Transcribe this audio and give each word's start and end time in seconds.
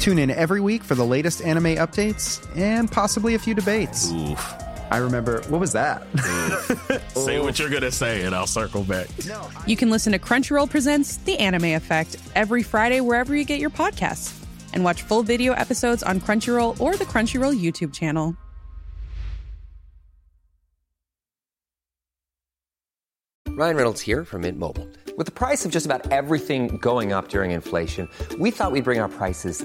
Tune 0.00 0.18
in 0.18 0.30
every 0.30 0.60
week 0.60 0.82
for 0.82 0.94
the 0.94 1.04
latest 1.04 1.42
anime 1.42 1.76
updates 1.76 2.44
and 2.56 2.90
possibly 2.90 3.34
a 3.34 3.38
few 3.38 3.54
debates. 3.54 4.10
Oof. 4.10 4.54
I 4.90 4.98
remember, 4.98 5.40
what 5.48 5.58
was 5.58 5.72
that? 5.72 6.06
Say 7.14 7.40
what 7.40 7.58
you're 7.58 7.70
gonna 7.70 7.90
say, 7.90 8.24
and 8.24 8.34
I'll 8.34 8.46
circle 8.46 8.84
back. 8.84 9.08
you 9.66 9.76
can 9.76 9.88
listen 9.88 10.12
to 10.12 10.18
Crunchyroll 10.18 10.68
Presents 10.68 11.16
The 11.18 11.38
Anime 11.38 11.76
Effect 11.76 12.16
every 12.34 12.62
Friday 12.62 13.00
wherever 13.00 13.34
you 13.34 13.44
get 13.44 13.58
your 13.58 13.70
podcasts. 13.70 14.38
And 14.74 14.84
watch 14.84 15.02
full 15.02 15.22
video 15.22 15.54
episodes 15.54 16.02
on 16.02 16.20
Crunchyroll 16.20 16.78
or 16.78 16.96
the 16.96 17.04
Crunchyroll 17.04 17.58
YouTube 17.58 17.94
channel. 17.94 18.36
Ryan 23.48 23.76
Reynolds 23.76 24.00
here 24.00 24.24
from 24.24 24.42
Mint 24.42 24.58
Mobile. 24.58 24.88
With 25.16 25.26
the 25.26 25.32
price 25.32 25.64
of 25.64 25.72
just 25.72 25.84
about 25.86 26.10
everything 26.10 26.78
going 26.78 27.12
up 27.12 27.28
during 27.28 27.50
inflation, 27.50 28.08
we 28.38 28.50
thought 28.50 28.72
we'd 28.72 28.84
bring 28.84 28.98
our 28.98 29.10
prices 29.10 29.64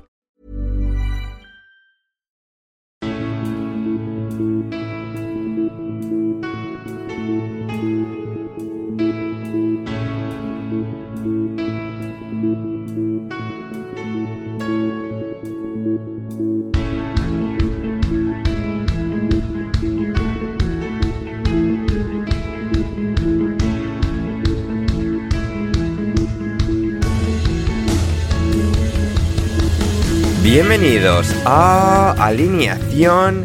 Bienvenidos 30.71 31.35
a 31.43 32.11
Alineación 32.17 33.43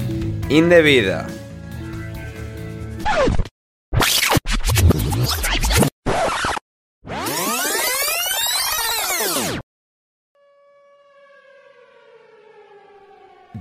Indebida. 0.48 1.26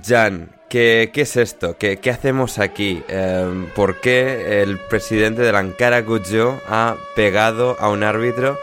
Jan, 0.00 0.52
¿qué, 0.70 1.10
qué 1.12 1.22
es 1.22 1.36
esto? 1.36 1.76
¿Qué, 1.76 1.96
qué 1.96 2.10
hacemos 2.10 2.60
aquí? 2.60 3.02
Em, 3.08 3.66
¿Por 3.74 4.00
qué 4.00 4.62
el 4.62 4.78
presidente 4.78 5.42
de 5.42 5.50
la 5.50 5.58
Ankara 5.58 6.02
Gujo 6.02 6.60
ha 6.68 6.94
pegado 7.16 7.76
a 7.80 7.88
un 7.88 8.04
árbitro? 8.04 8.56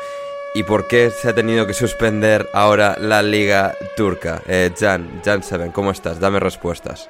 ¿Y 0.55 0.63
por 0.63 0.87
qué 0.87 1.09
se 1.09 1.29
ha 1.29 1.33
tenido 1.33 1.65
que 1.65 1.73
suspender 1.73 2.47
ahora 2.53 2.95
la 2.99 3.23
liga 3.23 3.75
turca? 3.95 4.41
Eh, 4.47 4.69
Jan, 4.77 5.21
Jan 5.25 5.41
Seven, 5.41 5.71
¿cómo 5.71 5.91
estás? 5.91 6.19
Dame 6.19 6.39
respuestas. 6.39 7.09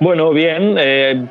Bueno, 0.00 0.30
bien. 0.32 0.76
eh, 0.78 1.26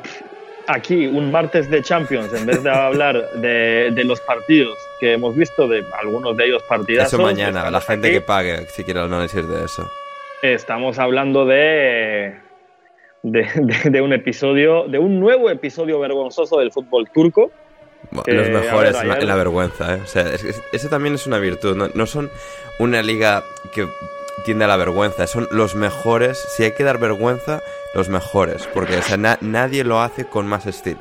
aquí 0.66 1.06
un 1.06 1.30
martes 1.30 1.70
de 1.70 1.80
Champions, 1.82 2.32
en 2.34 2.46
vez 2.46 2.62
de 2.62 2.70
hablar 2.74 3.30
de, 3.34 3.90
de 3.92 4.04
los 4.04 4.20
partidos 4.22 4.76
que 4.98 5.12
hemos 5.12 5.36
visto, 5.36 5.68
de 5.68 5.84
algunos 6.02 6.36
de 6.36 6.44
ellos 6.46 6.62
partidazos. 6.68 7.12
Eso 7.12 7.22
mañana, 7.22 7.70
la 7.70 7.80
gente 7.80 8.08
aquí, 8.08 8.16
que 8.16 8.20
pague, 8.20 8.66
si 8.66 8.82
quiere 8.82 9.00
análisis 9.00 9.46
de 9.48 9.64
eso. 9.64 9.88
Estamos 10.42 10.98
hablando 10.98 11.46
de, 11.46 12.34
de, 13.22 13.42
de- 13.54 13.90
de 13.90 14.00
un 14.00 14.12
episodio, 14.12 14.88
de 14.88 14.98
un 14.98 15.20
nuevo 15.20 15.50
episodio 15.50 16.00
vergonzoso 16.00 16.58
del 16.58 16.72
fútbol 16.72 17.08
turco. 17.10 17.52
Que, 18.24 18.32
los 18.32 18.48
a 18.48 18.50
mejores 18.50 18.92
ver, 19.02 19.18
en 19.22 19.26
la- 19.28 19.34
vergüenza, 19.34 19.94
¿eh? 19.94 20.00
O 20.02 20.06
sea, 20.06 20.22
es- 20.32 20.44
es- 20.44 20.62
eso 20.72 20.88
también 20.88 21.14
es 21.14 21.26
una 21.26 21.38
virtud. 21.38 21.76
No, 21.76 21.88
no 21.94 22.06
son 22.06 22.30
una 22.78 23.02
liga 23.02 23.42
que 23.72 23.86
tiende 24.44 24.64
a 24.64 24.68
la 24.68 24.76
vergüenza, 24.76 25.26
son 25.26 25.48
los 25.50 25.74
mejores. 25.74 26.38
Si 26.38 26.64
hay 26.64 26.72
que 26.72 26.84
dar 26.84 26.98
vergüenza, 26.98 27.62
los 27.94 28.08
mejores. 28.08 28.68
Porque 28.74 28.96
o 28.96 29.02
sea, 29.02 29.16
na- 29.16 29.38
nadie 29.40 29.84
lo 29.84 30.00
hace 30.00 30.26
con 30.26 30.46
más 30.46 30.66
estilo. 30.66 31.00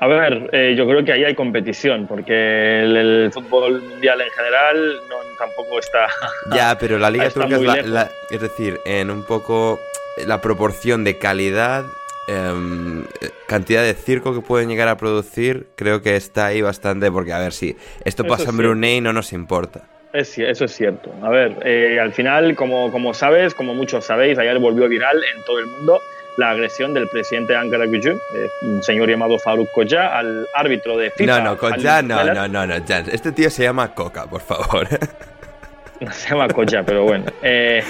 A 0.00 0.06
ver, 0.06 0.50
eh, 0.52 0.74
yo 0.76 0.86
creo 0.86 1.02
que 1.04 1.12
ahí 1.12 1.24
hay 1.24 1.34
competición, 1.34 2.06
porque 2.06 2.82
el, 2.82 2.96
el 2.96 3.32
fútbol 3.32 3.80
mundial 3.80 4.20
en 4.20 4.30
general 4.30 4.96
no, 5.08 5.16
tampoco 5.38 5.78
está. 5.78 6.06
Ya, 6.54 6.76
pero 6.78 6.98
la 6.98 7.10
liga 7.10 7.30
turca 7.30 7.56
es 7.56 7.86
la- 7.86 8.10
Es 8.30 8.40
decir, 8.40 8.80
en 8.84 9.10
un 9.10 9.24
poco 9.24 9.80
la 10.26 10.40
proporción 10.42 11.04
de 11.04 11.18
calidad, 11.18 11.84
em, 12.28 13.04
cantidad 13.46 13.82
de 13.82 13.94
circo 13.94 14.34
que 14.34 14.40
pueden 14.40 14.68
llegar 14.68 14.88
a 14.88 14.96
producir, 14.96 15.68
creo 15.76 16.02
que 16.02 16.16
está 16.16 16.46
ahí 16.46 16.62
bastante. 16.62 17.10
Porque, 17.10 17.32
a 17.32 17.38
ver, 17.38 17.52
si 17.52 17.76
esto 18.04 18.22
Eso 18.22 18.30
pasa 18.30 18.44
en 18.44 18.50
sí. 18.52 18.56
Brunei, 18.56 19.00
no 19.00 19.12
nos 19.12 19.32
importa. 19.32 19.82
Eso 20.12 20.64
es 20.64 20.72
cierto. 20.72 21.12
A 21.22 21.28
ver, 21.28 21.56
eh, 21.64 21.98
al 22.00 22.12
final, 22.12 22.54
como, 22.54 22.92
como 22.92 23.14
sabes, 23.14 23.52
como 23.52 23.74
muchos 23.74 24.04
sabéis, 24.04 24.38
ayer 24.38 24.60
volvió 24.60 24.88
viral 24.88 25.16
en 25.34 25.42
todo 25.44 25.58
el 25.58 25.66
mundo 25.66 26.00
la 26.36 26.50
agresión 26.50 26.94
del 26.94 27.08
presidente 27.08 27.52
de 27.52 27.58
Ankara 27.58 27.86
Gücü, 27.86 28.10
eh, 28.10 28.48
un 28.62 28.82
señor 28.82 29.08
llamado 29.08 29.38
Faruk 29.38 29.70
Koca, 29.70 30.16
al 30.16 30.48
árbitro 30.54 30.96
de 30.96 31.10
FIFA. 31.10 31.40
No, 31.40 31.56
no, 31.56 31.56
Jan, 31.80 32.08
no, 32.08 32.24
no, 32.24 32.48
no, 32.48 32.66
no, 32.66 32.74
Jan. 32.86 33.06
Este 33.10 33.32
tío 33.32 33.50
se 33.50 33.64
llama 33.64 33.94
Coca, 33.94 34.26
por 34.26 34.40
favor. 34.40 34.88
No 36.00 36.12
se 36.12 36.28
llama 36.28 36.48
Koca, 36.48 36.82
pero 36.82 37.04
bueno. 37.04 37.26
Eh, 37.40 37.82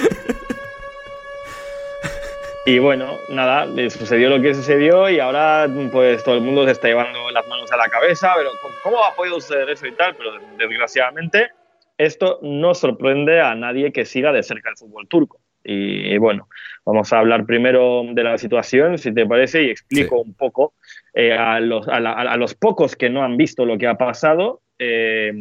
y 2.67 2.79
bueno, 2.79 3.19
nada, 3.29 3.67
eh, 3.77 3.91
sucedió 3.91 4.31
lo 4.31 4.41
que 4.41 4.55
sucedió 4.55 5.09
y 5.11 5.19
ahora 5.21 5.69
pues 5.93 6.25
todo 6.25 6.37
el 6.37 6.41
mundo 6.41 6.65
se 6.65 6.73
está 6.73 6.89
llevando 6.89 7.31
las 7.31 7.47
manos 7.47 7.71
a 7.73 7.77
la 7.77 7.89
cabeza, 7.89 8.33
pero 8.37 8.51
¿cómo- 8.63 8.75
¿cómo 8.83 9.05
ha 9.05 9.15
podido 9.15 9.41
suceder 9.41 9.69
eso 9.71 9.87
y 9.87 9.93
tal? 9.93 10.15
Pero 10.17 10.31
desgraciadamente 10.57 11.51
esto 11.99 12.39
no 12.43 12.75
sorprende 12.75 13.41
a 13.41 13.55
nadie 13.55 13.93
que 13.93 14.05
siga 14.05 14.33
de 14.33 14.43
cerca 14.43 14.71
el 14.71 14.77
fútbol 14.77 15.07
turco. 15.09 15.41
Y, 15.67 16.19
bueno, 16.19 16.49
vamos 16.85 17.11
a 17.13 17.19
hablar 17.21 17.47
primero 17.47 18.03
de 18.07 18.23
la 18.23 18.37
situación, 18.37 18.99
si 18.99 19.15
te 19.15 19.25
parece, 19.25 19.63
y 19.63 19.71
explico 19.71 20.21
un 20.21 20.35
poco 20.35 20.75
eh, 21.15 21.33
a, 21.33 21.59
los, 21.61 21.89
a, 21.89 22.01
la- 22.01 22.13
a 22.13 22.37
los 22.37 22.55
pocos 22.55 22.97
que 22.97 23.09
no 23.09 23.23
han 23.25 23.37
visto 23.39 23.65
lo 23.65 23.79
que 23.79 23.87
ha 23.87 23.95
pasado. 23.95 24.61
eh, 24.79 25.33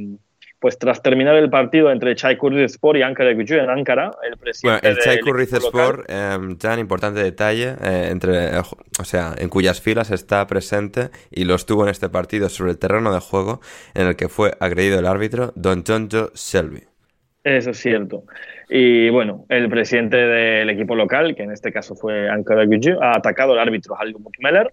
pues 0.63 0.80
tras 0.80 1.01
terminar 1.01 1.36
el 1.36 1.50
partido 1.50 1.92
entre 1.92 2.15
Çaykur 2.15 2.54
Rizespor 2.54 2.95
y 2.95 3.01
Ankara 3.01 3.33
Gücü 3.33 3.60
en 3.60 3.69
Ankara, 3.69 4.12
el 4.24 4.30
Bueno, 4.30 4.38
presidente 4.38 4.88
el 4.88 4.95
del 4.95 5.04
Çaykur 5.04 5.38
Rizespor, 5.38 6.06
eh, 6.07 6.38
Jan, 6.62 6.80
importante 6.80 7.21
detalle, 7.21 7.75
eh, 7.83 8.07
entre, 8.10 8.45
eh, 8.45 8.62
o 8.98 9.04
sea, 9.04 9.33
en 9.38 9.50
cuyas 9.50 9.81
filas 9.81 10.10
está 10.10 10.48
presente 10.48 11.10
y 11.30 11.44
lo 11.44 11.56
estuvo 11.56 11.83
en 11.83 11.89
este 11.89 12.07
partido 12.07 12.48
sobre 12.48 12.71
el 12.71 12.80
terreno 12.80 13.13
de 13.13 13.19
juego 13.19 13.60
en 13.94 14.07
el 14.07 14.15
que 14.15 14.30
fue 14.30 14.54
agredido 14.62 15.00
el 15.00 15.06
árbitro 15.06 15.51
Don 15.56 15.83
Jonjo 15.83 16.31
Shelby. 16.33 16.83
Eso 17.44 17.71
es 17.71 17.77
cierto. 17.80 18.24
Y 18.69 19.10
bueno, 19.10 19.45
el 19.50 19.68
presidente 19.68 20.15
del 20.15 20.69
equipo 20.69 20.95
local, 20.95 21.36
que 21.36 21.44
en 21.44 21.51
este 21.51 21.74
caso 21.74 21.94
fue 21.94 22.30
Ankara 22.30 22.63
Gücü, 22.63 22.98
ha 23.01 23.18
atacado 23.18 23.51
al 23.51 23.60
árbitro 23.60 24.00
Halil 24.00 24.15
Mukmeler 24.18 24.71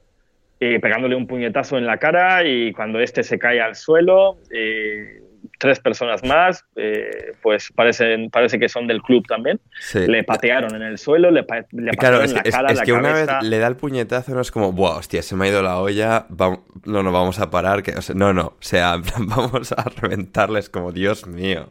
eh, 0.61 0.79
pegándole 0.79 1.17
un 1.17 1.27
puñetazo 1.27 1.79
en 1.79 1.87
la 1.87 1.97
cara 1.97 2.45
y 2.45 2.71
cuando 2.73 3.01
este 3.01 3.23
se 3.23 3.39
cae 3.39 3.63
al 3.63 3.77
suelo, 3.77 4.37
eh, 4.51 5.23
tres 5.61 5.79
personas 5.79 6.25
más, 6.25 6.65
eh, 6.75 7.33
pues 7.43 7.71
parecen, 7.77 8.31
parece 8.31 8.59
que 8.59 8.69
son 8.69 8.87
del 8.89 9.01
club 9.03 9.25
también, 9.29 9.61
Sí. 9.81 10.01
le 10.07 10.25
patearon 10.25 10.75
en 10.75 10.83
el 10.83 10.99
suelo, 10.99 11.31
le, 11.31 11.45
pa- 11.45 11.67
le 11.71 11.91
Claro, 11.93 12.19
patearon 12.19 12.25
es, 12.25 12.33
la 12.33 12.41
es- 12.41 12.51
cara, 12.57 12.73
es 12.73 12.79
la 12.79 12.85
que 12.85 12.93
una 12.93 13.13
vez 13.13 13.27
cabeza. 13.27 13.43
le 13.49 13.59
da 13.59 13.67
el 13.69 13.77
puñetazo, 13.77 14.35
no 14.35 14.41
es 14.41 14.51
como, 14.51 14.73
buah, 14.73 14.97
hostia, 14.97 15.23
se 15.23 15.37
me 15.37 15.45
ha 15.45 15.49
ido 15.51 15.63
la 15.63 15.79
olla, 15.79 16.27
vam- 16.29 16.63
no 16.87 17.03
nos 17.03 17.13
vamos 17.13 17.39
a 17.39 17.51
parar. 17.51 17.83
Que, 17.83 17.93
o 17.93 18.03
sea, 18.03 18.15
no, 18.17 18.33
no, 18.33 18.47
o 18.47 18.57
sea, 18.63 18.97
vamos 19.19 19.73
a 19.73 19.85
reventarles 20.01 20.69
como, 20.71 20.91
Dios 20.93 21.27
mío. 21.27 21.71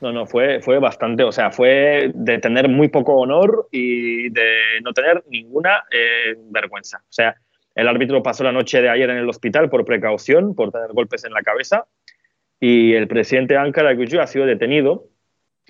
No, 0.00 0.12
no, 0.12 0.24
fue, 0.26 0.60
fue 0.62 0.78
bastante, 0.78 1.22
o 1.24 1.30
sea, 1.32 1.50
fue 1.50 2.10
de 2.14 2.38
tener 2.38 2.68
muy 2.70 2.88
poco 2.88 3.16
honor 3.16 3.68
y 3.70 4.30
de 4.30 4.80
no 4.82 4.94
tener 4.94 5.22
ninguna 5.28 5.84
eh, 5.92 6.36
vergüenza. 6.50 6.98
O 7.02 7.12
sea, 7.12 7.36
el 7.74 7.86
árbitro 7.86 8.22
pasó 8.22 8.42
la 8.42 8.50
noche 8.52 8.80
de 8.80 8.88
ayer 8.88 9.08
en 9.10 9.18
el 9.18 9.28
hospital 9.28 9.68
por 9.68 9.84
precaución, 9.84 10.54
por 10.54 10.72
tener 10.72 10.88
golpes 10.92 11.24
en 11.24 11.32
la 11.34 11.42
cabeza, 11.42 11.84
y 12.60 12.92
el 12.94 13.08
presidente 13.08 13.56
Ankara 13.56 13.94
Gücü 13.94 14.18
ha 14.20 14.26
sido 14.26 14.44
detenido 14.46 15.06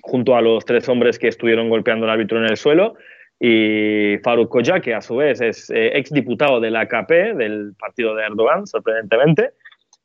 junto 0.01 0.35
a 0.35 0.41
los 0.41 0.65
tres 0.65 0.87
hombres 0.89 1.17
que 1.19 1.27
estuvieron 1.29 1.69
golpeando 1.69 2.05
al 2.05 2.11
árbitro 2.11 2.37
en 2.37 2.45
el 2.49 2.57
suelo, 2.57 2.95
y 3.39 4.17
Faruk 4.23 4.49
Koca, 4.49 4.79
que 4.81 4.93
a 4.93 5.01
su 5.01 5.15
vez 5.15 5.41
es 5.41 5.69
eh, 5.71 5.91
exdiputado 5.97 6.59
del 6.59 6.75
AKP, 6.75 7.33
del 7.35 7.73
partido 7.79 8.13
de 8.15 8.23
Erdogan, 8.25 8.67
sorprendentemente, 8.67 9.51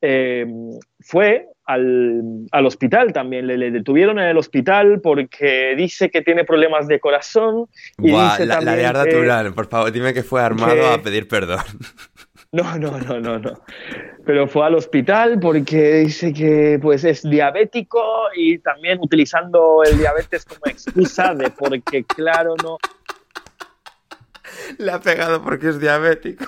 eh, 0.01 0.47
fue 1.01 1.47
al, 1.67 2.23
al 2.53 2.67
hospital 2.67 3.13
también. 3.13 3.47
Le, 3.47 3.57
le 3.59 3.71
detuvieron 3.71 4.19
en 4.19 4.27
el 4.27 4.37
hospital 4.39 5.01
porque 5.03 5.75
dice 5.77 6.11
que 6.11 6.23
tiene 6.23 6.45
problemas 6.45 6.87
de 6.89 7.01
corazón. 7.01 7.67
Y 7.99 8.09
dice 8.13 8.47
la, 8.47 8.47
la 8.47 8.55
también 8.57 8.77
de 8.79 8.87
Arda 8.87 9.05
que- 9.05 9.11
Turán, 9.13 9.55
por 9.55 9.67
favor, 9.69 9.91
dime 9.93 10.15
que 10.15 10.23
fue 10.23 10.41
armado 10.43 10.75
que- 10.75 10.87
a 10.87 11.03
pedir 11.03 11.27
perdón. 11.29 11.61
No, 12.57 12.79
no, 12.79 12.99
no, 12.99 13.21
no, 13.21 13.39
no. 13.39 13.61
Pero 14.25 14.49
fue 14.49 14.65
al 14.67 14.75
hospital 14.75 15.39
porque 15.41 15.95
dice 15.99 16.33
que 16.33 16.79
pues 16.81 17.05
es 17.05 17.23
diabético 17.23 18.03
y 18.35 18.59
también 18.59 18.99
utilizando 19.01 19.83
el 19.85 19.99
diabetes 19.99 20.45
como 20.45 20.61
excusa 20.67 21.35
de 21.35 21.51
porque 21.51 22.05
claro 22.05 22.55
no 22.63 22.79
Le 24.79 24.91
ha 24.91 25.01
pegado 25.01 25.43
porque 25.43 25.69
es 25.69 25.79
diabético. 25.81 26.45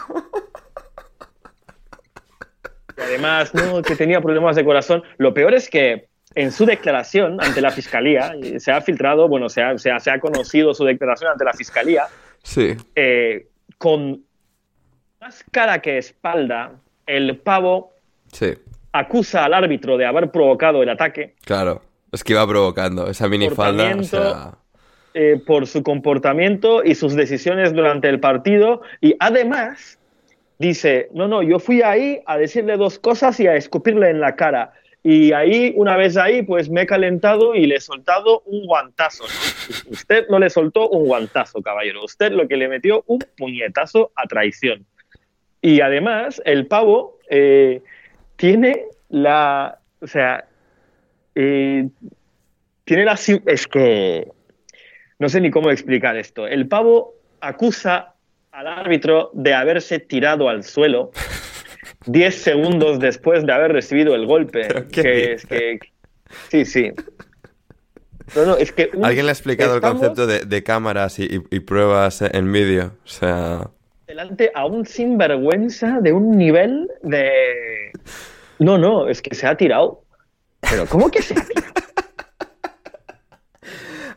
Y 2.97 3.01
además, 3.01 3.55
no, 3.55 3.81
que 3.83 3.95
tenía 3.95 4.21
problemas 4.21 4.57
de 4.57 4.65
corazón. 4.65 5.03
Lo 5.19 5.33
peor 5.33 5.55
es 5.55 5.69
que 5.71 6.09
en 6.35 6.51
su 6.51 6.67
declaración 6.67 7.41
ante 7.41 7.61
la 7.61 7.71
fiscalía, 7.71 8.33
se 8.59 8.73
ha 8.73 8.81
filtrado, 8.81 9.29
bueno, 9.29 9.49
se 9.49 9.63
ha, 9.63 9.79
se 9.79 9.91
ha- 9.91 10.01
se 10.01 10.11
ha 10.11 10.19
conocido 10.21 10.75
su 10.75 10.85
declaración 10.85 11.31
ante 11.31 11.45
la 11.45 11.53
fiscalía, 11.53 12.07
Sí. 12.43 12.77
eh, 12.97 13.47
con 13.79 14.25
más 15.21 15.45
cara 15.51 15.81
que 15.81 15.99
espalda, 15.99 16.73
el 17.07 17.37
pavo 17.39 17.93
Sí, 18.33 18.55
acusa 18.93 19.45
al 19.45 19.55
árbitro 19.55 19.97
de 19.97 20.07
haber 20.07 20.31
provocado 20.31 20.83
el 20.83 20.89
ataque 20.89 21.35
claro. 21.45 21.83
Es 22.13 22.25
que 22.25 22.33
iba 22.33 22.47
provocando 22.47 23.07
esa 23.09 23.29
minifalda, 23.29 23.95
o 23.97 24.03
sea... 24.03 24.53
eh, 25.15 25.41
por 25.47 25.67
su 25.67 25.83
comportamiento 25.83 26.83
y 26.83 26.95
sus 26.95 27.15
decisiones 27.15 27.73
durante 27.75 28.09
el 28.09 28.19
partido 28.21 28.83
y 29.01 29.15
además 29.19 29.99
dice, 30.59 31.09
no, 31.13 31.29
no, 31.29 31.43
yo 31.43 31.59
fui 31.59 31.83
ahí 31.83 32.21
a 32.27 32.37
decirle 32.39 32.77
dos 32.77 32.99
cosas 32.99 33.39
y 33.41 33.47
a 33.47 33.57
escupirle 33.57 34.11
en 34.11 34.21
la 34.21 34.37
cara. 34.37 34.73
Y 35.05 35.33
ahí, 35.33 35.73
una 35.77 35.97
vez 35.97 36.17
ahí, 36.17 36.43
pues 36.43 36.69
me 36.69 36.83
he 36.83 36.87
calentado 36.87 37.55
y 37.55 37.67
le 37.67 37.77
he 37.77 37.81
soltado 37.81 38.43
un 38.47 38.67
guantazo. 38.67 39.25
Usted 39.89 40.27
no 40.29 40.39
le 40.39 40.51
soltó 40.51 40.89
un 40.89 41.07
guantazo, 41.07 41.63
caballero. 41.63 42.05
Usted 42.05 42.33
lo 42.33 42.49
que 42.49 42.57
le 42.57 42.69
metió 42.69 43.05
un 43.07 43.21
puñetazo 43.37 44.11
a 44.17 44.27
traición. 44.27 44.85
Y 45.61 45.81
además, 45.81 46.41
el 46.45 46.67
pavo 46.67 47.19
eh, 47.31 47.83
tiene 48.37 48.85
la. 49.09 49.79
O 50.01 50.07
sea. 50.07 50.45
eh, 51.35 51.89
tiene 52.85 53.05
la. 53.05 53.19
Es 53.47 53.67
que. 53.67 54.29
No 55.19 55.29
sé 55.29 55.41
ni 55.41 55.51
cómo 55.51 55.71
explicar 55.71 56.17
esto. 56.17 56.47
El 56.47 56.69
pavo 56.69 57.15
acusa 57.41 58.15
al 58.53 58.67
árbitro 58.67 59.31
de 59.35 59.53
haberse 59.55 59.99
tirado 59.99 60.49
al 60.49 60.63
suelo 60.65 61.11
10 62.07 62.35
segundos 62.35 62.99
después 63.01 63.45
de 63.45 63.53
haber 63.53 63.73
recibido 63.73 64.15
el 64.15 64.27
golpe. 64.27 64.65
¿Pero 64.69 64.87
qué 64.89 65.03
Que 65.03 65.33
es 65.33 65.47
que. 65.47 65.79
Sí, 66.51 66.65
sí. 66.65 66.93
No, 68.37 68.45
no, 68.45 68.57
es 68.57 68.73
que. 68.73 68.91
un- 68.93 69.05
¿Alguien 69.05 69.27
le 69.27 69.31
ha 69.31 69.33
explicado 69.33 69.77
estamos 69.77 70.03
el 70.03 70.09
concepto 70.09 70.27
de, 70.27 70.45
de 70.45 70.63
cámaras 70.63 71.19
y, 71.19 71.25
y- 71.25 71.57
y 71.57 71.61
pruebas 71.61 72.23
en 72.23 72.53
vídeo? 72.53 72.93
O 73.05 73.09
sea... 73.09 73.71
delante 74.09 74.51
a 74.55 74.65
un 74.67 74.87
sinvergüenza 74.87 76.01
de 76.01 76.13
un 76.13 76.31
nivel 76.37 76.91
de. 77.03 77.93
No, 78.59 78.79
no, 78.79 79.07
es 79.07 79.21
que 79.23 79.35
se 79.35 79.47
ha 79.47 79.55
tirado. 79.57 80.03
Pero, 80.69 80.87
¿cómo 80.87 81.11
que 81.11 81.23
se 81.23 81.35
ha 81.39 81.45
tirado? 81.45 81.69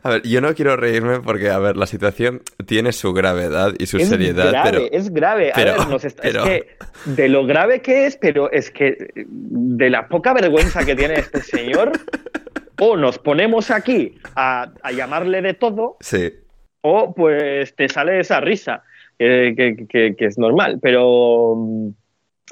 A 0.04 0.10
ver, 0.10 0.22
yo 0.22 0.40
no 0.40 0.52
quiero 0.54 0.76
reírme 0.76 1.20
porque, 1.20 1.48
a 1.50 1.58
ver, 1.60 1.76
la 1.76 1.86
situación 1.86 2.42
tiene 2.66 2.90
su 2.92 3.12
gravedad 3.12 3.72
y 3.78 3.86
su 3.86 3.98
es 3.98 4.08
seriedad, 4.08 4.50
grave, 4.50 4.70
pero... 4.72 4.84
es 4.90 5.12
grave. 5.12 5.50
A 5.52 5.54
pero- 5.54 5.72
ver, 5.78 5.86
nos 5.88 6.04
está- 6.04 6.22
pero- 6.22 6.44
Es 6.44 6.48
que 6.64 6.66
de 7.04 7.28
lo 7.28 7.46
grave 7.46 7.82
que 7.82 8.06
es, 8.06 8.16
pero 8.16 8.50
es 8.50 8.70
que 8.72 8.96
de 9.14 9.90
la 9.90 10.08
poca 10.08 10.32
vergüenza 10.32 10.84
que 10.84 10.96
tiene 10.96 11.14
este 11.20 11.40
señor, 11.40 11.92
o 12.80 12.96
nos 12.96 13.18
ponemos 13.20 13.70
aquí 13.70 14.18
a, 14.34 14.72
a 14.82 14.90
llamarle 14.90 15.40
de 15.40 15.54
todo, 15.54 15.98
Sí, 16.00 16.32
o 16.80 17.14
pues 17.14 17.76
te 17.76 17.88
sale 17.88 18.18
esa 18.18 18.40
risa, 18.40 18.82
eh, 19.24 19.54
que, 19.56 19.86
que- 19.86 20.14
que 20.16 20.24
es 20.26 20.38
normal. 20.38 20.78
Pero, 20.82 21.56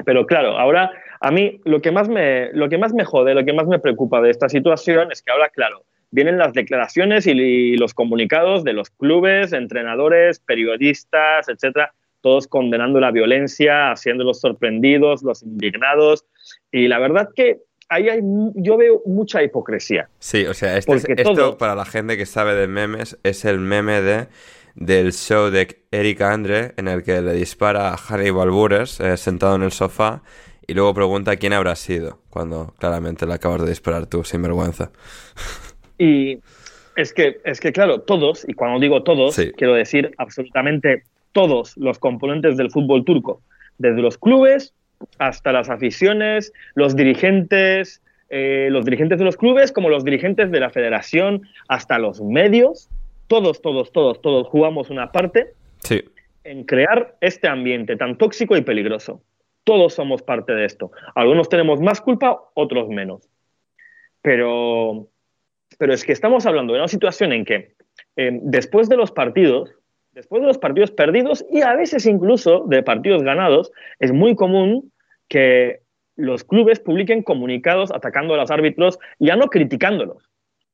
pero 0.04 0.26
claro, 0.26 0.56
ahora 0.58 0.90
a 1.20 1.30
mí 1.30 1.60
lo 1.64 1.80
que, 1.80 1.90
más 1.90 2.08
me, 2.08 2.50
lo 2.52 2.68
que 2.68 2.78
más 2.78 2.94
me 2.94 3.04
jode, 3.04 3.34
lo 3.34 3.44
que 3.44 3.52
más 3.52 3.66
me 3.66 3.78
preocupa 3.78 4.20
de 4.20 4.30
esta 4.30 4.48
situación 4.48 5.12
es 5.12 5.22
que 5.22 5.30
ahora, 5.32 5.48
claro, 5.50 5.84
vienen 6.10 6.38
las 6.38 6.52
declaraciones 6.54 7.26
y, 7.26 7.32
y 7.32 7.76
los 7.76 7.92
comunicados 7.94 8.64
de 8.64 8.72
los 8.72 8.90
clubes, 8.90 9.52
entrenadores, 9.52 10.40
periodistas, 10.40 11.48
etcétera, 11.48 11.92
todos 12.22 12.46
condenando 12.48 13.00
la 13.00 13.10
violencia, 13.10 13.92
haciéndolos 13.92 14.40
sorprendidos, 14.40 15.22
los 15.22 15.42
indignados. 15.42 16.24
Y 16.72 16.88
la 16.88 16.98
verdad 16.98 17.28
que 17.34 17.58
ahí 17.88 18.08
hay, 18.08 18.20
yo 18.54 18.76
veo 18.76 19.02
mucha 19.06 19.42
hipocresía. 19.42 20.08
sí, 20.18 20.46
o 20.46 20.54
sea, 20.54 20.76
este 20.76 20.94
es- 20.94 21.08
esto 21.08 21.34
todo- 21.34 21.58
para 21.58 21.74
la 21.74 21.84
gente 21.84 22.16
que 22.16 22.26
sabe 22.26 22.54
de 22.54 22.66
memes 22.66 23.18
es 23.22 23.44
el 23.44 23.58
meme 23.58 24.00
de 24.00 24.26
del 24.74 25.12
show 25.12 25.50
de 25.50 25.82
Eric 25.90 26.20
Andre 26.20 26.72
en 26.76 26.88
el 26.88 27.02
que 27.02 27.20
le 27.20 27.32
dispara 27.34 27.92
a 27.92 27.96
Hannibal 27.96 28.50
Buress 28.50 29.00
eh, 29.00 29.16
sentado 29.16 29.56
en 29.56 29.62
el 29.62 29.72
sofá 29.72 30.22
y 30.66 30.74
luego 30.74 30.94
pregunta 30.94 31.36
quién 31.36 31.52
habrá 31.52 31.74
sido 31.74 32.20
cuando 32.30 32.74
claramente 32.78 33.26
le 33.26 33.34
acabas 33.34 33.62
de 33.62 33.70
disparar 33.70 34.06
tú, 34.06 34.22
sin 34.24 34.42
vergüenza. 34.42 34.92
Y 35.98 36.38
es 36.96 37.12
que, 37.12 37.40
es 37.44 37.60
que, 37.60 37.72
claro, 37.72 38.00
todos, 38.02 38.44
y 38.48 38.54
cuando 38.54 38.78
digo 38.80 39.02
todos, 39.02 39.34
Sí. 39.34 39.52
quiero 39.56 39.74
decir 39.74 40.12
absolutamente 40.18 41.02
todos 41.32 41.76
los 41.76 41.98
componentes 41.98 42.56
del 42.56 42.70
fútbol 42.70 43.04
turco, 43.04 43.42
desde 43.78 44.00
los 44.02 44.18
clubes 44.18 44.74
hasta 45.18 45.52
las 45.52 45.70
aficiones, 45.70 46.52
los 46.74 46.94
dirigentes, 46.94 48.02
eh, 48.28 48.68
los 48.70 48.84
dirigentes 48.84 49.18
de 49.18 49.24
los 49.24 49.36
clubes, 49.36 49.72
como 49.72 49.88
los 49.88 50.04
dirigentes 50.04 50.50
de 50.50 50.60
la 50.60 50.70
federación, 50.70 51.42
hasta 51.68 51.98
los 51.98 52.20
medios, 52.20 52.88
todos, 53.30 53.62
todos, 53.62 53.92
todos, 53.92 54.20
todos 54.20 54.48
jugamos 54.48 54.90
una 54.90 55.12
parte 55.12 55.54
Sí, 55.84 56.02
en 56.42 56.64
crear 56.64 57.16
este 57.20 57.46
ambiente 57.46 57.96
tan 57.96 58.18
tóxico 58.18 58.56
y 58.56 58.62
peligroso. 58.62 59.22
Todos 59.62 59.94
somos 59.94 60.20
parte 60.20 60.52
de 60.52 60.64
esto. 60.64 60.90
Algunos 61.14 61.48
tenemos 61.48 61.80
más 61.80 62.00
culpa, 62.00 62.40
otros 62.54 62.88
menos. 62.88 63.28
Pero, 64.20 65.06
pero 65.78 65.94
es 65.94 66.04
que 66.04 66.12
estamos 66.12 66.44
hablando 66.44 66.72
de 66.72 66.80
una 66.80 66.88
situación 66.88 67.32
en 67.32 67.44
que 67.44 67.74
eh, 68.16 68.38
después 68.42 68.88
de 68.88 68.96
los 68.96 69.12
partidos, 69.12 69.70
después 70.10 70.42
de 70.42 70.48
los 70.48 70.58
partidos 70.58 70.90
perdidos 70.90 71.44
y 71.52 71.62
a 71.62 71.76
veces 71.76 72.06
incluso 72.06 72.64
de 72.66 72.82
partidos 72.82 73.22
ganados, 73.22 73.70
es 74.00 74.12
muy 74.12 74.34
común 74.34 74.92
que 75.28 75.82
los 76.16 76.42
clubes 76.42 76.80
publiquen 76.80 77.22
comunicados 77.22 77.92
atacando 77.92 78.34
a 78.34 78.38
los 78.38 78.50
árbitros, 78.50 78.98
ya 79.20 79.36
no 79.36 79.46
criticándolos, 79.46 80.29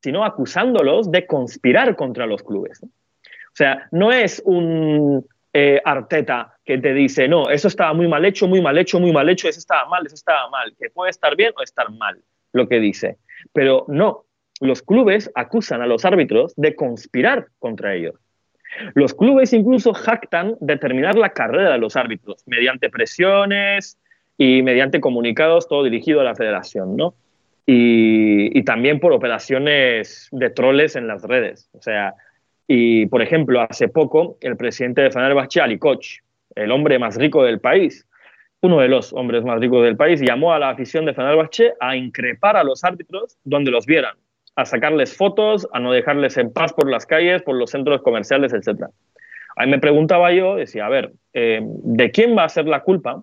sino 0.06 0.24
acusándolos 0.24 1.10
de 1.10 1.26
conspirar 1.26 1.96
contra 1.96 2.26
los 2.26 2.44
clubes. 2.44 2.80
O 2.80 3.54
sea, 3.54 3.88
no 3.90 4.12
es 4.12 4.40
un 4.44 5.26
eh, 5.52 5.82
Arteta 5.84 6.54
que 6.64 6.78
te 6.78 6.94
dice, 6.94 7.26
no, 7.26 7.50
eso 7.50 7.66
estaba 7.66 7.92
muy 7.92 8.06
mal 8.06 8.24
hecho, 8.24 8.46
muy 8.46 8.60
mal 8.60 8.78
hecho, 8.78 9.00
muy 9.00 9.12
mal 9.12 9.28
hecho, 9.28 9.48
eso 9.48 9.58
estaba 9.58 9.88
mal, 9.88 10.06
eso 10.06 10.14
estaba 10.14 10.48
mal, 10.48 10.72
que 10.78 10.90
puede 10.90 11.10
estar 11.10 11.34
bien 11.34 11.52
o 11.58 11.62
estar 11.64 11.90
mal, 11.90 12.22
lo 12.52 12.68
que 12.68 12.78
dice. 12.78 13.16
Pero 13.52 13.84
no, 13.88 14.26
los 14.60 14.80
clubes 14.80 15.28
acusan 15.34 15.82
a 15.82 15.88
los 15.88 16.04
árbitros 16.04 16.54
de 16.54 16.76
conspirar 16.76 17.48
contra 17.58 17.96
ellos. 17.96 18.14
Los 18.94 19.12
clubes 19.12 19.52
incluso 19.52 19.92
jactan 19.92 20.54
de 20.60 20.76
terminar 20.76 21.16
la 21.16 21.30
carrera 21.30 21.72
de 21.72 21.78
los 21.78 21.96
árbitros 21.96 22.44
mediante 22.46 22.90
presiones 22.90 23.98
y 24.38 24.62
mediante 24.62 25.00
comunicados, 25.00 25.66
todo 25.66 25.82
dirigido 25.82 26.20
a 26.20 26.24
la 26.24 26.36
federación, 26.36 26.96
¿no? 26.96 27.16
Y, 27.68 28.62
también 28.62 29.00
por 29.00 29.12
operaciones 29.12 30.28
de 30.32 30.50
troles 30.50 30.96
en 30.96 31.06
las 31.06 31.22
redes. 31.22 31.68
O 31.72 31.82
sea, 31.82 32.14
y 32.66 33.06
por 33.06 33.22
ejemplo, 33.22 33.60
hace 33.60 33.88
poco 33.88 34.38
el 34.40 34.56
presidente 34.56 35.02
de 35.02 35.10
Fenerbahce, 35.10 35.60
Ali 35.60 35.78
Koch, 35.78 36.20
el 36.54 36.70
hombre 36.72 36.98
más 36.98 37.16
rico 37.16 37.44
del 37.44 37.60
país, 37.60 38.06
uno 38.60 38.80
de 38.80 38.88
los 38.88 39.12
hombres 39.12 39.44
más 39.44 39.60
ricos 39.60 39.84
del 39.84 39.96
país, 39.96 40.20
llamó 40.20 40.52
a 40.52 40.58
la 40.58 40.70
afición 40.70 41.04
de 41.04 41.14
Fenerbahce 41.14 41.74
a 41.80 41.96
increpar 41.96 42.56
a 42.56 42.64
los 42.64 42.82
árbitros 42.84 43.36
donde 43.44 43.70
los 43.70 43.86
vieran, 43.86 44.16
a 44.56 44.64
sacarles 44.64 45.16
fotos, 45.16 45.68
a 45.72 45.80
no 45.80 45.92
dejarles 45.92 46.36
en 46.36 46.52
paz 46.52 46.72
por 46.72 46.90
las 46.90 47.06
calles, 47.06 47.42
por 47.42 47.56
los 47.56 47.70
centros 47.70 48.02
comerciales, 48.02 48.52
etc. 48.52 48.86
Ahí 49.56 49.68
me 49.68 49.78
preguntaba 49.78 50.32
yo, 50.32 50.56
decía, 50.56 50.86
a 50.86 50.88
ver, 50.88 51.12
eh, 51.32 51.60
¿de 51.62 52.10
quién 52.10 52.36
va 52.36 52.44
a 52.44 52.48
ser 52.48 52.66
la 52.66 52.80
culpa 52.80 53.22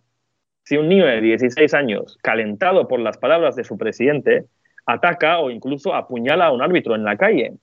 si 0.63 0.77
un 0.77 0.89
niño 0.89 1.05
de 1.05 1.21
16 1.21 1.73
años, 1.73 2.17
calentado 2.21 2.87
por 2.87 2.99
las 2.99 3.17
palabras 3.17 3.55
de 3.55 3.63
su 3.63 3.77
presidente, 3.77 4.45
ataca 4.85 5.39
o 5.39 5.49
incluso 5.49 5.93
apuñala 5.93 6.47
a 6.47 6.51
un 6.51 6.61
árbitro 6.61 6.95
en 6.95 7.03
la 7.03 7.17
calle? 7.17 7.53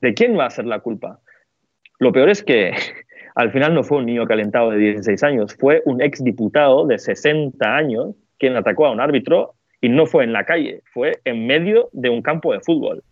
¿De 0.00 0.14
quién 0.14 0.38
va 0.38 0.46
a 0.46 0.50
ser 0.50 0.66
la 0.66 0.80
culpa? 0.80 1.20
Lo 1.98 2.12
peor 2.12 2.28
es 2.28 2.42
que 2.42 2.72
al 3.34 3.50
final 3.52 3.74
no 3.74 3.82
fue 3.82 3.98
un 3.98 4.06
niño 4.06 4.26
calentado 4.26 4.70
de 4.70 4.78
16 4.78 5.22
años, 5.22 5.56
fue 5.58 5.82
un 5.84 6.02
exdiputado 6.02 6.86
de 6.86 6.98
60 6.98 7.64
años 7.64 8.14
quien 8.38 8.56
atacó 8.56 8.86
a 8.86 8.92
un 8.92 9.00
árbitro 9.00 9.54
y 9.80 9.88
no 9.88 10.06
fue 10.06 10.24
en 10.24 10.32
la 10.32 10.44
calle, 10.44 10.82
fue 10.92 11.20
en 11.24 11.46
medio 11.46 11.88
de 11.92 12.10
un 12.10 12.22
campo 12.22 12.52
de 12.52 12.60
fútbol. 12.60 13.02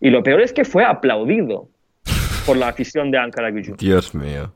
Y 0.00 0.10
lo 0.10 0.22
peor 0.22 0.40
es 0.40 0.52
que 0.52 0.64
fue 0.64 0.84
aplaudido 0.84 1.68
por 2.44 2.56
la 2.56 2.68
afición 2.68 3.10
de 3.10 3.18
Ankara 3.18 3.50
Gücü. 3.50 3.76
Dios 3.76 4.14
mío. 4.14 4.52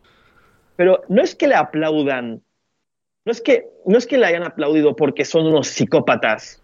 Pero 0.77 1.03
no 1.09 1.23
es 1.23 1.35
que 1.35 1.47
le 1.47 1.55
aplaudan, 1.55 2.43
no 3.27 3.33
es 3.33 3.41
que, 3.43 3.67
no 3.85 3.99
es 3.99 4.07
que 4.07 4.17
le 4.17 4.25
hayan 4.27 4.45
aplaudido 4.45 4.97
porque 4.97 5.25
son 5.27 5.47
unos 5.47 5.69
psicópatas. 5.69 6.63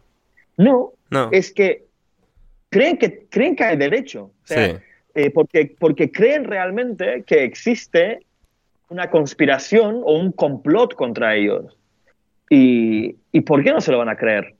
No, 0.56 0.92
No. 1.10 1.28
es 1.32 1.52
que 1.52 1.84
creen 2.70 2.96
que, 2.96 3.26
creen 3.28 3.54
que 3.56 3.64
hay 3.64 3.76
derecho. 3.76 4.24
O 4.26 4.46
sea, 4.46 4.76
Sí. 4.76 4.82
eh, 5.14 5.30
porque, 5.30 5.74
porque 5.78 6.10
creen 6.10 6.44
realmente 6.44 7.24
que 7.26 7.44
existe 7.44 8.20
una 8.88 9.10
conspiración 9.10 10.00
o 10.04 10.14
un 10.18 10.32
complot 10.32 10.94
contra 10.94 11.34
ellos. 11.34 11.76
¿Y, 12.48 13.16
¿y 13.32 13.40
por 13.42 13.62
qué 13.64 13.72
no 13.72 13.80
se 13.80 13.90
lo 13.92 13.98
van 13.98 14.08
a 14.10 14.16
creer? 14.16 14.54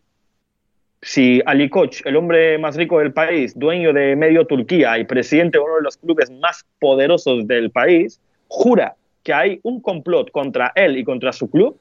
Si 1.02 1.42
Ali 1.46 1.68
Koch, 1.68 2.00
el 2.06 2.16
hombre 2.16 2.58
más 2.58 2.76
rico 2.76 2.98
del 3.00 3.12
país, 3.12 3.58
dueño 3.58 3.92
de 3.92 4.14
medio 4.16 4.46
Turquía 4.46 4.98
y 4.98 5.04
presidente 5.04 5.58
de 5.58 5.64
uno 5.64 5.76
de 5.76 5.82
los 5.82 5.96
clubes 5.96 6.30
más 6.30 6.64
poderosos 6.78 7.46
del 7.46 7.70
país, 7.70 8.20
jura 8.48 8.94
que 9.24 9.32
hay 9.32 9.60
un 9.62 9.80
complot 9.80 10.30
contra 10.30 10.72
él 10.74 10.96
y 10.96 11.04
contra 11.04 11.32
su 11.32 11.50
club, 11.50 11.76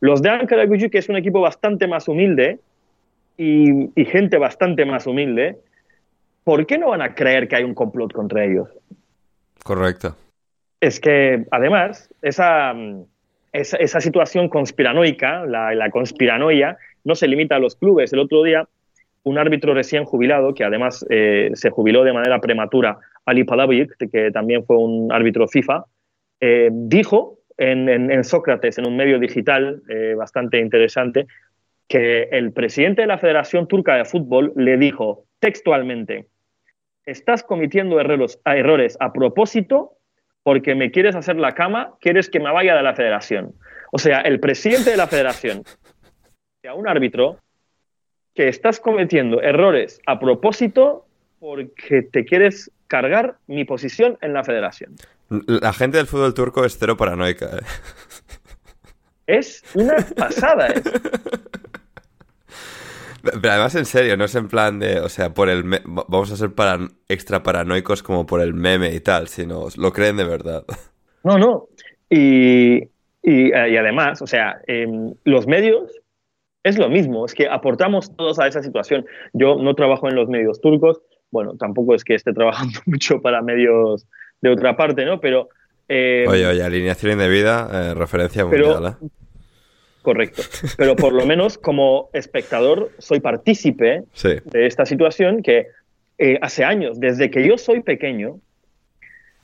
los 0.00 0.22
de 0.22 0.30
Ankara 0.30 0.66
Gücü, 0.66 0.90
que 0.90 0.98
es 0.98 1.08
un 1.08 1.16
equipo 1.16 1.40
bastante 1.40 1.86
más 1.86 2.08
humilde 2.08 2.58
y, 3.36 3.90
y 4.00 4.04
gente 4.04 4.38
bastante 4.38 4.84
más 4.84 5.06
humilde, 5.06 5.58
¿por 6.44 6.66
qué 6.66 6.78
no 6.78 6.88
van 6.88 7.02
a 7.02 7.14
creer 7.14 7.48
que 7.48 7.56
hay 7.56 7.64
un 7.64 7.74
complot 7.74 8.12
contra 8.12 8.44
ellos? 8.44 8.68
Correcto. 9.62 10.16
Es 10.80 10.98
que, 10.98 11.44
además, 11.50 12.08
esa, 12.22 12.72
mm, 12.72 13.04
esa, 13.52 13.76
esa 13.76 14.00
situación 14.00 14.48
conspiranoica, 14.48 15.44
la, 15.44 15.74
la 15.74 15.90
conspiranoia, 15.90 16.78
no 17.04 17.14
se 17.14 17.28
limita 17.28 17.56
a 17.56 17.58
los 17.58 17.76
clubes. 17.76 18.12
El 18.12 18.20
otro 18.20 18.42
día, 18.42 18.66
un 19.22 19.38
árbitro 19.38 19.74
recién 19.74 20.04
jubilado, 20.04 20.54
que 20.54 20.64
además 20.64 21.04
eh, 21.10 21.50
se 21.54 21.70
jubiló 21.70 22.04
de 22.04 22.12
manera 22.12 22.40
prematura, 22.40 22.98
Ali 23.26 23.44
Palavic, 23.44 23.96
que 24.10 24.30
también 24.30 24.64
fue 24.64 24.76
un 24.76 25.12
árbitro 25.12 25.46
FIFA, 25.46 25.84
eh, 26.40 26.70
dijo 26.72 27.39
en, 27.60 28.24
Sócrates, 28.24 28.78
en 28.78 28.86
un 28.86 28.96
medio 28.96 29.18
digital 29.18 29.82
eh, 29.88 30.14
bastante 30.16 30.58
interesante, 30.58 31.26
que 31.88 32.22
el 32.32 32.52
presidente 32.52 33.02
de 33.02 33.08
la 33.08 33.18
Federación 33.18 33.68
Turca 33.68 33.96
de 33.96 34.04
Fútbol 34.04 34.52
le 34.56 34.78
dijo 34.78 35.24
textualmente, 35.40 36.26
estás 37.04 37.42
cometiendo 37.42 38.00
errores, 38.00 38.40
errores 38.44 38.96
a 39.00 39.12
propósito 39.12 39.92
porque 40.42 40.74
me 40.74 40.90
quieres 40.90 41.14
hacer 41.14 41.36
la 41.36 41.54
cama, 41.54 41.94
quieres 42.00 42.30
que 42.30 42.40
me 42.40 42.50
vaya 42.50 42.74
de 42.74 42.82
la 42.82 42.94
federación. 42.94 43.52
O 43.92 43.98
sea, 43.98 44.20
el 44.20 44.40
presidente 44.40 44.90
de 44.90 44.96
la 44.96 45.06
federación, 45.06 45.62
a 46.68 46.74
un 46.74 46.88
árbitro, 46.88 47.38
que 48.34 48.48
estás 48.48 48.80
cometiendo 48.80 49.42
errores 49.42 50.00
a 50.06 50.18
propósito 50.18 51.06
porque 51.40 52.02
te 52.02 52.24
quieres 52.24 52.70
cargar 52.90 53.36
mi 53.46 53.64
posición 53.64 54.18
en 54.20 54.32
la 54.32 54.42
federación. 54.42 54.96
La 55.46 55.72
gente 55.72 55.96
del 55.96 56.08
fútbol 56.08 56.34
turco 56.34 56.64
es 56.64 56.76
cero 56.76 56.96
paranoica. 56.96 57.46
¿eh? 57.46 57.60
Es 59.28 59.62
una 59.74 59.94
pasada. 60.16 60.70
¿eh? 60.70 60.82
Pero 63.22 63.50
además, 63.52 63.74
en 63.76 63.84
serio, 63.84 64.16
no 64.16 64.24
es 64.24 64.34
en 64.34 64.48
plan 64.48 64.80
de, 64.80 64.98
o 65.00 65.08
sea, 65.08 65.32
por 65.32 65.48
el 65.50 65.62
me- 65.62 65.82
vamos 65.84 66.32
a 66.32 66.36
ser 66.36 66.50
paran- 66.54 66.90
extra 67.08 67.42
paranoicos 67.42 68.02
como 68.02 68.26
por 68.26 68.40
el 68.40 68.54
meme 68.54 68.92
y 68.94 69.00
tal, 69.00 69.28
sino 69.28 69.66
lo 69.76 69.92
creen 69.92 70.16
de 70.16 70.24
verdad. 70.24 70.64
No, 71.22 71.38
no. 71.38 71.68
Y, 72.08 72.78
y, 73.22 73.52
eh, 73.52 73.70
y 73.70 73.76
además, 73.76 74.20
o 74.22 74.26
sea, 74.26 74.60
em, 74.66 75.14
los 75.24 75.46
medios 75.46 75.92
es 76.64 76.76
lo 76.78 76.88
mismo, 76.88 77.24
es 77.26 77.34
que 77.34 77.46
aportamos 77.46 78.16
todos 78.16 78.38
a 78.40 78.46
esa 78.48 78.62
situación. 78.62 79.06
Yo 79.32 79.56
no 79.56 79.74
trabajo 79.74 80.08
en 80.08 80.14
los 80.16 80.28
medios 80.28 80.60
turcos, 80.60 81.00
bueno, 81.30 81.56
tampoco 81.56 81.94
es 81.94 82.04
que 82.04 82.14
esté 82.14 82.32
trabajando 82.32 82.80
mucho 82.86 83.20
para 83.20 83.42
medios 83.42 84.06
de 84.40 84.50
otra 84.50 84.76
parte, 84.76 85.04
¿no? 85.04 85.20
Pero... 85.20 85.48
eh, 85.88 86.24
Oye, 86.28 86.46
oye, 86.46 86.62
alineación 86.62 87.12
indebida, 87.12 87.68
eh, 87.90 87.94
referencia 87.94 88.46
Pero- 88.48 88.72
mundial, 88.74 88.96
¿eh? 89.02 89.06
Correcto. 90.02 90.40
Pero 90.78 90.96
por 90.96 91.12
lo 91.12 91.26
menos 91.26 91.58
como 91.58 92.08
espectador 92.14 92.90
soy 92.98 93.20
partícipe 93.20 94.04
Sí. 94.14 94.30
de 94.46 94.66
esta 94.66 94.86
situación 94.86 95.42
que 95.42 95.66
eh, 96.16 96.38
hace 96.40 96.64
años, 96.64 96.98
desde 96.98 97.30
que 97.30 97.46
yo 97.46 97.58
soy 97.58 97.82
pequeño, 97.82 98.38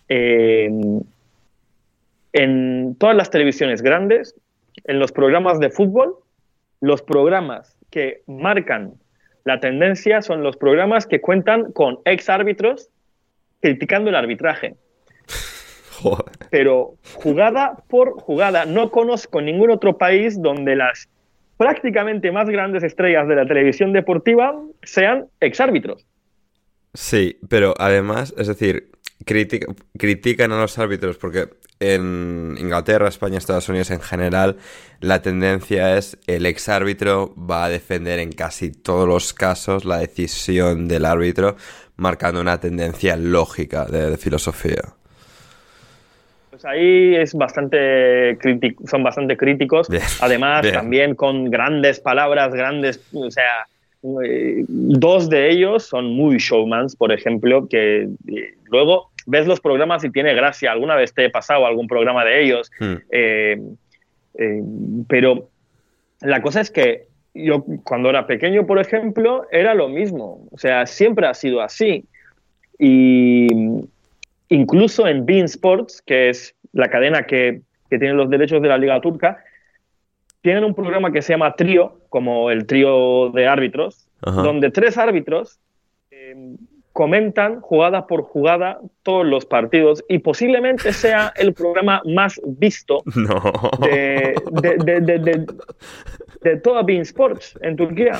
eh, 0.09 0.71
en 2.33 2.97
todas 2.99 3.16
las 3.16 3.31
televisiones 3.31 3.83
grandes, 3.83 4.35
en 4.85 4.99
los 4.99 5.12
programas 5.12 5.59
de 5.61 5.71
fútbol, 5.71 6.16
los 6.81 7.02
programas 7.02 7.76
que 7.90 8.23
marcan 8.26 8.95
la 9.46 9.60
tendencia 9.60 10.22
son 10.22 10.42
los 10.42 10.56
programas 10.56 11.06
que 11.06 11.20
cuentan 11.20 11.70
con 11.72 12.00
ex 12.04 12.28
árbitros 12.28 12.90
criticando 13.60 14.10
el 14.10 14.16
arbitraje 14.16 14.74
Joder. 16.02 16.32
pero 16.50 16.96
jugada 17.14 17.76
por 17.88 18.20
jugada. 18.20 18.66
No 18.66 18.90
conozco 18.90 19.40
ningún 19.40 19.70
otro 19.70 19.96
país 19.96 20.42
donde 20.42 20.74
las 20.74 21.08
prácticamente 21.56 22.32
más 22.32 22.50
grandes 22.50 22.82
estrellas 22.82 23.28
de 23.28 23.36
la 23.36 23.46
televisión 23.46 23.92
deportiva 23.92 24.60
sean 24.82 25.26
exárbitros. 25.40 26.06
Sí, 26.92 27.38
pero 27.48 27.72
además, 27.78 28.34
es 28.36 28.48
decir, 28.48 28.90
critica- 29.25 29.73
critican 29.99 30.52
a 30.52 30.61
los 30.61 30.78
árbitros 30.78 31.16
porque 31.16 31.49
en 31.78 32.54
Inglaterra, 32.58 33.08
España, 33.08 33.38
Estados 33.38 33.68
Unidos 33.68 33.90
en 33.90 34.00
general, 34.00 34.56
la 35.00 35.20
tendencia 35.20 35.96
es 35.99 36.18
el 36.26 36.46
exárbitro 36.46 37.35
va 37.37 37.66
a 37.66 37.68
defender 37.68 38.18
en 38.18 38.32
casi 38.32 38.70
todos 38.70 39.06
los 39.06 39.35
casos 39.35 39.85
la 39.85 39.99
decisión 39.99 40.88
del 40.88 41.04
árbitro, 41.04 41.56
marcando 41.96 42.40
una 42.40 42.61
tendencia 42.61 43.16
lógica 43.16 43.85
de, 43.85 44.11
de 44.11 44.16
filosofía. 44.16 44.82
Pues 46.50 46.64
ahí 46.64 47.14
es 47.14 47.35
bastante 47.35 48.38
crítico, 48.40 48.82
son 48.87 49.02
bastante 49.02 49.37
críticos. 49.37 49.88
Bien, 49.90 50.02
Además, 50.20 50.62
bien. 50.62 50.75
también 50.75 51.14
con 51.14 51.50
grandes 51.50 52.00
palabras, 52.00 52.54
grandes, 52.54 53.00
o 53.12 53.30
sea, 53.30 53.66
eh, 54.25 54.64
dos 54.68 55.28
de 55.28 55.50
ellos 55.50 55.84
son 55.84 56.06
muy 56.06 56.38
showmans, 56.38 56.96
por 56.96 57.12
ejemplo, 57.12 57.68
que 57.68 58.02
eh, 58.02 58.54
luego 58.70 59.10
ves 59.26 59.46
los 59.46 59.60
programas 59.60 60.04
y 60.04 60.10
tiene 60.10 60.34
gracia. 60.34 60.72
Alguna 60.72 60.96
vez 60.96 61.12
te 61.12 61.25
he 61.25 61.30
pasado 61.30 61.66
algún 61.66 61.88
programa 61.88 62.25
de 62.25 62.42
ellos, 62.42 62.70
Hmm. 62.78 62.94
eh, 63.10 63.60
eh, 64.38 64.62
pero 65.08 65.48
la 66.20 66.40
cosa 66.42 66.60
es 66.60 66.70
que 66.70 67.06
yo 67.34 67.64
cuando 67.84 68.08
era 68.08 68.26
pequeño, 68.26 68.66
por 68.66 68.78
ejemplo, 68.78 69.46
era 69.50 69.75
lo 69.75 69.88
mismo. 69.88 70.46
O 70.50 70.58
sea, 70.58 70.86
siempre 70.86 71.26
ha 71.26 71.34
sido 71.34 71.60
así. 71.60 72.04
Y 72.78 73.46
incluso 74.48 75.06
en 75.06 75.26
Bein 75.26 75.44
Sports, 75.44 76.02
que 76.04 76.30
es 76.30 76.54
la 76.72 76.88
cadena 76.88 77.25
que, 77.25 77.60
que 77.90 77.98
tiene 77.98 78.14
los 78.14 78.30
derechos 78.30 78.62
de 78.62 78.68
la 78.68 78.78
Liga 78.78 79.00
Turca, 79.00 79.42
tienen 80.46 80.62
un 80.64 80.74
programa 80.76 81.10
que 81.10 81.22
se 81.22 81.32
llama 81.32 81.56
Trío, 81.56 81.98
como 82.08 82.52
el 82.52 82.66
trío 82.66 83.30
de 83.30 83.48
árbitros, 83.48 84.06
Ajá. 84.22 84.42
donde 84.42 84.70
tres 84.70 84.96
árbitros 84.96 85.58
eh, 86.12 86.54
comentan 86.92 87.60
jugada 87.60 88.06
por 88.06 88.22
jugada 88.22 88.78
todos 89.02 89.26
los 89.26 89.44
partidos 89.44 90.04
y 90.08 90.20
posiblemente 90.20 90.92
sea 90.92 91.32
el 91.36 91.52
programa 91.52 92.00
más 92.06 92.40
visto 92.46 93.02
No. 93.16 93.42
de, 93.80 94.34
de, 94.52 95.00
de, 95.00 95.46
de, 96.42 96.56
toda 96.58 96.82
Bein 96.84 97.02
Sports 97.02 97.58
en 97.60 97.74
Turquía. 97.74 98.12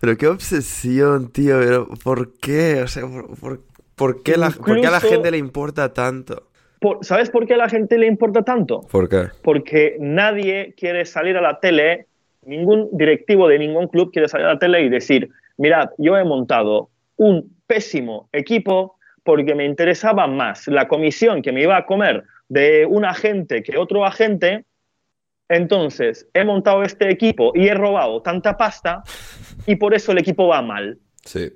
Pero 0.00 0.16
qué 0.18 0.26
obsesión, 0.28 1.32
tío. 1.32 1.58
Pero 1.60 1.88
¿Por 2.04 2.34
qué? 2.40 2.82
O 2.82 2.88
sea, 2.88 3.04
¿por, 3.06 3.38
por- 3.40 3.60
por 3.96 4.22
qué, 4.22 4.36
la, 4.36 4.50
por 4.50 4.80
qué 4.80 4.86
a 4.86 4.90
la 4.90 5.00
gente 5.00 5.30
le 5.30 5.38
importa 5.38 5.92
tanto? 5.94 6.49
Por- 6.80 7.04
¿Sabes 7.04 7.30
por 7.30 7.46
qué 7.46 7.54
a 7.54 7.58
la 7.58 7.68
gente 7.68 7.96
le 7.98 8.06
importa 8.06 8.42
tanto? 8.42 8.80
¿Por 8.90 9.08
qué? 9.08 9.28
porque 9.42 9.96
nadie 10.00 10.74
quiere 10.76 11.04
salir 11.04 11.36
a 11.36 11.40
la 11.40 11.60
tele, 11.60 12.06
ningún 12.44 12.88
directivo 12.92 13.46
de 13.48 13.58
ningún 13.58 13.86
club 13.88 14.10
quiere 14.12 14.28
salir 14.28 14.46
a 14.46 14.54
la 14.54 14.58
tele 14.58 14.80
y 14.82 14.88
decir, 14.88 15.28
mirad, 15.58 15.90
yo 15.98 16.16
he 16.16 16.24
montado 16.24 16.88
un 17.16 17.54
pésimo 17.66 18.28
equipo 18.32 18.96
porque 19.22 19.54
me 19.54 19.64
interesaba 19.66 20.26
más 20.26 20.66
la 20.66 20.88
comisión 20.88 21.42
que 21.42 21.52
me 21.52 21.62
iba 21.62 21.76
a 21.76 21.84
comer 21.86 22.24
de 22.48 22.86
un 22.86 23.04
agente 23.04 23.62
que 23.62 23.76
otro 23.76 24.04
agente 24.04 24.64
Entonces, 25.48 26.28
he 26.32 26.44
montado 26.44 26.82
este 26.84 27.10
equipo 27.10 27.52
y 27.54 27.66
he 27.68 27.74
robado 27.74 28.22
tanta 28.22 28.56
pasta 28.56 29.02
y 29.66 29.74
por 29.76 29.94
eso 29.94 30.12
el 30.12 30.18
equipo 30.18 30.46
va 30.46 30.62
mal. 30.62 30.98
Sí. 31.24 31.50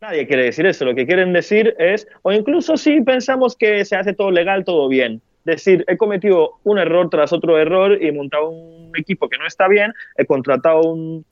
Nadie 0.00 0.26
quiere 0.26 0.44
decir 0.44 0.66
eso. 0.66 0.84
Lo 0.84 0.94
que 0.94 1.06
quieren 1.06 1.32
decir 1.32 1.74
es, 1.78 2.06
o 2.22 2.32
incluso 2.32 2.76
si 2.76 3.00
pensamos 3.00 3.56
que 3.56 3.84
se 3.84 3.96
hace 3.96 4.12
todo 4.12 4.30
legal, 4.30 4.64
todo 4.64 4.88
bien. 4.88 5.22
Decir, 5.44 5.84
he 5.88 5.96
cometido 5.96 6.54
un 6.64 6.78
error 6.78 7.08
tras 7.08 7.32
otro 7.32 7.58
error 7.58 7.96
y 8.00 8.08
he 8.08 8.12
montado 8.12 8.50
un 8.50 8.92
equipo 8.96 9.28
que 9.28 9.38
no 9.38 9.46
está 9.46 9.68
bien, 9.68 9.92
he 10.16 10.26
contratado 10.26 10.82
un 10.82 11.24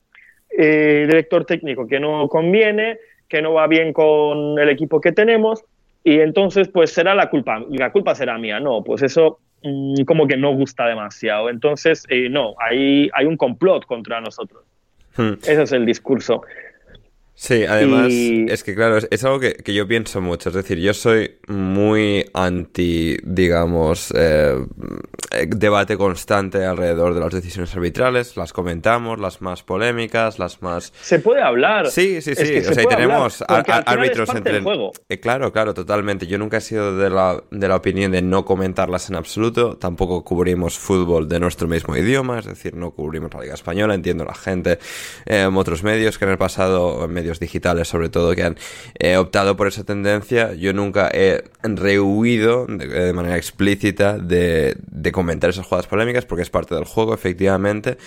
eh, 0.56 1.04
director 1.08 1.44
técnico 1.44 1.86
que 1.86 1.98
no 1.98 2.28
conviene, 2.28 2.98
que 3.28 3.42
no 3.42 3.54
va 3.54 3.66
bien 3.66 3.92
con 3.92 4.58
el 4.58 4.68
equipo 4.68 5.00
que 5.00 5.12
tenemos 5.12 5.64
y 6.04 6.20
entonces 6.20 6.68
pues 6.68 6.92
será 6.92 7.14
la 7.14 7.30
culpa, 7.30 7.64
la 7.70 7.90
culpa 7.90 8.14
será 8.14 8.36
mía. 8.38 8.60
No, 8.60 8.84
pues 8.84 9.02
eso 9.02 9.40
mm, 9.62 10.04
como 10.04 10.28
que 10.28 10.36
no 10.36 10.54
gusta 10.54 10.86
demasiado. 10.86 11.48
Entonces, 11.48 12.04
eh, 12.10 12.28
no, 12.28 12.54
hay, 12.58 13.10
hay 13.14 13.24
un 13.24 13.38
complot 13.38 13.86
contra 13.86 14.20
nosotros. 14.20 14.62
Hmm. 15.16 15.32
Ese 15.42 15.62
es 15.62 15.72
el 15.72 15.86
discurso. 15.86 16.42
Sí, 17.36 17.64
además, 17.64 18.10
Y- 18.12 18.46
es 18.48 18.62
que 18.62 18.74
claro, 18.76 18.96
es, 18.96 19.08
es 19.10 19.24
algo 19.24 19.40
que, 19.40 19.54
que 19.54 19.74
yo 19.74 19.88
pienso 19.88 20.20
mucho. 20.20 20.50
Es 20.50 20.54
decir, 20.54 20.78
yo 20.78 20.94
soy 20.94 21.36
muy 21.48 22.24
anti, 22.32 23.16
digamos, 23.24 24.12
eh, 24.16 24.54
eh, 25.32 25.46
debate 25.48 25.96
constante 25.96 26.64
alrededor 26.64 27.12
de 27.12 27.20
las 27.20 27.32
decisiones 27.34 27.74
arbitrales. 27.74 28.36
Las 28.36 28.52
comentamos, 28.52 29.18
las 29.18 29.42
más 29.42 29.64
polémicas, 29.64 30.38
las 30.38 30.62
más... 30.62 30.92
Se 31.02 31.18
puede 31.18 31.42
hablar. 31.42 31.90
Sí, 31.90 32.20
sí, 32.22 32.30
Es 32.30 32.38
sí. 32.38 32.44
que 32.44 32.60
o 32.60 32.64
se 32.64 32.74
sea, 32.74 32.84
tenemos 32.84 33.42
hablar, 33.42 33.80
es 33.80 33.92
árbitros 33.92 34.28
entre. 34.34 34.60
juego. 34.60 34.92
Eh, 35.08 35.18
claro, 35.18 35.52
claro, 35.52 35.74
totalmente. 35.74 36.28
Yo 36.28 36.38
nunca 36.38 36.58
he 36.58 36.60
sido 36.60 36.96
de 36.96 37.10
la, 37.10 37.42
de 37.50 37.66
la 37.68 37.74
opinión 37.76 38.12
de 38.12 38.22
no 38.22 38.44
comentarlas 38.44 39.10
en 39.10 39.16
absoluto. 39.16 39.76
Tampoco 39.76 40.22
cubrimos 40.24 40.78
fútbol 40.78 41.28
de 41.28 41.40
nuestro 41.40 41.66
mismo 41.66 41.96
idioma, 41.96 42.38
es 42.38 42.46
decir, 42.46 42.74
no 42.76 42.92
cubrimos 42.92 43.34
la 43.34 43.40
Liga 43.40 43.54
Española. 43.54 43.94
Entiendo 43.94 44.24
la 44.24 44.34
gente, 44.34 44.78
eh, 45.26 45.48
otros 45.52 45.82
medios 45.82 46.16
que 46.18 46.26
en 46.26 46.30
el 46.30 46.38
pasado, 46.38 47.08
digitales 47.40 47.88
sobre 47.88 48.08
todo, 48.08 48.34
que 48.34 48.42
han 48.42 48.56
eh, 48.98 49.16
optado 49.16 49.56
por 49.56 49.66
esa 49.66 49.84
tendencia. 49.84 50.54
Yo 50.54 50.72
nunca 50.72 51.10
he 51.12 51.44
rehuido 51.62 52.66
de, 52.66 52.86
de 52.86 53.12
manera 53.12 53.36
explícita 53.36 54.18
de, 54.18 54.76
de 54.86 55.12
comentar 55.12 55.50
esas 55.50 55.66
jugadas 55.66 55.86
polémicas 55.86 56.24
porque 56.24 56.42
es 56.42 56.50
parte 56.50 56.74
del 56.74 56.84
juego, 56.84 57.14
efectivamente. 57.14 57.98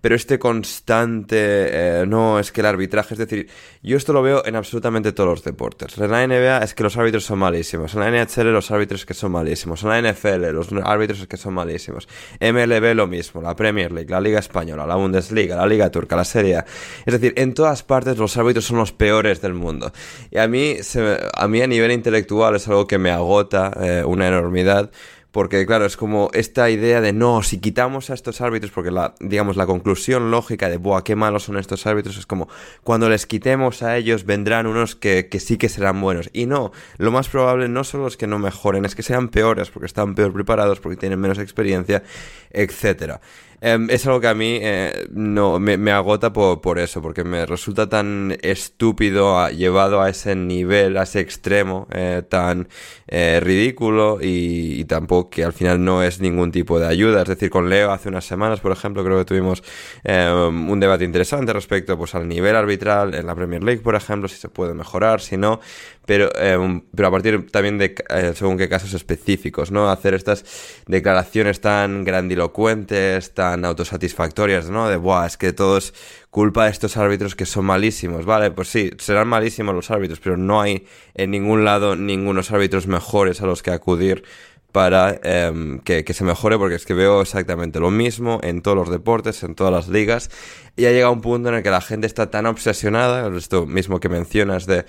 Pero 0.00 0.14
este 0.14 0.38
constante, 0.38 1.36
eh, 1.38 2.04
no, 2.06 2.38
es 2.38 2.52
que 2.52 2.60
el 2.60 2.66
arbitraje, 2.66 3.14
es 3.14 3.18
decir, 3.18 3.48
yo 3.82 3.96
esto 3.96 4.12
lo 4.12 4.22
veo 4.22 4.44
en 4.44 4.56
absolutamente 4.56 5.12
todos 5.12 5.30
los 5.30 5.44
deportes. 5.44 5.96
En 5.98 6.10
la 6.10 6.26
NBA 6.26 6.58
es 6.58 6.74
que 6.74 6.82
los 6.82 6.96
árbitros 6.96 7.24
son 7.24 7.38
malísimos, 7.38 7.94
en 7.94 8.00
la 8.00 8.10
NHL 8.10 8.52
los 8.52 8.70
árbitros 8.70 9.06
que 9.06 9.14
son 9.14 9.32
malísimos, 9.32 9.82
en 9.82 9.88
la 9.88 10.12
NFL 10.12 10.50
los 10.52 10.72
árbitros 10.84 11.26
que 11.26 11.36
son 11.36 11.54
malísimos, 11.54 12.08
MLB 12.40 12.94
lo 12.94 13.06
mismo, 13.06 13.42
la 13.42 13.54
Premier 13.54 13.92
League, 13.92 14.10
la 14.10 14.20
Liga 14.20 14.38
Española, 14.38 14.86
la 14.86 14.96
Bundesliga, 14.96 15.56
la 15.56 15.66
Liga 15.66 15.90
Turca, 15.90 16.16
la 16.16 16.24
Serie 16.24 16.56
A. 16.56 16.64
Es 17.04 17.12
decir, 17.12 17.34
en 17.36 17.54
todas 17.54 17.82
partes 17.82 18.16
los 18.18 18.36
árbitros 18.36 18.64
son 18.64 18.78
los 18.78 18.92
peores 18.92 19.40
del 19.40 19.54
mundo. 19.54 19.92
Y 20.30 20.38
a 20.38 20.48
mí, 20.48 20.76
se 20.82 21.18
a 21.34 21.48
mí 21.48 21.62
a 21.62 21.66
nivel 21.66 21.92
intelectual 21.92 22.56
es 22.56 22.68
algo 22.68 22.86
que 22.86 22.98
me 22.98 23.10
agota 23.10 23.72
eh, 23.80 24.02
una 24.04 24.28
enormidad. 24.28 24.90
Porque, 25.32 25.64
claro, 25.64 25.86
es 25.86 25.96
como 25.96 26.30
esta 26.32 26.70
idea 26.70 27.00
de 27.00 27.12
no, 27.12 27.42
si 27.42 27.58
quitamos 27.58 28.10
a 28.10 28.14
estos 28.14 28.40
árbitros, 28.40 28.72
porque 28.72 28.90
la, 28.90 29.14
digamos, 29.20 29.56
la 29.56 29.66
conclusión 29.66 30.30
lógica 30.30 30.68
de, 30.68 30.76
buah, 30.76 31.02
qué 31.02 31.14
malos 31.14 31.44
son 31.44 31.56
estos 31.56 31.86
árbitros, 31.86 32.18
es 32.18 32.26
como, 32.26 32.48
cuando 32.82 33.08
les 33.08 33.26
quitemos 33.26 33.82
a 33.82 33.96
ellos, 33.96 34.24
vendrán 34.24 34.66
unos 34.66 34.96
que, 34.96 35.28
que 35.28 35.38
sí 35.38 35.56
que 35.56 35.68
serán 35.68 36.00
buenos. 36.00 36.30
Y 36.32 36.46
no, 36.46 36.72
lo 36.98 37.12
más 37.12 37.28
probable 37.28 37.68
no 37.68 37.84
son 37.84 38.02
los 38.02 38.16
que 38.16 38.26
no 38.26 38.38
mejoren, 38.38 38.84
es 38.84 38.94
que 38.94 39.02
sean 39.02 39.28
peores, 39.28 39.70
porque 39.70 39.86
están 39.86 40.14
peor 40.14 40.32
preparados, 40.32 40.80
porque 40.80 40.96
tienen 40.96 41.20
menos 41.20 41.38
experiencia, 41.38 42.02
etcétera. 42.50 43.20
Em, 43.62 43.88
es 43.90 44.06
algo 44.06 44.20
que 44.20 44.28
a 44.28 44.34
mí 44.34 44.58
eh, 44.62 45.06
no 45.12 45.58
me, 45.60 45.76
me 45.76 45.90
agota 45.92 46.32
por, 46.32 46.62
por 46.62 46.78
eso, 46.78 47.02
porque 47.02 47.24
me 47.24 47.44
resulta 47.44 47.88
tan 47.90 48.36
estúpido 48.42 49.38
a- 49.38 49.50
llevado 49.50 50.00
a 50.00 50.08
ese 50.08 50.34
nivel, 50.34 50.96
a 50.96 51.02
ese 51.02 51.20
extremo 51.20 51.86
eh, 51.92 52.22
tan 52.28 52.68
eh, 53.06 53.38
ridículo 53.42 54.18
y, 54.22 54.80
y 54.80 54.84
tampoco 54.86 55.28
que 55.30 55.44
al 55.44 55.52
final 55.52 55.84
no 55.84 56.02
es 56.02 56.20
ningún 56.20 56.52
tipo 56.52 56.80
de 56.80 56.86
ayuda. 56.86 57.22
Es 57.22 57.28
decir, 57.28 57.50
con 57.50 57.68
Leo 57.68 57.90
hace 57.92 58.08
unas 58.08 58.24
semanas, 58.24 58.60
por 58.60 58.72
ejemplo, 58.72 59.04
creo 59.04 59.18
que 59.18 59.24
tuvimos 59.26 59.62
eh, 60.04 60.30
un 60.48 60.80
debate 60.80 61.04
interesante 61.04 61.52
respecto 61.52 61.98
pues, 61.98 62.14
al 62.14 62.26
nivel 62.28 62.56
arbitral 62.56 63.14
en 63.14 63.26
la 63.26 63.34
Premier 63.34 63.62
League, 63.62 63.82
por 63.82 63.94
ejemplo, 63.94 64.26
si 64.28 64.36
se 64.36 64.48
puede 64.48 64.72
mejorar, 64.74 65.20
si 65.20 65.36
no, 65.36 65.60
pero, 66.06 66.30
eh, 66.36 66.82
pero 66.94 67.08
a 67.08 67.10
partir 67.10 67.50
también 67.50 67.78
de 67.78 67.94
eh, 68.08 68.32
según 68.34 68.58
qué 68.58 68.68
casos 68.68 68.94
específicos, 68.94 69.70
¿no? 69.70 69.90
Hacer 69.90 70.14
estas 70.14 70.44
declaraciones 70.86 71.60
tan 71.60 72.04
grandilocuentes, 72.04 73.32
tan 73.32 73.64
autosatisfactorias, 73.64 74.70
¿no? 74.70 74.88
De, 74.88 74.96
buah, 74.96 75.26
es 75.26 75.36
que 75.36 75.52
todo 75.52 75.78
es 75.78 75.94
culpa 76.30 76.64
de 76.64 76.70
estos 76.70 76.96
árbitros 76.96 77.34
que 77.34 77.46
son 77.46 77.64
malísimos, 77.64 78.24
¿vale? 78.24 78.50
Pues 78.50 78.68
sí, 78.68 78.90
serán 78.98 79.28
malísimos 79.28 79.74
los 79.74 79.90
árbitros, 79.90 80.20
pero 80.20 80.36
no 80.36 80.60
hay 80.60 80.86
en 81.14 81.30
ningún 81.30 81.64
lado 81.64 81.96
ningunos 81.96 82.50
árbitros 82.50 82.86
mejores 82.86 83.40
a 83.40 83.46
los 83.46 83.62
que 83.62 83.70
acudir 83.70 84.24
para 84.72 85.20
em, 85.22 85.78
que, 85.80 86.04
que 86.04 86.14
se 86.14 86.24
mejore, 86.24 86.58
porque 86.58 86.76
es 86.76 86.86
que 86.86 86.94
veo 86.94 87.20
exactamente 87.20 87.80
lo 87.80 87.90
mismo 87.90 88.40
en 88.42 88.62
todos 88.62 88.76
los 88.76 88.90
deportes, 88.90 89.42
en 89.42 89.54
todas 89.54 89.72
las 89.72 89.88
ligas, 89.88 90.30
y 90.76 90.86
ha 90.86 90.92
llegado 90.92 91.12
un 91.12 91.20
punto 91.20 91.48
en 91.48 91.56
el 91.56 91.62
que 91.62 91.70
la 91.70 91.80
gente 91.80 92.06
está 92.06 92.30
tan 92.30 92.46
obsesionada, 92.46 93.36
esto 93.36 93.66
mismo 93.66 94.00
que 94.00 94.08
mencionas 94.08 94.66
de, 94.66 94.84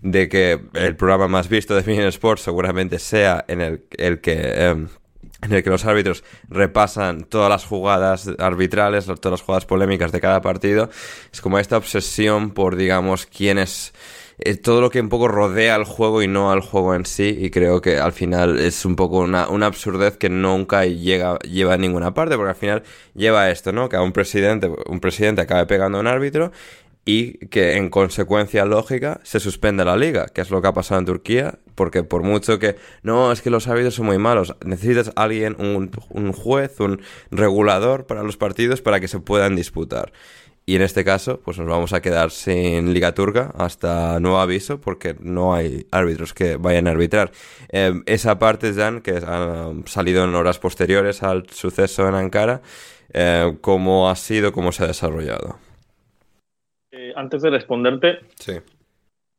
de 0.00 0.28
que 0.28 0.60
el 0.74 0.96
programa 0.96 1.28
más 1.28 1.48
visto 1.48 1.74
de 1.74 1.82
Bein 1.86 2.02
Sports 2.02 2.42
seguramente 2.42 2.98
sea 2.98 3.44
en 3.48 3.60
el, 3.60 3.84
el 3.98 4.20
que... 4.20 4.66
em, 4.66 4.88
en 5.42 5.52
el 5.52 5.62
que 5.62 5.68
los 5.68 5.84
árbitros 5.84 6.24
repasan 6.48 7.24
todas 7.24 7.50
las 7.50 7.66
jugadas 7.66 8.30
arbitrales, 8.38 9.04
todas 9.04 9.32
las 9.32 9.42
jugadas 9.42 9.66
polémicas 9.66 10.10
de 10.10 10.20
cada 10.20 10.40
partido. 10.40 10.88
Es 11.32 11.42
como 11.42 11.58
esta 11.58 11.76
obsesión 11.76 12.52
por, 12.52 12.76
digamos, 12.76 13.26
quién 13.26 13.58
es 13.58 13.92
eh, 14.38 14.56
todo 14.56 14.80
lo 14.80 14.90
que 14.90 15.00
un 15.00 15.08
poco 15.08 15.28
rodea 15.28 15.74
al 15.74 15.84
juego 15.84 16.22
y 16.22 16.28
no 16.28 16.50
al 16.50 16.60
juego 16.60 16.94
en 16.94 17.06
sí. 17.06 17.36
Y 17.38 17.50
creo 17.50 17.80
que 17.80 17.98
al 17.98 18.12
final 18.12 18.58
es 18.58 18.84
un 18.84 18.96
poco 18.96 19.18
una, 19.18 19.48
una 19.48 19.66
absurdez 19.66 20.16
que 20.16 20.28
nunca 20.28 20.84
llega, 20.86 21.38
lleva 21.40 21.74
a 21.74 21.78
ninguna 21.78 22.14
parte, 22.14 22.36
porque 22.36 22.50
al 22.50 22.56
final 22.56 22.82
lleva 23.14 23.50
esto, 23.50 23.72
¿no? 23.72 23.88
Que 23.88 23.96
a 23.96 24.02
un 24.02 24.12
presidente, 24.12 24.70
un 24.86 25.00
presidente 25.00 25.42
acabe 25.42 25.66
pegando 25.66 25.98
a 25.98 26.00
un 26.00 26.06
árbitro 26.06 26.52
y 27.04 27.46
que 27.48 27.76
en 27.76 27.90
consecuencia 27.90 28.64
lógica 28.64 29.20
se 29.24 29.40
suspende 29.40 29.84
la 29.84 29.96
liga, 29.96 30.26
que 30.26 30.40
es 30.40 30.50
lo 30.50 30.62
que 30.62 30.68
ha 30.68 30.72
pasado 30.72 31.00
en 31.00 31.06
Turquía, 31.06 31.58
porque 31.74 32.02
por 32.02 32.22
mucho 32.22 32.58
que 32.58 32.76
no, 33.02 33.30
es 33.30 33.42
que 33.42 33.50
los 33.50 33.68
árbitros 33.68 33.94
son 33.94 34.06
muy 34.06 34.18
malos, 34.18 34.56
necesitas 34.64 35.12
alguien, 35.14 35.54
un, 35.58 35.90
un 36.08 36.32
juez, 36.32 36.80
un 36.80 37.02
regulador 37.30 38.06
para 38.06 38.22
los 38.22 38.36
partidos 38.36 38.80
para 38.80 39.00
que 39.00 39.08
se 39.08 39.20
puedan 39.20 39.54
disputar. 39.54 40.12
Y 40.66 40.76
en 40.76 40.82
este 40.82 41.04
caso, 41.04 41.40
pues 41.44 41.58
nos 41.58 41.68
vamos 41.68 41.92
a 41.92 42.00
quedar 42.00 42.30
sin 42.30 42.94
Liga 42.94 43.12
Turca 43.12 43.52
hasta 43.58 44.18
nuevo 44.18 44.38
aviso, 44.38 44.80
porque 44.80 45.14
no 45.20 45.54
hay 45.54 45.86
árbitros 45.90 46.32
que 46.32 46.56
vayan 46.56 46.86
a 46.86 46.92
arbitrar. 46.92 47.32
Eh, 47.70 47.92
esa 48.06 48.38
parte, 48.38 48.72
Jan, 48.72 49.02
que 49.02 49.12
ha 49.26 49.72
salido 49.84 50.24
en 50.24 50.34
horas 50.34 50.58
posteriores 50.58 51.22
al 51.22 51.46
suceso 51.50 52.08
en 52.08 52.14
Ankara, 52.14 52.62
eh, 53.12 53.58
¿cómo 53.60 54.08
ha 54.08 54.16
sido, 54.16 54.52
cómo 54.52 54.72
se 54.72 54.84
ha 54.84 54.86
desarrollado? 54.86 55.58
Eh, 56.92 57.12
antes 57.14 57.42
de 57.42 57.50
responderte, 57.50 58.20
Sí. 58.36 58.54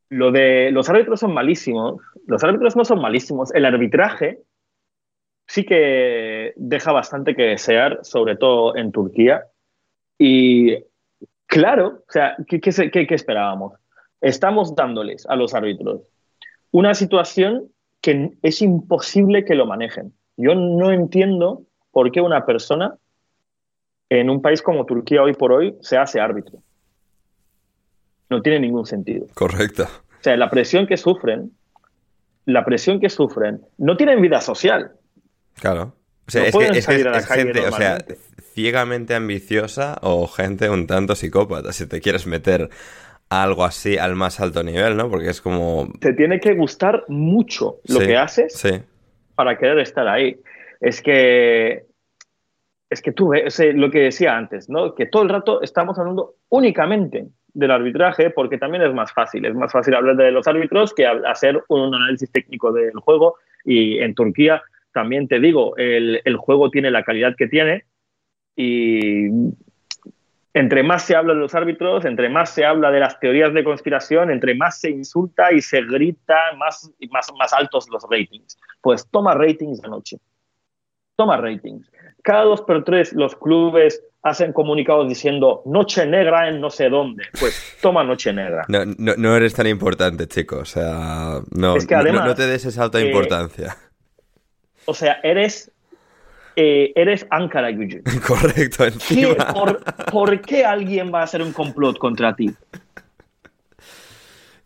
lo 0.10 0.32
de 0.32 0.70
los 0.72 0.88
árbitros 0.90 1.20
son 1.20 1.34
malísimos. 1.34 2.02
Los 2.28 2.44
árbitros 2.44 2.76
no 2.76 2.86
son 2.86 3.02
malísimos. 3.02 3.52
El 3.56 3.66
arbitraje 3.66 4.44
sí 5.48 5.66
que 5.66 6.54
deja 6.56 6.92
bastante 6.92 7.36
que 7.36 7.44
desear, 7.44 8.00
sobre 8.04 8.36
todo 8.36 8.76
en 8.76 8.92
Turquía. 8.92 9.46
Y 10.20 10.78
claro, 11.47 12.03
o 12.08 12.12
sea, 12.12 12.36
¿qué, 12.47 12.60
qué 12.60 12.71
se- 12.71 12.91
qué- 12.91 13.08
qué 13.08 13.15
esperábamos? 13.15 13.73
Estamos 14.21 14.75
dándoles 14.75 15.25
a 15.27 15.36
los 15.36 15.53
árbitros 15.53 16.01
una 16.71 16.93
situación 16.93 17.69
que 18.01 18.31
es 18.41 18.62
imposible 18.62 19.45
que 19.45 19.55
lo 19.55 19.65
manejen. 19.65 20.13
Yo 20.38 20.53
no 20.55 20.91
entiendo 20.91 21.63
por 21.91 22.12
qué 22.12 22.21
una 22.21 22.45
persona 22.45 22.95
en 24.10 24.29
un 24.29 24.41
país 24.41 24.62
como 24.62 24.86
Turquía 24.86 25.23
hoy 25.23 25.34
por 25.34 25.51
hoy 25.53 25.75
se 25.81 25.97
hace 25.97 26.19
árbitro. 26.19 26.60
No 28.29 28.41
tiene 28.41 28.60
ningún 28.60 28.86
sentido. 28.86 29.27
Correcto. 29.34 29.84
O 29.84 30.23
sea, 30.23 30.36
la 30.36 30.49
presión 30.49 30.88
que 30.88 30.97
sufren, 30.97 31.51
la 32.45 32.65
presión 32.65 32.99
que 32.99 33.10
sufren, 33.10 33.62
no 33.77 33.95
tienen 33.97 34.21
vida 34.21 34.41
social. 34.41 34.91
Claro. 35.55 35.95
O 36.28 36.32
sea, 36.32 36.42
No 36.42 36.48
es 36.48 36.56
que, 36.56 36.64
es, 36.66 36.72
que 36.72 36.82
salir 36.82 37.08
a 37.08 37.12
la 37.12 37.18
es 37.18 37.26
calle 37.28 37.44
gente, 37.44 37.60
o 37.60 37.72
sea, 37.72 37.72
normalmente. 37.72 38.18
ciegamente 38.54 39.16
ambiciosa 39.16 39.98
o 40.02 40.28
gente 40.28 40.70
un 40.70 40.88
tanto 40.88 41.16
psicópata, 41.16 41.72
si 41.74 41.88
te 41.88 42.02
quieres 42.02 42.26
meter 42.28 42.70
algo 43.30 43.64
así 43.64 43.98
al 43.98 44.16
más 44.16 44.40
alto 44.40 44.64
nivel, 44.64 44.98
¿no? 44.98 45.10
Porque 45.10 45.30
es 45.30 45.42
como... 45.42 45.90
Te 46.00 46.14
tiene 46.14 46.40
que 46.40 46.54
gustar 46.54 47.06
mucho 47.08 47.78
lo 47.88 48.00
Sí, 48.00 48.06
que 48.06 48.18
haces 48.18 48.54
Sí, 48.54 48.70
para 49.36 49.58
querer 49.58 49.80
estar 49.80 50.08
ahí. 50.08 50.40
Es 50.80 51.02
que 51.02 51.86
es 52.90 53.02
que 53.02 53.12
tú 53.12 53.30
ves 53.30 53.60
eh, 53.60 53.74
lo 53.74 53.90
que 53.90 54.00
decía 54.00 54.38
antes, 54.38 54.70
¿no? 54.70 54.94
Que 54.94 55.08
todo 55.08 55.24
el 55.24 55.30
rato 55.30 55.62
estamos 55.62 55.98
hablando 55.98 56.36
únicamente 56.50 57.28
del 57.54 57.72
arbitraje 57.72 58.30
porque 58.30 58.58
también 58.58 58.84
es 58.84 58.94
más 58.94 59.12
fácil. 59.12 59.46
Es 59.46 59.56
más 59.56 59.72
fácil 59.72 59.96
hablar 59.96 60.16
de 60.16 60.32
los 60.32 60.48
árbitros 60.48 60.94
que 60.94 61.06
hacer 61.08 61.62
un 61.68 61.94
análisis 61.96 62.32
técnico 62.32 62.72
del 62.72 62.94
juego. 63.00 63.38
Y 63.64 63.98
en 64.00 64.14
Turquía, 64.14 64.62
también 64.95 65.27
te 65.27 65.41
digo, 65.41 65.75
el, 65.75 66.21
el 66.23 66.38
juego 66.38 66.71
tiene 66.71 66.89
la 66.89 67.03
calidad 67.03 67.36
que 67.36 67.47
tiene 67.47 67.84
Y 68.55 69.27
entre 70.53 70.84
más 70.84 71.03
se 71.03 71.17
habla 71.17 71.34
de 71.34 71.41
los 71.41 71.53
árbitros, 71.53 72.05
entre 72.05 72.29
más 72.29 72.51
se 72.51 72.63
habla 72.63 72.89
de 72.89 73.01
las 73.01 73.19
teorías 73.19 73.53
de 73.53 73.65
conspiración, 73.65 74.31
entre 74.31 74.55
más 74.55 74.79
se 74.79 74.89
insulta 74.89 75.51
y 75.51 75.62
se 75.62 75.81
grita, 75.81 76.38
más, 76.58 76.89
más, 77.12 77.27
más 77.38 77.51
altos 77.51 77.89
los 77.91 78.03
ratings. 78.10 78.58
Pues 78.79 79.05
toma 79.12 79.34
ratings 79.34 79.84
anoche. 79.84 80.17
Toma 81.17 81.36
ratings. 81.36 81.91
Cada 82.23 82.43
dos 82.43 82.62
por 82.62 82.86
tres 82.86 83.12
los 83.12 83.36
clubes 83.36 84.01
hacen 84.23 84.53
comunicados 84.53 85.10
diciendo 85.10 85.62
noche 85.65 86.05
negra 86.05 86.47
en 86.47 86.62
no 86.62 86.69
sé 86.69 86.89
dónde. 86.89 87.25
Pues 87.38 87.77
toma 87.81 88.05
noche 88.05 88.31
negra. 88.31 88.63
No, 88.69 88.86
no, 88.97 89.13
no 89.17 89.36
eres 89.36 89.53
tan 89.53 89.67
importante, 89.67 90.25
chico. 90.27 90.60
O 90.60 90.65
sea, 90.65 91.41
no, 91.51 91.75
Es 91.75 91.86
que 91.86 91.95
además, 91.95 92.21
no, 92.21 92.27
no 92.29 92.36
te 92.36 92.47
des 92.47 92.63
esa 92.63 92.84
alta 92.84 93.01
eh, 93.01 93.08
importancia. 93.08 93.75
O 94.86 94.93
sea, 94.93 95.19
eres, 95.24 95.71
eh, 96.56 96.91
eres 96.95 97.26
Ankara 97.30 97.71
Gücü. 97.71 98.02
Correcto, 98.28 98.86
¿Qué- 99.10 99.36
por, 99.54 99.84
por 100.12 100.41
qué 100.41 100.63
alguien 100.65 101.12
va 101.13 101.21
a 101.21 101.24
hacer 101.24 101.41
un 101.41 101.52
complot 101.54 101.98
contra 101.98 102.36
ti? 102.36 102.54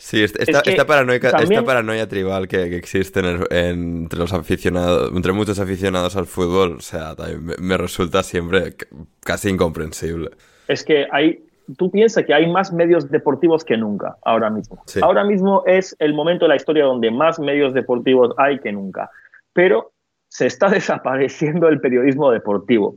Sí, 0.01 0.23
esta, 0.23 0.61
que 0.61 0.71
esta 0.71 0.85
paranoica- 0.87 1.29
también- 1.31 1.53
esta 1.59 1.65
paranoia 1.65 2.07
tribal 2.07 2.47
que, 2.47 2.69
que 2.69 2.77
existe 2.77 3.19
en 3.19 3.25
el- 3.25 3.47
en- 3.51 3.97
entre 4.03 4.17
los 4.19 4.31
aficionados, 4.33 5.11
entre 5.13 5.33
muchos 5.33 5.59
aficionados 5.59 6.15
al 6.15 6.25
fútbol, 6.25 6.77
o 6.77 6.81
sea, 6.81 7.15
me, 7.39 7.55
me 7.59 7.77
resulta 7.77 8.23
siempre 8.23 8.75
casi 9.19 9.49
incomprensible. 9.49 10.29
Es 10.69 10.83
que 10.85 11.05
hay, 11.11 11.43
tú 11.77 11.91
piensas 11.91 12.25
que 12.25 12.33
hay 12.33 12.49
más 12.49 12.71
medios 12.71 13.11
deportivos 13.11 13.65
que 13.65 13.75
nunca 13.75 14.15
ahora 14.23 14.49
mismo. 14.49 14.81
Sí. 14.85 14.99
Ahora 15.03 15.25
mismo 15.25 15.63
es 15.65 15.95
el 15.99 16.13
momento 16.13 16.45
de 16.45 16.49
la 16.49 16.55
historia 16.55 16.85
donde 16.85 17.11
más 17.11 17.37
medios 17.37 17.73
deportivos 17.73 18.33
hay 18.37 18.57
que 18.59 18.71
nunca. 18.71 19.09
Pero 19.51 19.91
se 20.29 20.45
está 20.47 20.69
desapareciendo 20.69 21.67
el 21.67 21.81
periodismo 21.81 22.31
deportivo. 22.31 22.95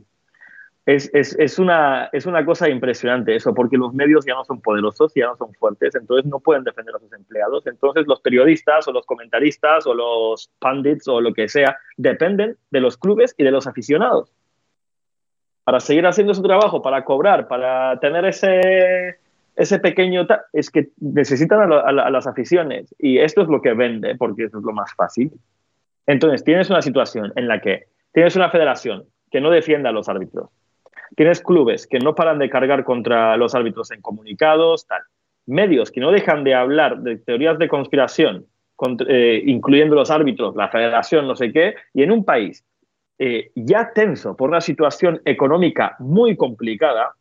Es, 0.85 1.09
es, 1.13 1.33
es, 1.39 1.59
una, 1.59 2.09
es 2.11 2.25
una 2.25 2.45
cosa 2.45 2.67
impresionante 2.67 3.33
eso, 3.35 3.53
porque 3.53 3.77
los 3.77 3.93
medios 3.93 4.25
ya 4.25 4.33
no 4.33 4.43
son 4.43 4.59
poderosos, 4.59 5.13
ya 5.15 5.27
no 5.27 5.37
son 5.37 5.53
fuertes, 5.53 5.95
entonces 5.95 6.29
no 6.29 6.41
pueden 6.41 6.65
defender 6.65 6.93
a 6.95 6.99
sus 6.99 7.13
empleados. 7.13 7.65
Entonces 7.67 8.05
los 8.05 8.19
periodistas 8.19 8.87
o 8.87 8.91
los 8.91 9.05
comentaristas 9.05 9.87
o 9.87 9.93
los 9.93 10.51
pundits 10.59 11.07
o 11.07 11.21
lo 11.21 11.33
que 11.33 11.47
sea 11.47 11.77
dependen 11.95 12.57
de 12.71 12.79
los 12.81 12.97
clubes 12.97 13.33
y 13.37 13.43
de 13.45 13.51
los 13.51 13.65
aficionados 13.65 14.33
para 15.63 15.79
seguir 15.79 16.05
haciendo 16.05 16.33
su 16.33 16.41
trabajo, 16.41 16.81
para 16.81 17.05
cobrar, 17.05 17.47
para 17.47 17.99
tener 17.99 18.25
ese, 18.25 19.17
ese 19.55 19.79
pequeño... 19.79 20.27
Es 20.51 20.69
que 20.69 20.89
necesitan 20.99 21.71
a 21.71 21.91
las 21.91 22.27
aficiones 22.27 22.93
y 22.99 23.19
esto 23.19 23.41
es 23.41 23.47
lo 23.47 23.61
que 23.61 23.73
vende, 23.73 24.15
porque 24.15 24.45
eso 24.45 24.59
es 24.59 24.63
lo 24.63 24.73
más 24.73 24.93
fácil. 24.93 25.31
Entonces, 26.05 26.43
tienes 26.43 26.69
una 26.69 26.81
situación 26.81 27.31
en 27.35 27.47
la 27.47 27.61
que 27.61 27.85
tienes 28.13 28.35
una 28.35 28.49
federación 28.49 29.05
que 29.31 29.41
no 29.41 29.49
defiende 29.49 29.89
a 29.89 29.91
los 29.91 30.09
árbitros, 30.09 30.49
tienes 31.15 31.41
clubes 31.41 31.87
que 31.87 31.99
no 31.99 32.15
paran 32.15 32.39
de 32.39 32.49
cargar 32.49 32.83
contra 32.83 33.37
los 33.37 33.55
árbitros 33.55 33.91
en 33.91 34.01
comunicados, 34.01 34.87
tal, 34.87 35.01
medios 35.45 35.91
que 35.91 36.01
no 36.01 36.11
dejan 36.11 36.43
de 36.43 36.55
hablar 36.55 36.99
de 36.99 37.17
teorías 37.17 37.57
de 37.59 37.67
conspiración, 37.67 38.45
cont- 38.77 39.05
eh, 39.07 39.41
incluyendo 39.45 39.95
los 39.95 40.11
árbitros, 40.11 40.55
la 40.55 40.69
federación, 40.69 41.27
no 41.27 41.35
sé 41.35 41.51
qué, 41.51 41.75
y 41.93 42.03
en 42.03 42.11
un 42.11 42.25
país 42.25 42.63
eh, 43.19 43.51
ya 43.55 43.91
tenso 43.93 44.35
por 44.35 44.49
una 44.49 44.61
situación 44.61 45.21
económica 45.25 45.95
muy 45.99 46.35
complicada, 46.35 47.13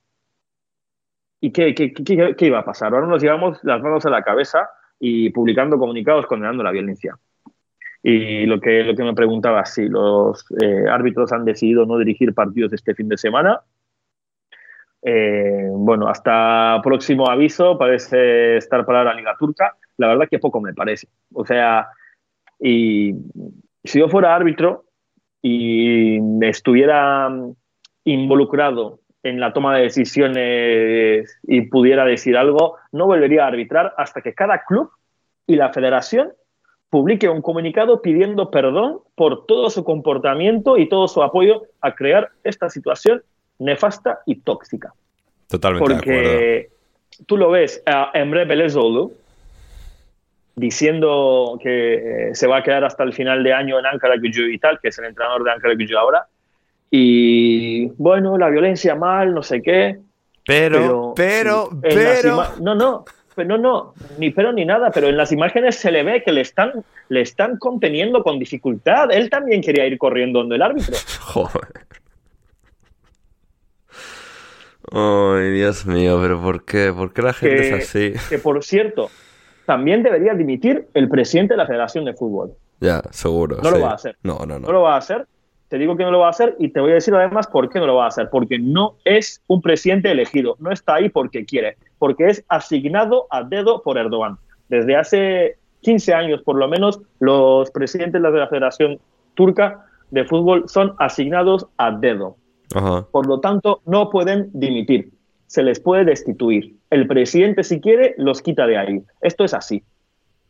¿y 1.40 1.50
qué, 1.52 1.74
qué, 1.74 1.92
qué- 1.92 2.34
qué 2.36 2.46
iba 2.46 2.60
a 2.60 2.64
pasar? 2.64 2.94
Ahora 2.94 3.06
nos 3.06 3.22
llevamos 3.22 3.58
las 3.64 3.82
manos 3.82 4.06
a 4.06 4.10
la 4.10 4.22
cabeza 4.22 4.68
y 4.98 5.30
publicando 5.30 5.78
comunicados 5.78 6.26
condenando 6.26 6.62
la 6.62 6.70
violencia. 6.70 7.18
Y 8.02 8.46
lo 8.46 8.60
que, 8.60 8.82
lo 8.82 8.96
que 8.96 9.04
me 9.04 9.14
preguntaba, 9.14 9.64
si 9.64 9.88
los 9.88 10.44
eh, 10.60 10.86
árbitros 10.90 11.32
han 11.32 11.44
decidido 11.44 11.86
no 11.86 11.98
dirigir 11.98 12.34
partidos 12.34 12.72
este 12.72 12.94
fin 12.94 13.08
de 13.08 13.16
semana, 13.16 13.60
eh, 15.02 15.68
bueno, 15.70 16.08
hasta 16.08 16.80
próximo 16.82 17.28
aviso 17.28 17.76
parece 17.76 18.56
estar 18.56 18.84
para 18.86 19.04
la 19.04 19.14
Liga 19.14 19.36
Turca. 19.38 19.76
La 19.96 20.08
verdad 20.08 20.28
que 20.28 20.38
poco 20.38 20.60
me 20.60 20.74
parece. 20.74 21.08
O 21.32 21.44
sea, 21.44 21.88
y 22.58 23.14
si 23.84 23.98
yo 23.98 24.08
fuera 24.08 24.34
árbitro 24.34 24.84
y 25.40 26.18
estuviera 26.44 27.28
involucrado 28.04 29.00
en 29.24 29.40
la 29.40 29.52
toma 29.52 29.76
de 29.76 29.82
decisiones 29.82 31.40
y 31.44 31.62
pudiera 31.62 32.04
decir 32.04 32.36
algo, 32.36 32.76
no 32.92 33.06
volvería 33.06 33.44
a 33.44 33.48
arbitrar 33.48 33.94
hasta 33.96 34.20
que 34.20 34.34
cada 34.34 34.64
club 34.64 34.90
y 35.46 35.56
la 35.56 35.72
federación 35.72 36.32
publique 36.92 37.26
un 37.26 37.40
comunicado 37.40 38.02
pidiendo 38.02 38.50
perdón 38.50 38.98
por 39.14 39.46
todo 39.46 39.70
su 39.70 39.82
comportamiento 39.82 40.76
y 40.76 40.90
todo 40.90 41.08
su 41.08 41.22
apoyo 41.22 41.62
a 41.80 41.94
crear 41.94 42.28
esta 42.44 42.68
situación 42.68 43.22
nefasta 43.58 44.18
y 44.26 44.34
tóxica. 44.40 44.92
Totalmente 45.48 45.88
de 45.90 45.96
acuerdo. 45.96 46.20
Porque 46.22 46.70
tú 47.26 47.38
lo 47.38 47.48
ves 47.50 47.82
a 47.86 48.10
Emre 48.12 48.44
Belözoğlu 48.44 49.10
diciendo 50.54 51.58
que 51.62 51.94
eh, 52.30 52.34
se 52.34 52.46
va 52.46 52.58
a 52.58 52.62
quedar 52.62 52.84
hasta 52.84 53.04
el 53.04 53.14
final 53.14 53.42
de 53.42 53.54
año 53.54 53.78
en 53.78 53.86
Ankara 53.86 54.16
Gücü 54.18 54.52
y 54.52 54.58
tal, 54.58 54.78
que 54.80 54.88
es 54.88 54.98
el 54.98 55.06
entrenador 55.06 55.44
de 55.44 55.50
Ankara 55.50 55.74
Gücü 55.74 55.96
ahora. 55.96 56.26
Y 56.90 57.86
bueno, 57.96 58.36
la 58.36 58.50
violencia 58.50 58.94
mal, 58.94 59.32
no 59.32 59.42
sé 59.42 59.62
qué. 59.62 59.98
Pero, 60.44 61.14
pero, 61.16 61.70
pero... 61.80 62.34
ima- 62.36 62.50
No, 62.60 62.74
no, 62.74 63.04
pero 63.06 63.21
no, 63.36 63.58
no, 63.58 63.94
ni 64.18 64.30
pero 64.30 64.52
ni 64.52 64.64
nada, 64.64 64.90
pero 64.90 65.08
en 65.08 65.16
las 65.16 65.32
imágenes 65.32 65.76
se 65.76 65.90
le 65.90 66.02
ve 66.02 66.22
que 66.22 66.32
le 66.32 66.40
están, 66.40 66.84
le 67.08 67.20
están 67.20 67.56
conteniendo 67.58 68.22
con 68.22 68.38
dificultad. 68.38 69.10
Él 69.10 69.30
también 69.30 69.62
quería 69.62 69.86
ir 69.86 69.98
corriendo 69.98 70.40
donde 70.40 70.56
el 70.56 70.62
árbitro. 70.62 70.94
Joder. 71.20 71.86
Ay, 74.90 75.50
Dios 75.52 75.86
mío, 75.86 76.18
pero 76.20 76.40
¿por 76.42 76.64
qué? 76.64 76.92
¿Por 76.94 77.12
qué 77.12 77.22
la 77.22 77.32
gente 77.32 77.56
que, 77.56 77.68
es 77.68 77.88
así? 77.88 78.12
que, 78.28 78.38
por 78.38 78.62
cierto, 78.62 79.10
también 79.64 80.02
debería 80.02 80.34
dimitir 80.34 80.88
el 80.92 81.08
presidente 81.08 81.54
de 81.54 81.58
la 81.58 81.66
Federación 81.66 82.04
de 82.04 82.14
Fútbol. 82.14 82.52
Ya, 82.80 83.00
seguro. 83.10 83.58
No 83.62 83.70
lo 83.70 83.80
va 83.80 83.90
a 83.92 83.94
hacer. 83.94 84.16
No, 84.22 84.40
no, 84.40 84.58
no. 84.58 84.66
No 84.66 84.72
lo 84.72 84.82
va 84.82 84.94
a 84.96 84.98
hacer. 84.98 85.26
Te 85.68 85.78
digo 85.78 85.96
que 85.96 86.04
no 86.04 86.10
lo 86.10 86.18
va 86.18 86.26
a 86.26 86.30
hacer 86.30 86.56
y 86.58 86.68
te 86.68 86.80
voy 86.80 86.90
a 86.90 86.94
decir 86.94 87.14
además 87.14 87.46
por 87.46 87.70
qué 87.70 87.78
no 87.78 87.86
lo 87.86 87.94
va 87.94 88.04
a 88.04 88.08
hacer. 88.08 88.28
Porque 88.28 88.58
no 88.58 88.96
es 89.04 89.40
un 89.46 89.62
presidente 89.62 90.10
elegido. 90.10 90.56
No 90.58 90.70
está 90.72 90.96
ahí 90.96 91.08
porque 91.08 91.46
quiere. 91.46 91.76
Porque 92.02 92.26
es 92.26 92.44
asignado 92.48 93.28
a 93.30 93.44
dedo 93.44 93.80
por 93.84 93.96
Erdogan. 93.96 94.36
Desde 94.68 94.96
hace 94.96 95.56
15 95.82 96.12
años, 96.14 96.42
por 96.42 96.56
lo 96.56 96.66
menos, 96.66 97.00
los 97.20 97.70
presidentes 97.70 98.20
de 98.20 98.28
la 98.40 98.48
Federación 98.48 98.98
Turca 99.34 99.86
de 100.10 100.24
Fútbol 100.24 100.64
son 100.68 100.96
asignados 100.98 101.68
a 101.76 101.92
dedo. 101.92 102.36
Ajá. 102.74 103.06
Por 103.12 103.28
lo 103.28 103.38
tanto, 103.38 103.82
no 103.86 104.10
pueden 104.10 104.50
dimitir. 104.52 105.12
Se 105.46 105.62
les 105.62 105.78
puede 105.78 106.04
destituir. 106.04 106.74
El 106.90 107.06
presidente, 107.06 107.62
si 107.62 107.80
quiere, 107.80 108.16
los 108.18 108.42
quita 108.42 108.66
de 108.66 108.76
ahí. 108.78 109.00
Esto 109.20 109.44
es 109.44 109.54
así. 109.54 109.84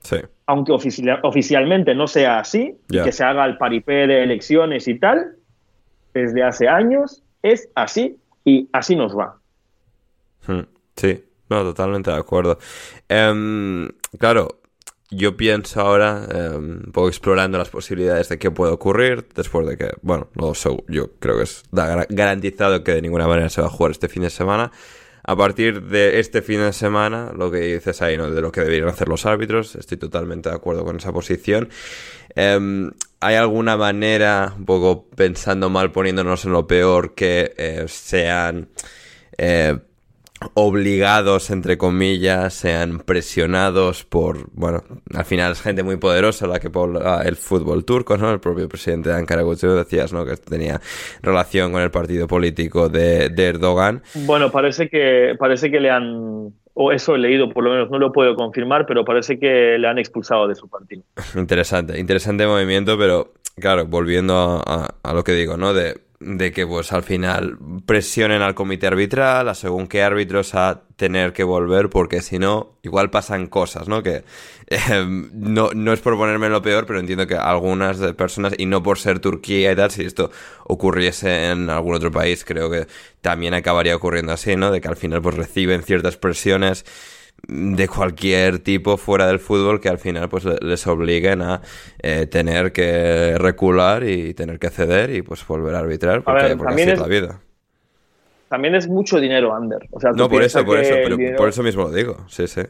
Sí. 0.01 0.17
Aunque 0.47 0.73
ofici- 0.73 1.21
oficialmente 1.23 1.95
no 1.95 2.07
sea 2.07 2.39
así, 2.39 2.79
y 2.89 2.97
Ya. 2.97 3.05
que 3.05 3.13
se 3.13 3.25
haga 3.25 3.45
el 3.45 3.59
paripé 3.59 4.07
de 4.07 4.23
elecciones 4.23 4.89
y 4.89 4.99
tal, 4.99 5.37
desde 6.15 6.43
hace 6.45 6.67
años 6.69 7.23
es 7.43 7.69
así 7.75 8.17
y 8.43 8.71
así 8.73 8.97
nos 8.97 9.15
va. 9.15 9.37
Hmm, 10.47 10.63
Sí, 10.97 11.25
totalmente 11.61 12.11
de 12.11 12.17
acuerdo. 12.17 12.59
Em, 13.09 13.89
claro, 14.19 14.63
yo 15.11 15.37
pienso 15.37 15.81
ahora, 15.81 16.27
em, 16.33 16.81
un 16.87 16.93
poco 16.93 17.09
explorando 17.09 17.59
las 17.59 17.69
posibilidades 17.69 18.29
de 18.31 18.39
qué 18.39 18.51
puede 18.51 18.73
ocurrir, 18.73 19.29
después 19.35 19.67
de 19.67 19.77
que, 19.77 19.91
bueno, 20.01 20.29
no 20.35 20.53
yo 20.89 21.11
creo 21.19 21.37
que 21.37 21.43
es 21.45 21.65
garantizado 21.71 22.83
que 22.83 22.95
de 22.95 23.03
ninguna 23.03 23.29
manera 23.29 23.49
se 23.51 23.61
va 23.61 23.67
a 23.67 23.71
jugar 23.71 23.93
este 23.93 24.09
fin 24.09 24.23
de 24.23 24.31
semana. 24.31 24.73
A 25.25 25.37
partir 25.37 25.83
de 25.83 26.19
este 26.19 26.43
fin 26.43 26.61
de 26.61 26.73
semana, 26.73 27.33
lo 27.37 27.51
que 27.51 27.59
dices 27.59 28.03
ahí, 28.03 28.17
¿no? 28.17 28.29
De 28.31 28.41
lo 28.41 28.51
que 28.51 28.63
deberían 28.63 28.89
hacer 28.89 29.09
los 29.09 29.25
árbitros, 29.25 29.77
estoy 29.77 29.97
totalmente 29.97 30.49
de 30.49 30.57
acuerdo 30.57 30.85
con 30.85 30.97
esa 30.97 31.13
posición. 31.13 31.69
Em, 32.35 32.91
¿Hay 33.21 33.37
alguna 33.37 33.77
manera, 33.77 34.53
un 34.57 34.65
poco 34.65 35.07
pensando 35.15 35.71
mal, 35.71 35.93
poniéndonos 35.93 36.45
en 36.45 36.53
lo 36.53 36.67
peor, 36.67 37.15
que 37.15 37.55
eh, 37.57 37.85
sean 37.87 38.71
eh, 39.39 39.79
obligados, 40.55 41.51
entre 41.51 41.79
comillas, 41.79 42.55
sean 42.55 42.99
presionados 43.01 44.05
por, 44.05 44.49
bueno, 44.53 44.83
al 45.15 45.25
final 45.25 45.53
es 45.53 45.61
gente 45.63 45.83
muy 45.83 45.97
poderosa 45.97 46.47
la 46.47 46.61
que 46.61 46.71
pobla 46.71 47.23
el 47.25 47.37
fútbol 47.37 47.85
turco, 47.85 48.17
¿no? 48.17 48.31
El 48.33 48.41
propio 48.41 48.69
presidente 48.69 49.11
de 49.11 49.17
Ankara 49.17 49.43
decías, 49.43 50.13
¿no? 50.13 50.25
Que 50.25 50.37
tenía 50.37 50.81
relación 51.23 51.73
con 51.73 51.83
el 51.83 51.91
partido 51.91 52.27
político 52.27 52.89
de, 52.89 53.29
de 53.29 53.45
Erdogan. 53.47 54.03
Bueno, 54.15 54.51
parece 54.51 54.89
que, 54.89 55.35
parece 55.39 55.71
que 55.71 55.81
le 55.81 55.91
han, 55.91 56.53
o 56.75 56.93
eso 56.93 57.15
he 57.15 57.19
leído 57.19 57.49
por 57.53 57.65
lo 57.65 57.71
menos, 57.71 57.91
no 57.91 57.99
lo 57.99 58.13
puedo 58.13 58.35
confirmar, 58.35 58.87
pero 58.87 59.05
parece 59.05 59.39
que 59.39 59.77
le 59.79 59.87
han 59.89 59.99
expulsado 59.99 60.49
de 60.49 60.55
su 60.55 60.69
partido. 60.69 61.03
Interesante, 61.37 61.99
interesante 61.99 62.47
movimiento, 62.47 62.97
pero 62.99 63.33
claro, 63.61 63.87
volviendo 63.87 64.35
a, 64.37 64.63
a- 64.67 64.95
a 65.03 65.13
lo 65.15 65.25
que 65.25 65.33
digo, 65.33 65.57
¿no? 65.57 65.75
De 65.75 66.01
de 66.25 66.53
que 66.53 66.67
pues 66.67 66.93
al 66.93 67.03
final 67.03 67.59
presionen 67.87 68.43
al 68.43 68.55
comité 68.55 68.87
arbitral, 68.87 69.49
a 69.49 69.55
según 69.55 69.87
qué 69.87 70.03
árbitros 70.03 70.55
a 70.55 70.83
tener 70.97 71.33
que 71.33 71.45
volver, 71.45 71.91
porque 71.91 72.23
si 72.23 72.39
no, 72.39 72.79
igual 72.83 73.11
pasan 73.11 73.47
cosas, 73.47 73.89
¿no? 73.89 74.03
Que 74.03 74.25
eh, 74.69 75.05
no, 75.07 75.71
no 75.75 75.93
es 75.93 76.01
por 76.01 76.17
ponerme 76.17 76.49
lo 76.49 76.63
peor, 76.63 76.87
pero 76.87 77.01
entiendo 77.01 77.27
que 77.27 77.35
algunas 77.35 77.99
personas, 78.15 78.55
y 78.57 78.67
no 78.67 78.83
por 78.83 78.99
ser 78.99 79.19
Turquía 79.19 79.73
y 79.73 79.77
tal, 79.77 79.91
si 79.91 80.05
esto 80.05 80.31
ocurriese 80.65 81.51
en 81.51 81.71
algún 81.71 81.95
otro 81.95 82.11
país, 82.11 82.45
creo 82.45 82.71
que 82.71 82.87
también 83.21 83.55
acabaría 83.55 83.97
ocurriendo 83.97 84.33
así, 84.33 84.57
¿no? 84.57 84.71
De 84.71 84.81
que 84.81 84.89
al 84.89 84.97
final 84.97 85.23
pues 85.23 85.37
reciben 85.37 85.83
ciertas 85.83 86.17
presiones 86.17 86.85
de 87.49 87.89
cualquier 87.89 88.61
tipo 88.61 88.97
fuera 88.97 89.27
del 89.27 89.39
fútbol 89.39 89.81
que 89.81 89.89
al 89.89 89.99
final 89.99 90.29
pues 90.29 90.45
les 90.45 90.87
obliguen 90.87 91.43
a 91.43 91.61
eh, 92.01 92.27
tener 92.27 92.73
que 92.73 93.37
recular 93.37 94.05
y 94.05 94.33
tener 94.35 94.59
que 94.59 94.71
ceder 94.71 95.11
y 95.11 95.23
pues 95.23 95.47
volver 95.47 95.75
a 95.75 95.81
arbitrar 95.81 96.23
porque, 96.23 96.57
así 96.67 96.83
es 96.83 97.01
la 97.01 97.09
vida. 97.09 97.41
También 98.49 98.75
es 98.75 98.87
mucho 98.87 99.19
dinero, 99.19 99.55
Ander. 99.55 99.89
no, 100.15 100.29
por 100.29 100.43
eso, 100.43 100.65
por 100.65 100.79
eso, 100.79 100.95
pero 101.03 101.17
por 101.37 101.49
eso 101.49 101.63
mismo 101.63 101.85
lo 101.85 101.91
digo, 101.91 102.19
sí, 102.29 102.47
sí. 102.47 102.61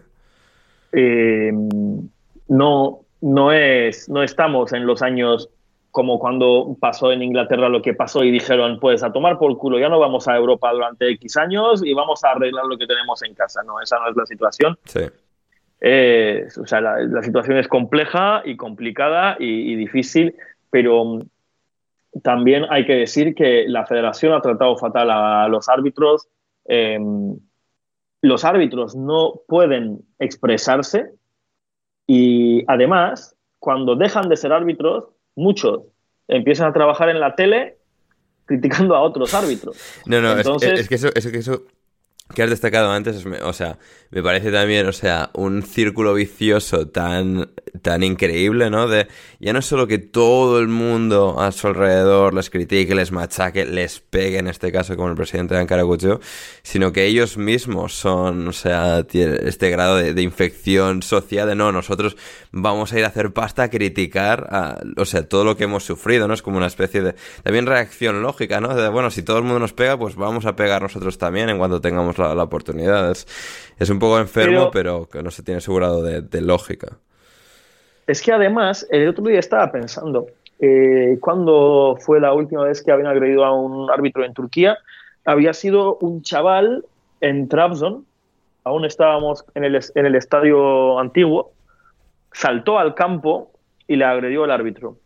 Eh, 0.93 1.51
no, 2.49 3.01
no, 3.21 3.53
es, 3.53 4.09
no 4.09 4.23
estamos 4.23 4.73
en 4.73 4.87
los 4.87 5.03
años 5.03 5.49
como 5.93 6.19
cuando 6.19 6.75
pasó 6.81 7.13
en 7.13 7.23
Inglaterra 7.23 7.69
lo 7.69 7.83
que 7.83 7.93
pasó 7.93 8.25
y 8.25 8.31
dijeron, 8.31 8.81
pues 8.81 9.03
a 9.03 9.13
tomar 9.13 9.39
por 9.39 9.57
culo, 9.59 9.79
ya 9.79 9.91
no 9.91 10.01
vamos 10.01 10.27
a 10.27 10.37
Europa 10.37 10.73
durante 10.73 11.11
X 11.11 11.37
años 11.37 11.83
y 11.85 11.93
vamos 11.93 12.25
a 12.25 12.31
arreglar 12.31 12.65
lo 12.65 12.79
que 12.79 12.87
tenemos 12.87 13.23
en 13.23 13.35
casa. 13.35 13.63
No, 13.63 13.79
esa 13.79 13.99
no 13.99 14.09
es 14.09 14.17
la 14.17 14.25
situación. 14.25 14.79
Sí. 14.85 15.01
o 16.61 16.67
sea, 16.67 16.81
la, 16.81 17.23
situación 17.23 17.59
es 17.59 17.69
compleja 17.69 18.41
y 18.45 18.57
complicada 18.57 19.37
y, 19.39 19.77
difícil, 19.77 20.35
pero 20.71 21.05
mm, 21.05 21.23
también 22.23 22.65
hay 22.71 22.87
que 22.87 22.95
decir 22.95 23.35
que 23.35 23.67
la 23.69 23.85
federación 23.85 24.33
ha 24.33 24.41
tratado 24.41 24.79
fatal 24.79 25.11
a 25.11 25.47
los 25.49 25.69
árbitros. 25.69 26.27
Em, 26.65 27.37
los 28.23 28.47
árbitros 28.47 28.97
no 28.97 29.43
pueden 29.47 30.01
expresarse 30.19 31.11
y 32.07 32.65
además, 32.67 33.37
cuando 33.59 33.95
dejan 33.95 34.31
de 34.31 34.37
ser 34.37 34.53
árbitros, 34.55 35.12
muchos 35.35 35.81
empiezan 36.29 36.69
a 36.69 36.73
trabajar 36.73 37.09
en 37.09 37.21
la 37.21 37.35
tele 37.35 37.79
criticando 38.45 38.95
a 38.95 39.03
otros 39.03 39.35
árbitros. 39.35 39.77
No, 40.07 40.21
no, 40.21 40.39
es, 40.39 40.89
que 40.89 40.95
eso, 40.95 41.09
es 41.15 41.27
que 41.27 41.39
eso 41.39 41.65
que 42.35 42.43
has 42.43 42.51
destacado 42.51 42.91
antes, 42.91 43.25
o 43.27 43.53
sea, 43.53 43.79
me 44.11 44.23
parece 44.23 44.53
también, 44.53 44.87
o 44.87 44.93
sea, 44.93 45.31
un 45.33 45.63
círculo 45.63 46.13
vicioso 46.13 46.87
tan, 46.87 47.51
tan 47.81 48.03
increíble, 48.03 48.69
¿no? 48.69 48.87
De 48.87 49.09
ya 49.41 49.55
no 49.55 49.63
solo 49.63 49.87
que 49.87 49.99
todo 49.99 50.59
el 50.59 50.69
mundo 50.69 51.41
a 51.41 51.51
su 51.51 51.67
alrededor 51.67 52.35
les 52.35 52.51
critique, 52.51 52.95
les 52.95 53.11
machaque, 53.11 53.65
les 53.65 54.01
pegue, 54.01 54.39
en 54.39 54.49
este 54.49 54.71
caso, 54.71 54.97
como 54.97 55.09
el 55.09 55.15
presidente 55.15 55.55
de 55.55 55.61
Ankara 55.61 55.83
sino 56.63 56.93
que 56.93 57.07
ellos 57.07 57.39
mismos 57.39 57.95
son, 57.95 58.49
o 58.49 58.53
sea, 58.53 59.05
tienen 59.05 59.47
este 59.49 59.71
grado 59.71 59.97
de, 59.97 60.23
infección 60.23 61.03
social 61.03 61.49
de 61.49 61.55
no, 61.55 61.73
nosotros 61.73 62.17
vamos 62.53 62.93
a 62.93 62.99
ir 62.99 63.05
a 63.05 63.09
hacer 63.09 63.33
pasta 63.33 63.65
a 63.65 63.71
criticar, 63.71 64.47
a, 64.51 64.81
o 64.97 65.05
sea, 65.05 65.27
todo 65.27 65.45
lo 65.45 65.57
que 65.57 65.65
hemos 65.65 65.85
sufrido, 65.85 66.29
¿no? 66.29 66.35
Es 66.35 66.43
como 66.43 66.59
una 66.59 66.67
especie 66.67 67.03
de, 67.03 67.15
también 67.43 67.67
reacción 67.67 68.23
lógica, 68.23 68.61
¿no? 68.61 68.75
De, 68.75 68.89
bueno, 68.91 69.11
si 69.11 69.23
todo 69.23 69.39
el 69.39 69.45
mundo 69.45 69.59
nos 69.59 69.73
pega, 69.73 69.99
pues 69.99 70.17
vamos 70.17 70.45
a 70.45 70.55
pegar 70.55 70.83
nosotros 70.83 71.17
también 71.19 71.49
en 71.49 71.59
cuanto 71.59 71.81
tengamos 71.81 72.19
la, 72.23 72.35
la 72.35 72.43
oportunidad. 72.45 73.11
Es, 73.11 73.91
un 73.91 73.99
poco 73.99 74.19
enfermo, 74.19 74.71
pero, 74.73 75.09
que 75.09 75.23
no 75.23 75.31
se 75.31 75.43
tiene 75.43 75.59
asegurado 75.59 76.03
de, 76.03 76.41
lógica. 76.41 76.99
Es 78.07 78.23
que 78.23 78.33
además, 78.33 78.87
el 78.91 79.09
otro 79.09 79.25
día 79.25 79.39
estaba 79.39 79.71
pensando, 79.71 80.27
eh, 80.61 81.19
cuando 81.21 81.97
fue 82.01 82.21
la 82.21 82.33
última 82.33 82.65
vez 82.65 82.83
que 82.83 82.93
habían 82.93 83.09
agredido 83.09 83.45
a 83.45 83.53
un 83.53 83.91
árbitro 83.91 84.25
en 84.25 84.35
Turquía, 84.35 84.79
había 85.25 85.53
sido 85.53 85.97
un 85.97 86.23
chaval 86.23 86.85
en 87.21 87.49
Trabzon, 87.49 88.05
aún 88.65 88.85
estábamos 88.85 89.45
en 89.55 89.65
el, 89.65 89.81
en 89.95 90.07
el 90.07 90.15
estadio 90.15 90.99
antiguo, 90.99 91.53
saltó 92.33 92.79
al 92.79 92.95
campo 92.95 93.51
y 93.87 93.97
le 93.97 94.05
agredió 94.05 94.45
al 94.45 94.51
árbitro 94.51 94.97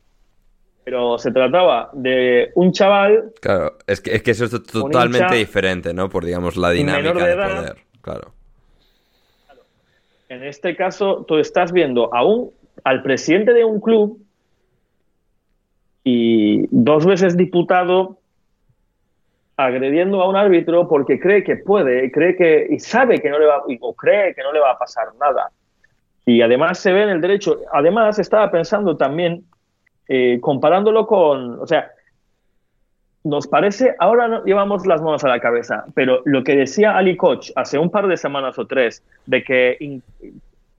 pero 0.86 1.18
se 1.18 1.32
trataba 1.32 1.90
de 1.94 2.52
un 2.54 2.70
chaval. 2.70 3.32
Claro, 3.40 3.76
es 3.88 4.00
que, 4.00 4.14
es 4.14 4.22
que 4.22 4.30
eso 4.30 4.44
es 4.44 4.52
totalmente 4.62 5.34
diferente, 5.34 5.92
¿no? 5.92 6.08
Por, 6.08 6.24
digamos, 6.24 6.56
la 6.56 6.70
dinámica 6.70 7.26
de, 7.26 7.34
poder. 7.34 7.76
Claro. 8.00 8.32
En 10.28 10.44
este 10.44 10.76
caso, 10.76 11.24
tú 11.26 11.38
estás 11.38 11.72
viendo 11.72 12.14
a 12.14 12.24
un, 12.24 12.52
al 12.84 13.02
presidente 13.02 13.52
de 13.52 13.64
un 13.64 13.80
club 13.80 14.24
y 16.04 16.68
dos 16.70 17.04
veces 17.04 17.36
diputado 17.36 18.20
agrediendo 19.56 20.22
a 20.22 20.28
un 20.28 20.36
árbitro 20.36 20.86
porque 20.86 21.18
cree 21.18 21.42
que 21.42 21.56
puede, 21.56 22.12
cree 22.12 22.36
que 22.36 22.68
y 22.70 22.78
sabe 22.78 23.20
que 23.20 23.28
no 23.28 23.40
le 23.40 23.46
va 23.46 23.64
o 23.80 23.94
cree 23.96 24.36
que 24.36 24.42
no 24.42 24.52
le 24.52 24.60
va 24.60 24.70
a 24.70 24.78
pasar 24.78 25.08
nada. 25.18 25.50
Y 26.24 26.42
además 26.42 26.78
se 26.78 26.92
ve 26.92 27.02
en 27.02 27.08
el 27.08 27.20
derecho. 27.20 27.58
Además 27.72 28.20
estaba 28.20 28.52
pensando 28.52 28.96
también 28.96 29.44
eh, 30.08 30.38
comparándolo 30.40 31.06
con, 31.06 31.60
o 31.60 31.66
sea, 31.66 31.90
nos 33.24 33.48
parece, 33.48 33.94
ahora 33.98 34.28
no 34.28 34.44
llevamos 34.44 34.86
las 34.86 35.02
manos 35.02 35.24
a 35.24 35.28
la 35.28 35.40
cabeza, 35.40 35.84
pero 35.94 36.22
lo 36.24 36.44
que 36.44 36.54
decía 36.54 36.96
Ali 36.96 37.16
Koch 37.16 37.50
hace 37.56 37.78
un 37.78 37.90
par 37.90 38.06
de 38.06 38.16
semanas 38.16 38.58
o 38.58 38.66
tres, 38.66 39.02
de 39.26 39.42
que 39.42 40.00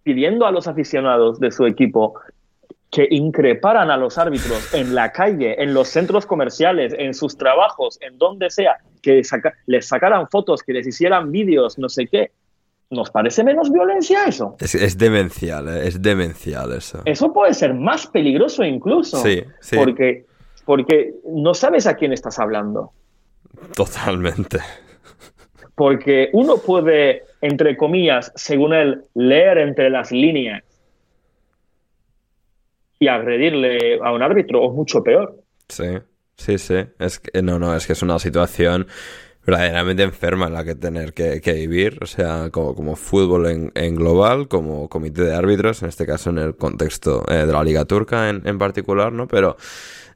pidiendo 0.03 0.45
a 0.45 0.51
los 0.51 0.67
aficionados 0.67 1.39
de 1.41 1.51
su 1.51 1.65
equipo 1.65 2.13
que 2.89 3.05
increparan 3.11 3.91
a 3.91 3.97
los 3.97 4.17
árbitros 4.17 4.73
en 4.73 4.95
la 4.95 5.11
calle, 5.11 5.61
en 5.61 5.73
los 5.73 5.89
centros 5.89 6.25
comerciales, 6.25 6.95
en 6.97 7.13
sus 7.13 7.37
trabajos, 7.37 7.99
en 8.01 8.17
donde 8.17 8.49
sea, 8.49 8.77
que 9.01 9.21
les 9.65 9.87
sacaran 9.87 10.29
fotos, 10.29 10.63
que 10.63 10.71
les 10.71 10.87
hicieran 10.87 11.31
vídeos, 11.31 11.77
no 11.77 11.89
sé 11.89 12.07
qué, 12.07 12.31
¿Nos 12.89 13.11
parece 13.11 13.43
menos 13.43 13.71
violencia 13.71 14.25
eso? 14.25 14.55
Es, 14.59 14.97
demencial, 14.97 15.67
¿eh? 15.67 15.87
es 15.87 16.01
demencial 16.01 16.73
eso. 16.73 17.01
Eso 17.03 17.33
puede 17.33 17.53
ser 17.53 17.73
más 17.73 18.07
peligroso 18.07 18.63
incluso. 18.63 19.17
Sí, 19.17 19.43
sí. 19.59 19.75
Porque, 19.75 20.25
porque 20.65 21.13
no 21.25 21.53
sabes 21.53 21.85
a 21.85 21.95
quién 21.95 22.13
estás 22.13 22.39
hablando. 22.39 22.93
Totalmente. 23.75 24.59
Porque 25.75 26.29
uno 26.31 26.57
puede, 26.57 27.23
entre 27.41 27.75
comillas, 27.75 28.31
según 28.35 28.73
él, 28.73 29.03
leer 29.13 29.57
entre 29.57 29.89
las 29.89 30.11
líneas 30.11 30.63
y 32.99 33.07
agredirle 33.09 33.99
a 34.01 34.11
un 34.13 34.23
árbitro, 34.23 34.63
o 34.63 34.71
mucho 34.71 35.03
peor. 35.03 35.35
Sí, 35.67 35.99
sí, 36.35 36.57
sí. 36.57 36.85
Es 36.99 37.19
que, 37.19 37.41
no, 37.41 37.59
no, 37.59 37.75
es 37.75 37.85
que 37.85 37.93
es 37.93 38.01
una 38.01 38.17
situación 38.17 38.87
verdaderamente 39.47 40.03
enferma 40.03 40.47
en 40.47 40.53
la 40.53 40.65
que 40.65 40.75
tener 40.75 41.13
que, 41.13 41.53
vivir, 41.53 41.99
o 42.01 42.05
sea, 42.05 42.49
como, 42.51 42.75
como 42.75 42.97
fútbol 42.97 43.47
en, 43.47 43.71
en, 43.75 43.95
global, 43.95 44.49
como 44.49 44.89
comité 44.89 45.23
de 45.23 45.33
árbitros, 45.33 45.81
en 45.81 45.87
este 45.87 46.05
caso 46.05 46.31
en 46.31 46.39
el 46.39 46.57
contexto 46.57 47.23
eh, 47.29 47.45
de 47.45 47.53
la 47.53 47.63
Liga 47.63 47.85
Turca 47.85 48.29
en, 48.29 48.45
en 48.45 48.57
particular, 48.57 49.13
¿no? 49.13 49.25
Pero 49.29 49.55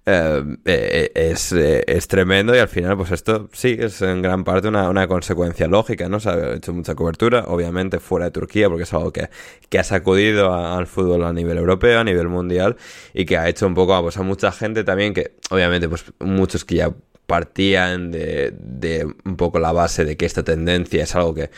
eh, 0.06 0.44
eh, 0.66 1.12
es, 1.16 1.54
es, 1.54 2.08
tremendo 2.10 2.54
y 2.54 2.60
al 2.60 2.68
final, 2.68 2.98
pues 2.98 3.12
esto 3.12 3.48
sí 3.54 3.78
es 3.80 4.02
en 4.02 4.22
gran 4.22 4.44
parte 4.44 4.68
una, 4.68 4.90
una 4.90 5.08
consecuencia 5.08 5.66
lógica, 5.68 6.10
¿no? 6.10 6.20
Se 6.20 6.30
ha 6.30 6.56
hecho 6.56 6.74
mucha 6.74 6.94
cobertura, 6.94 7.46
obviamente 7.48 8.02
fuera 8.02 8.26
de 8.26 8.32
Turquía, 8.32 8.68
porque 8.68 8.84
es 8.84 8.94
algo 8.94 9.14
que, 9.14 9.30
que 9.70 9.80
ha 9.80 9.86
sacudido 9.86 10.54
al 10.54 10.88
fútbol 10.88 11.24
a 11.24 11.32
nivel 11.32 11.58
europeo, 11.58 12.02
a 12.02 12.04
nivel 12.04 12.28
mundial, 12.28 12.76
y 13.14 13.24
que 13.24 13.38
ha 13.38 13.48
hecho 13.48 13.66
un 13.66 13.76
poco 13.76 14.02
pues, 14.02 14.18
a 14.18 14.24
mucha 14.24 14.52
gente 14.52 14.84
también 14.84 15.14
que, 15.14 15.36
obviamente, 15.52 15.88
pues 15.88 16.04
muchos 16.20 16.66
que 16.66 16.76
ya 16.76 16.92
partían 17.26 18.12
de, 18.12 19.08
un 19.26 19.38
poco 19.38 19.60
la 19.60 19.72
base 19.72 20.06
de 20.06 20.18
que 20.18 20.26
esta 20.26 20.44
tendencia 20.44 21.04
es 21.04 21.16
algo 21.16 21.34
que, 21.34 21.50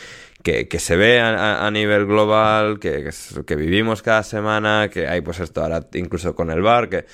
que, 0.42 0.78
se 0.78 0.96
ve 0.96 1.20
a, 1.20 1.70
nivel 1.70 2.06
global, 2.06 2.78
que, 2.78 3.10
que, 3.46 3.56
vivimos 3.56 4.02
cada 4.02 4.22
semana, 4.22 4.88
que 4.92 5.08
hay 5.08 5.20
pues 5.20 5.40
esto 5.40 5.62
ahora 5.62 5.86
incluso 5.94 6.34
con 6.34 6.50
el 6.50 6.62
bar, 6.62 6.88
que 6.88 7.06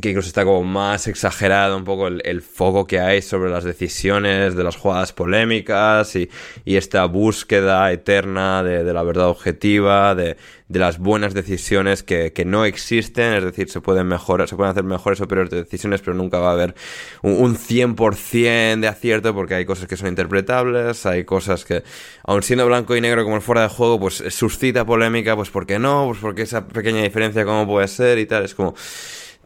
que 0.00 0.10
incluso 0.10 0.28
está 0.28 0.44
como 0.44 0.64
más 0.64 1.06
exagerado 1.06 1.76
un 1.76 1.84
poco 1.84 2.08
el, 2.08 2.42
foco 2.42 2.86
que 2.86 2.98
hay 2.98 3.22
sobre 3.22 3.50
las 3.50 3.64
decisiones 3.64 4.56
de 4.56 4.64
las 4.64 4.76
jugadas 4.76 5.12
polémicas 5.12 6.16
y, 6.16 6.28
esta 6.64 7.04
búsqueda 7.04 7.92
eterna 7.92 8.64
de, 8.64 8.92
la 8.92 9.02
verdad 9.04 9.28
objetiva, 9.28 10.14
de, 10.14 10.36
las 10.68 10.98
buenas 10.98 11.34
decisiones 11.34 12.02
que, 12.02 12.32
no 12.44 12.64
existen, 12.64 13.34
es 13.34 13.44
decir, 13.44 13.70
se 13.70 13.80
pueden 13.80 14.08
mejorar, 14.08 14.48
se 14.48 14.56
pueden 14.56 14.72
hacer 14.72 14.82
mejores 14.82 15.20
o 15.20 15.28
peores 15.28 15.50
decisiones, 15.50 16.00
pero 16.00 16.14
nunca 16.14 16.38
va 16.38 16.48
a 16.50 16.52
haber 16.52 16.74
un, 17.22 17.34
un 17.34 17.56
100% 17.56 18.80
de 18.80 18.88
acierto 18.88 19.32
porque 19.34 19.54
hay 19.54 19.64
cosas 19.64 19.86
que 19.86 19.96
son 19.96 20.08
interpretables, 20.08 21.06
hay 21.06 21.24
cosas 21.24 21.64
que, 21.64 21.84
aun 22.24 22.42
siendo 22.42 22.66
blanco 22.66 22.96
y 22.96 23.00
negro 23.00 23.22
como 23.22 23.36
el 23.36 23.42
fuera 23.42 23.62
de 23.62 23.68
juego, 23.68 24.00
pues 24.00 24.24
suscita 24.30 24.84
polémica, 24.84 25.36
pues 25.36 25.50
¿por 25.50 25.66
qué 25.66 25.78
no? 25.78 26.06
Pues 26.08 26.18
porque 26.20 26.42
esa 26.42 26.66
pequeña 26.66 27.02
diferencia 27.02 27.44
cómo 27.44 27.66
puede 27.66 27.86
ser 27.86 28.18
y 28.18 28.26
tal, 28.26 28.44
es 28.44 28.54
como 28.54 28.74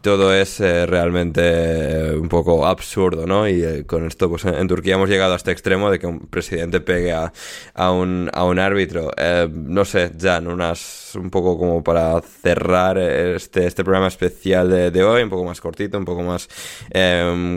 todo 0.00 0.34
es 0.34 0.61
eh, 0.61 0.87
realmente 0.87 1.40
eh, 1.42 2.16
un 2.16 2.28
poco 2.28 2.66
absurdo, 2.66 3.26
¿no? 3.26 3.48
Y 3.48 3.62
eh, 3.62 3.87
con 3.87 4.06
esto, 4.06 4.28
pues 4.28 4.44
en 4.44 4.68
Turquía 4.68 4.94
hemos 4.94 5.08
llegado 5.08 5.32
a 5.32 5.37
este 5.37 5.50
extremo 5.50 5.90
de 5.90 5.98
que 5.98 6.06
un 6.06 6.20
presidente 6.20 6.80
pegue 6.80 7.12
a, 7.12 7.32
a, 7.74 7.90
un, 7.90 8.30
a 8.32 8.44
un 8.44 8.58
árbitro. 8.58 9.11
no 9.50 9.84
sé, 9.84 10.12
Jan, 10.18 10.46
unas, 10.46 11.12
un 11.16 11.30
poco 11.30 11.58
como 11.58 11.82
para 11.82 12.20
cerrar 12.20 12.98
este, 12.98 13.66
este 13.66 13.84
programa 13.84 14.08
especial 14.08 14.70
de, 14.70 14.90
de 14.90 15.04
hoy, 15.04 15.22
un 15.22 15.30
poco 15.30 15.44
más 15.44 15.61
cortito, 15.61 15.98
un 15.98 16.04
poco 16.04 16.22
más 16.22 16.48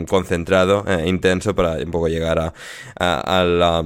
concentrado, 0.08 0.84
intenso, 1.04 1.54
para 1.54 1.74
un 1.74 1.90
poco 1.90 2.08
llegar 2.08 2.38
a, 2.38 2.52
a, 2.98 3.84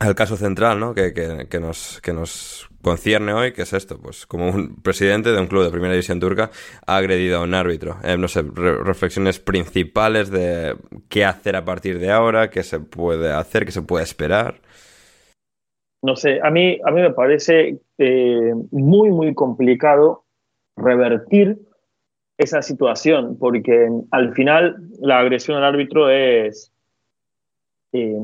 al 0.00 0.14
caso 0.14 0.36
central, 0.36 0.80
¿no? 0.80 0.94
Que, 0.94 1.12
que, 1.12 1.60
nos, 1.60 2.00
que 2.00 2.12
nos 2.14 2.68
concierne 2.82 3.34
hoy, 3.34 3.52
que 3.52 3.62
es 3.62 3.72
esto, 3.74 3.98
pues 4.00 4.26
como 4.26 4.48
un 4.48 4.76
presidente 4.76 5.30
de 5.30 5.38
un 5.38 5.46
club 5.46 5.62
de 5.62 5.70
primera 5.70 5.92
división 5.92 6.18
turca 6.18 6.50
ha 6.86 6.96
agredido 6.96 7.38
a 7.38 7.42
un 7.42 7.52
árbitro. 7.52 7.98
Eh, 8.02 8.16
no 8.16 8.26
sé, 8.26 8.42
reflexiones 8.42 9.38
principales 9.38 10.30
de 10.30 10.74
qué 11.10 11.26
hacer 11.26 11.54
a 11.54 11.66
partir 11.66 11.98
de 11.98 12.10
ahora, 12.10 12.48
qué 12.48 12.62
se 12.62 12.80
puede 12.80 13.30
hacer, 13.30 13.66
qué 13.66 13.72
se 13.72 13.82
puede 13.82 14.04
esperar. 14.04 14.54
No 16.02 16.16
sé, 16.16 16.40
a 16.42 16.50
mí, 16.50 16.80
a 16.82 16.90
mí 16.90 17.02
me 17.02 17.12
parece 17.12 17.78
eh, 17.98 18.54
muy, 18.70 19.10
muy 19.10 19.34
complicado 19.34 20.24
revertir 20.78 21.58
esa 22.38 22.62
situación, 22.62 23.36
porque 23.38 23.86
al 24.10 24.32
final 24.32 24.78
la 24.98 25.18
agresión 25.18 25.58
al 25.58 25.64
árbitro 25.64 26.08
es 26.08 26.72
eh, 27.92 28.16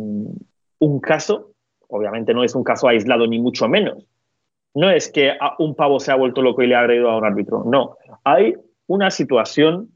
un 0.79 1.01
caso, 1.01 1.53
obviamente 1.89 2.35
no 2.35 2.45
es 2.45 2.55
un 2.55 2.65
caso 2.65 2.89
aislado 2.89 3.27
ni 3.27 3.39
mucho 3.39 3.69
menos, 3.69 4.07
no 4.75 4.91
es 4.91 5.11
que 5.11 5.33
un 5.59 5.75
pavo 5.75 5.99
se 6.01 6.13
ha 6.13 6.17
vuelto 6.17 6.43
loco 6.43 6.63
y 6.63 6.67
le 6.67 6.75
ha 6.75 6.81
agredido 6.81 7.11
a 7.11 7.17
un 7.17 7.25
árbitro, 7.25 7.65
no. 7.65 7.97
Hay 8.25 8.55
una 8.87 9.11
situación, 9.11 9.91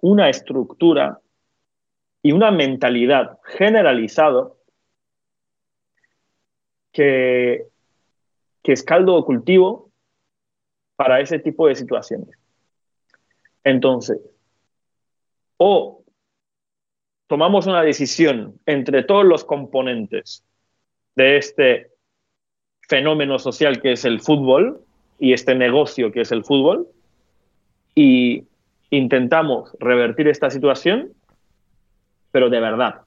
una 0.00 0.28
estructura 0.28 1.20
y 2.22 2.32
una 2.32 2.50
mentalidad 2.50 3.38
generalizada 3.44 4.48
que, 6.90 7.66
que 8.62 8.72
es 8.72 8.82
caldo 8.82 9.14
o 9.14 9.24
cultivo 9.24 9.92
para 10.96 11.20
ese 11.20 11.38
tipo 11.38 11.68
de 11.68 11.76
situaciones. 11.76 12.36
Entonces, 13.62 14.18
o 15.56 16.02
tomamos 17.28 17.66
una 17.68 17.82
decisión 17.82 18.58
entre 18.66 19.04
todos 19.04 19.24
los 19.24 19.44
componentes 19.44 20.44
de 21.18 21.36
este 21.36 21.90
fenómeno 22.88 23.40
social 23.40 23.82
que 23.82 23.92
es 23.92 24.04
el 24.04 24.20
fútbol 24.20 24.80
y 25.18 25.32
este 25.32 25.54
negocio 25.56 26.12
que 26.12 26.20
es 26.20 26.30
el 26.30 26.44
fútbol 26.44 26.86
y 27.94 28.44
intentamos 28.90 29.76
revertir 29.80 30.28
esta 30.28 30.48
situación, 30.48 31.10
pero 32.30 32.48
de 32.48 32.60
verdad. 32.60 33.00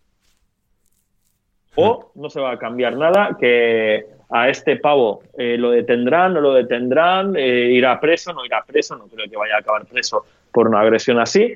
O 1.75 2.11
no 2.15 2.29
se 2.29 2.41
va 2.41 2.51
a 2.51 2.59
cambiar 2.59 2.97
nada, 2.97 3.37
que 3.39 4.05
a 4.29 4.49
este 4.49 4.75
pavo 4.75 5.23
eh, 5.37 5.55
lo 5.57 5.71
detendrán, 5.71 6.33
no 6.33 6.41
lo 6.41 6.53
detendrán, 6.53 7.37
eh, 7.37 7.71
irá 7.71 7.97
preso, 8.01 8.33
no 8.33 8.45
irá 8.45 8.61
preso, 8.67 8.97
no 8.97 9.07
creo 9.07 9.29
que 9.29 9.37
vaya 9.37 9.55
a 9.55 9.59
acabar 9.59 9.85
preso 9.85 10.25
por 10.51 10.67
una 10.67 10.81
agresión 10.81 11.17
así. 11.17 11.55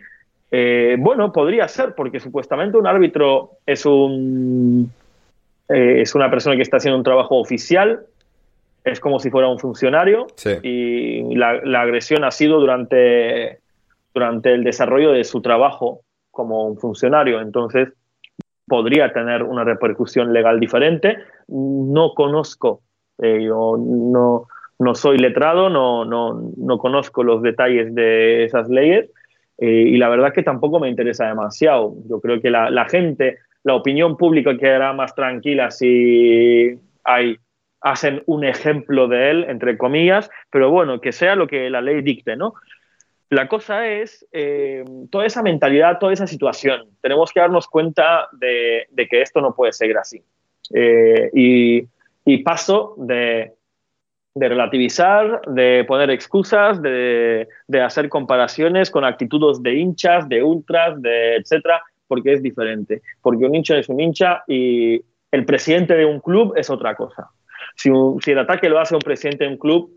Eh, 0.51 0.95
bueno, 0.97 1.33
podría 1.33 1.67
ser, 1.67 1.93
porque 1.95 2.21
supuestamente 2.21 2.77
un 2.77 2.87
árbitro 2.87 3.57
es 3.65 3.85
un 3.85 4.89
es 5.67 6.15
una 6.15 6.29
persona 6.29 6.55
que 6.55 6.61
está 6.61 6.77
haciendo 6.77 6.97
un 6.97 7.03
trabajo 7.03 7.39
oficial, 7.39 8.05
es 8.83 8.99
como 8.99 9.19
si 9.19 9.31
fuera 9.31 9.47
un 9.47 9.59
funcionario 9.59 10.27
y 10.61 11.35
la, 11.35 11.81
agresión 11.81 12.23
ha 12.23 12.31
sido 12.31 12.59
durante, 12.59 13.59
durante 14.13 14.53
el 14.53 14.63
desarrollo 14.63 15.11
de 15.11 15.23
su 15.23 15.41
trabajo 15.41 16.01
como 16.29 16.65
un 16.67 16.77
funcionario. 16.77 17.41
Entonces, 17.41 17.89
podría 18.67 19.11
tener 19.11 19.41
una 19.41 19.63
repercusión 19.63 20.33
legal 20.33 20.59
diferente. 20.59 21.17
No 21.47 22.13
conozco, 22.13 22.81
eh, 23.21 23.43
yo 23.43 23.75
no, 23.77 24.47
no 24.77 24.95
soy 24.95 25.17
letrado, 25.17 25.69
no, 25.69 26.05
no, 26.05 26.51
no, 26.55 26.77
conozco 26.77 27.23
los 27.23 27.41
detalles 27.41 27.93
de 27.95 28.43
esas 28.43 28.69
leyes 28.69 29.09
eh, 29.57 29.67
y 29.67 29.97
la 29.97 30.09
verdad 30.09 30.33
que 30.33 30.43
tampoco 30.43 30.79
me 30.79 30.89
interesa 30.89 31.27
demasiado. 31.27 31.95
Yo 32.07 32.19
creo 32.19 32.39
que 32.39 32.51
la, 32.51 32.69
la 32.69 32.85
gente, 32.85 33.39
la 33.65 33.73
opinión 33.73 34.15
pública 34.15 34.55
quedará 34.57 34.93
más 34.93 35.15
tranquila 35.15 35.71
si 35.71 36.79
hay 37.03 37.37
hacen 37.81 38.23
un 38.27 38.43
ejemplo 38.45 39.07
de 39.07 39.31
él, 39.31 39.45
entre 39.47 39.77
comillas, 39.77 40.29
pero 40.51 40.71
bueno, 40.71 41.01
que 41.01 41.11
sea 41.11 41.35
lo 41.35 41.47
que 41.47 41.69
la 41.69 41.81
ley 41.81 42.01
dicte, 42.01 42.35
¿no? 42.35 42.53
La 43.29 43.47
cosa 43.47 43.87
es 43.87 44.25
eh, 44.31 44.83
toda 45.11 45.25
esa 45.25 45.41
mentalidad, 45.41 45.97
toda 45.99 46.13
esa 46.13 46.27
situación. 46.27 46.89
Tenemos 47.01 47.31
que 47.31 47.39
darnos 47.39 47.67
cuenta 47.67 48.27
de, 48.33 48.87
que 49.09 49.21
esto 49.21 49.41
no 49.41 49.55
puede 49.55 49.73
seguir 49.73 49.97
así. 49.97 50.23
Eh, 50.73 51.29
y, 51.33 52.37
paso 52.43 52.95
de, 52.97 53.53
relativizar, 54.35 55.41
de 55.47 55.85
poner 55.87 56.11
excusas, 56.11 56.81
de, 56.81 57.47
hacer 57.83 58.09
comparaciones 58.09 58.91
con 58.91 59.05
actitudes 59.05 59.61
de 59.61 59.73
hinchas, 59.73 60.29
de 60.29 60.43
ultras, 60.43 61.01
de 61.01 61.37
etcétera, 61.37 61.81
porque 62.07 62.33
es 62.33 62.43
diferente. 62.43 63.01
Porque 63.21 63.45
un 63.45 63.55
hincha 63.55 63.77
es 63.77 63.89
un 63.89 63.99
hincha 63.99 64.43
y 64.47 65.01
el 65.31 65.45
presidente 65.45 65.95
de 65.95 66.05
un 66.05 66.19
club 66.19 66.53
es 66.55 66.69
otra 66.69 66.95
cosa. 66.95 67.29
Si, 67.75 67.89
el 67.89 68.39
ataque 68.39 68.69
lo 68.69 68.79
hace 68.79 68.95
un 68.95 69.01
presidente 69.01 69.43
de 69.43 69.51
un 69.51 69.57
club, 69.57 69.91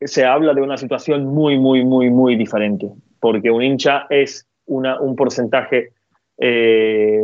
se 0.00 0.24
habla 0.24 0.54
de 0.54 0.62
una 0.62 0.76
situación 0.76 1.26
muy, 1.26 1.58
muy, 1.58 1.84
muy, 1.84 2.10
muy 2.10 2.36
diferente, 2.36 2.90
porque 3.20 3.50
un 3.50 3.62
hincha 3.62 4.06
es 4.10 4.46
un 4.66 5.16
porcentaje 5.16 5.90
eh, 6.38 7.20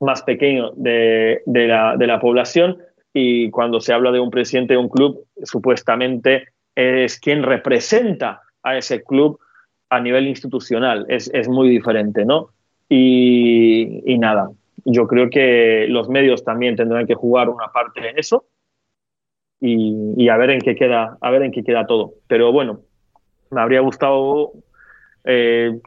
más 0.00 0.22
pequeño 0.22 0.72
de, 0.76 1.42
la, 1.46 2.20
población 2.20 2.78
y 3.12 3.50
cuando 3.50 3.80
se 3.80 3.92
habla 3.92 4.12
de 4.12 4.20
un 4.20 4.30
presidente 4.30 4.74
de 4.74 4.78
un 4.78 4.88
club, 4.88 5.24
supuestamente 5.42 6.48
es 6.74 7.18
quien 7.18 7.42
representa 7.42 8.42
a 8.62 8.76
ese 8.76 9.02
club 9.02 9.38
a 9.90 10.00
nivel 10.00 10.26
institucional. 10.26 11.06
Es, 11.08 11.48
muy 11.48 11.68
diferente, 11.68 12.24
¿no? 12.24 12.50
Y, 12.88 14.18
nada, 14.18 14.50
yo 14.84 15.06
creo 15.06 15.30
que 15.30 15.86
los 15.88 16.08
medios 16.08 16.44
también 16.44 16.76
tendrán 16.76 17.06
que 17.06 17.14
jugar 17.14 17.48
una 17.48 17.68
parte 17.72 18.08
en 18.08 18.18
eso 18.18 18.44
y, 19.60 20.28
a 20.28 20.36
ver 20.36 20.50
en 20.50 20.60
qué 20.60 20.74
queda, 20.74 21.16
a 21.20 21.30
ver 21.30 21.42
en 21.42 21.52
qué 21.52 21.64
queda 21.64 21.86
todo. 21.86 22.14
Pero 22.28 22.52
bueno, 22.52 22.80
me 23.50 23.60
habría 23.60 23.80
gustado 23.80 24.52
eh, 25.24 25.78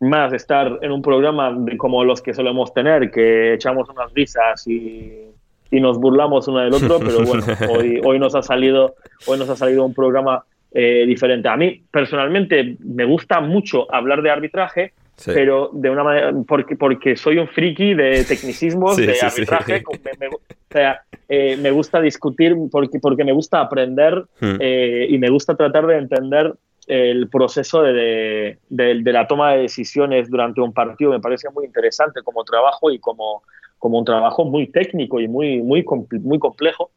más 0.00 0.32
estar 0.32 0.78
en 0.82 0.92
un 0.92 1.00
programa 1.00 1.56
como 1.78 2.04
los 2.04 2.20
que 2.20 2.34
solemos 2.34 2.74
tener, 2.74 3.10
que 3.10 3.54
echamos 3.54 3.88
unas 3.88 4.12
risas 4.12 4.66
y, 4.66 5.28
nos 5.70 5.98
burlamos 5.98 6.46
uno 6.48 6.58
del 6.58 6.74
otro, 6.74 6.98
pero 6.98 7.24
bueno, 7.24 7.44
hoy, 7.70 7.98
hoy 8.04 8.18
nos 8.18 8.34
ha 8.34 8.42
salido, 8.42 8.94
hoy 9.26 9.38
nos 9.38 9.48
ha 9.48 9.56
salido 9.56 9.86
un 9.86 9.94
programa 9.94 10.44
eh, 10.74 11.04
diferente. 11.06 11.48
A 11.48 11.56
mí 11.56 11.82
personalmente 11.90 12.76
me 12.80 13.04
gusta 13.04 13.40
mucho 13.40 13.92
hablar 13.94 14.22
de 14.22 14.30
arbitraje, 14.30 14.94
pero 15.26 15.70
de 15.72 15.90
una 15.90 16.04
manera, 16.04 16.32
porque, 16.46 16.76
porque 16.76 17.16
soy 17.16 17.38
un 17.38 17.48
friki 17.48 17.94
de 17.94 18.24
tecnicismos, 18.24 18.96
de 18.98 19.18
arbitraje, 19.20 19.82
me, 20.18 20.28
o 20.28 20.40
sea, 20.70 21.02
eh, 21.28 21.56
me 21.56 21.70
gusta 21.70 22.00
discutir 22.00 22.56
porque, 22.70 22.98
porque 22.98 23.24
me 23.24 23.32
gusta 23.32 23.60
aprender 23.60 24.24
hmm. 24.40 24.56
eh, 24.58 25.06
y 25.08 25.18
me 25.18 25.30
gusta 25.30 25.54
tratar 25.54 25.86
de 25.86 25.98
entender 25.98 26.54
el 26.86 27.28
proceso 27.28 27.82
de, 27.82 28.58
de, 28.68 29.02
de, 29.02 29.12
la 29.12 29.26
toma 29.26 29.52
de 29.52 29.62
decisiones 29.62 30.28
durante 30.28 30.60
un 30.60 30.72
partido. 30.72 31.12
Me 31.12 31.20
parece 31.20 31.48
muy 31.50 31.64
interesante 31.64 32.22
como 32.22 32.42
trabajo 32.44 32.90
y 32.90 32.98
como, 32.98 33.42
como 33.78 33.98
un 33.98 34.04
trabajo 34.04 34.44
muy 34.44 34.66
técnico 34.66 35.20
y 35.20 35.28
muy, 35.28 35.62
muy, 35.62 35.84
muy 36.22 36.38
complejo. 36.38 36.90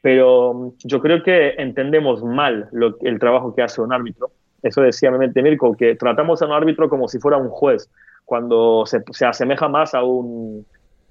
Pero 0.00 0.74
yo 0.84 1.00
creo 1.00 1.22
que 1.22 1.54
entendemos 1.58 2.22
mal 2.22 2.68
lo, 2.72 2.96
el 3.00 3.18
trabajo 3.18 3.54
que 3.54 3.62
hace 3.62 3.80
un 3.80 3.92
árbitro 3.92 4.30
eso 4.64 4.80
decía 4.80 5.10
Mehmet 5.10 5.36
Mirko, 5.36 5.76
que 5.76 5.94
tratamos 5.94 6.40
a 6.40 6.46
un 6.46 6.52
árbitro 6.52 6.88
como 6.88 7.06
si 7.06 7.18
fuera 7.18 7.36
un 7.36 7.50
juez, 7.50 7.88
cuando 8.24 8.84
se, 8.86 9.02
asemeja 9.26 9.68
más 9.68 9.94
a 9.94 10.02
un, 10.02 10.66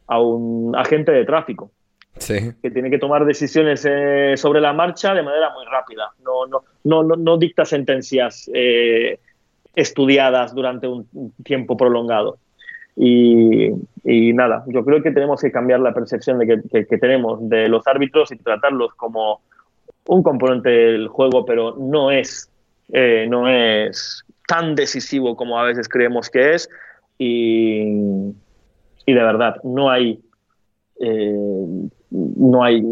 a 0.08 0.20
un 0.20 0.76
agente 0.76 1.12
de 1.12 1.24
tráfico. 1.24 1.72
que 2.28 2.72
tiene 2.72 2.90
que 2.90 2.98
tomar 2.98 3.26
decisiones 3.26 3.86
eh, 3.88 4.34
sobre 4.38 4.60
la 4.60 4.74
marcha 4.74 5.14
de 5.14 5.22
manera 5.22 5.54
muy 5.54 5.66
rápida. 5.66 6.12
No, 6.24 6.48
no, 6.48 6.64
no, 7.04 7.16
no, 7.16 7.38
dicta 7.38 7.64
sentencias 7.64 8.50
eh, 8.54 9.20
estudiadas 9.76 10.56
durante 10.56 10.88
un 10.88 11.08
tiempo 11.44 11.78
prolongado. 11.78 12.38
Y, 12.96 13.70
nada, 14.34 14.64
yo 14.68 14.84
creo 14.84 15.02
que 15.02 15.12
tenemos 15.12 15.42
que 15.42 15.52
cambiar 15.52 15.80
la 15.80 15.94
percepción 15.94 16.40
de 16.40 16.62
que, 16.72 16.86
que, 16.86 16.98
tenemos 16.98 17.48
de 17.50 17.68
los 17.68 17.86
árbitros 17.88 18.32
y 18.32 18.38
tratarlos 18.38 18.94
como 18.96 19.42
un 20.08 20.22
componente 20.22 20.70
del 20.70 21.08
juego, 21.08 21.46
pero 21.46 21.76
no 21.80 22.12
es 22.12 22.50
eh, 22.94 23.26
no 23.30 23.50
es 23.50 24.24
tan 24.48 24.76
decisivo 24.76 25.36
como 25.36 25.60
a 25.60 25.64
veces 25.64 25.90
creemos 25.90 26.30
que 26.30 26.54
es 26.54 26.70
y, 27.18 27.82
y 29.06 29.14
de 29.14 29.24
verdad 29.24 29.56
no 29.64 29.90
hay 29.90 30.22
eh, 31.00 31.34
no 32.12 32.64
hay 32.64 32.84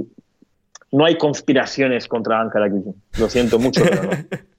no 0.91 1.05
hay 1.05 1.17
conspiraciones 1.17 2.07
contra 2.07 2.41
Ankara 2.41 2.69
Lo 3.17 3.29
siento 3.29 3.57
mucho, 3.59 3.83
pero 3.83 4.03
no. 4.03 4.09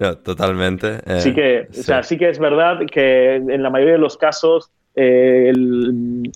No, 0.00 0.16
totalmente. 0.18 1.00
eh, 1.06 1.20
sí 1.20 1.34
que, 1.34 1.66
o 1.70 1.82
sea, 1.82 2.04
sí 2.04 2.16
que 2.18 2.28
es 2.28 2.38
verdad 2.38 2.78
que 2.92 3.34
en 3.34 3.62
la 3.64 3.68
mayoría 3.70 3.94
de 3.94 3.98
los 3.98 4.16
casos 4.16 4.70
eh, 4.94 5.48
el- 5.50 6.30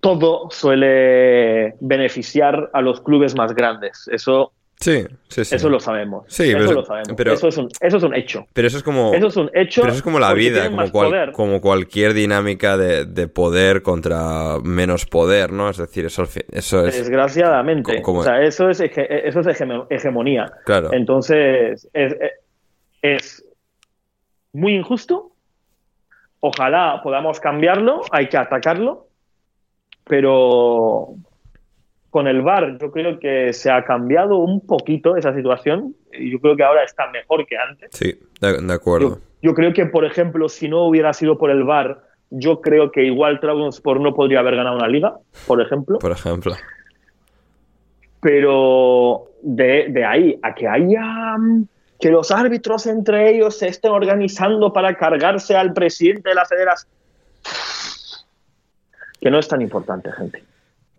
todo 0.00 0.48
suele 0.50 1.74
beneficiar 1.80 2.70
a 2.72 2.80
los 2.80 3.00
clubes 3.00 3.34
más 3.34 3.52
grandes. 3.54 4.08
Eso, 4.12 4.52
Sí, 4.78 5.04
sí, 5.28 5.44
sí. 5.44 5.54
eso 5.56 5.70
lo 5.70 5.80
sabemos. 5.80 6.24
Sí, 6.28 6.50
eso 6.50 6.58
pero- 6.58 6.72
lo 6.72 6.84
sabemos. 6.84 7.14
pero- 7.16 7.32
eso, 7.32 7.48
es 7.48 7.56
un, 7.56 7.68
eso 7.80 7.96
es 7.96 8.02
un 8.02 8.14
hecho. 8.14 8.46
Pero 8.52 8.68
eso 8.68 8.76
es 8.76 8.82
como. 8.82 9.14
Eso 9.14 9.26
es 9.28 9.36
un 9.36 9.50
hecho. 9.54 9.80
Pero 9.80 9.92
eso 9.92 9.98
es 9.98 10.02
como 10.02 10.18
la 10.18 10.34
vida, 10.34 10.68
como, 10.70 10.92
cual- 10.92 11.32
como 11.32 11.60
cualquier 11.62 12.12
dinámica 12.12 12.76
de, 12.76 13.06
de 13.06 13.26
poder 13.26 13.82
contra 13.82 14.58
menos 14.62 15.06
poder, 15.06 15.50
¿no? 15.50 15.70
Es 15.70 15.78
decir, 15.78 16.04
eso, 16.04 16.24
eso 16.50 16.86
es. 16.86 16.94
Desgraciadamente. 16.98 17.96
Co- 17.96 18.02
como- 18.02 18.20
O 18.20 18.22
sea, 18.22 18.42
eso 18.42 18.68
es, 18.68 18.80
hege- 18.80 19.06
eso 19.08 19.40
es 19.40 19.46
hegemo- 19.46 19.86
hegemonía. 19.88 20.52
Claro. 20.66 20.92
Entonces, 20.92 21.88
es, 21.94 22.14
es 23.00 23.44
muy 24.52 24.74
injusto. 24.76 25.32
Ojalá 26.40 27.00
podamos 27.02 27.40
cambiarlo, 27.40 28.02
hay 28.10 28.28
que 28.28 28.36
atacarlo, 28.36 29.08
pero 30.04 31.14
con 32.16 32.26
el 32.26 32.40
VAR 32.40 32.78
yo 32.78 32.90
creo 32.90 33.18
que 33.18 33.52
se 33.52 33.70
ha 33.70 33.84
cambiado 33.84 34.38
un 34.38 34.66
poquito 34.66 35.18
esa 35.18 35.34
situación. 35.34 35.94
y 36.14 36.30
Yo 36.30 36.40
creo 36.40 36.56
que 36.56 36.64
ahora 36.64 36.82
está 36.82 37.10
mejor 37.10 37.44
que 37.44 37.58
antes. 37.58 37.90
Sí, 37.92 38.18
de, 38.40 38.72
acuerdo. 38.72 39.18
Yo, 39.42 39.50
yo 39.50 39.54
creo 39.54 39.74
que, 39.74 39.84
por 39.84 40.06
ejemplo, 40.06 40.48
si 40.48 40.66
no 40.66 40.86
hubiera 40.86 41.12
sido 41.12 41.36
por 41.36 41.50
el 41.50 41.64
VAR, 41.64 42.00
yo 42.30 42.62
creo 42.62 42.90
que 42.90 43.04
igual 43.04 43.38
Trabzonspor 43.38 44.00
no 44.00 44.14
podría 44.14 44.40
haber 44.40 44.56
ganado 44.56 44.76
una 44.76 44.88
liga, 44.88 45.18
por 45.46 45.60
ejemplo. 45.60 45.98
Por 45.98 46.10
ejemplo. 46.10 46.54
pero 48.22 49.26
de, 49.42 49.88
de 49.90 50.04
ahí 50.06 50.38
a 50.42 50.54
que 50.54 50.66
haya 50.66 51.36
mm, 51.36 51.68
que 52.00 52.08
los 52.08 52.30
árbitros 52.30 52.86
entre 52.86 53.28
ellos 53.28 53.58
se 53.58 53.68
estén 53.68 53.90
organizando 53.90 54.72
para 54.72 54.96
cargarse 54.96 55.54
al 55.54 55.74
presidente 55.74 56.30
de 56.30 56.34
la 56.34 56.46
federación 56.46 56.90
que 59.20 59.30
no 59.30 59.38
es 59.38 59.46
tan 59.48 59.60
importante 59.60 60.10
gente 60.12 60.42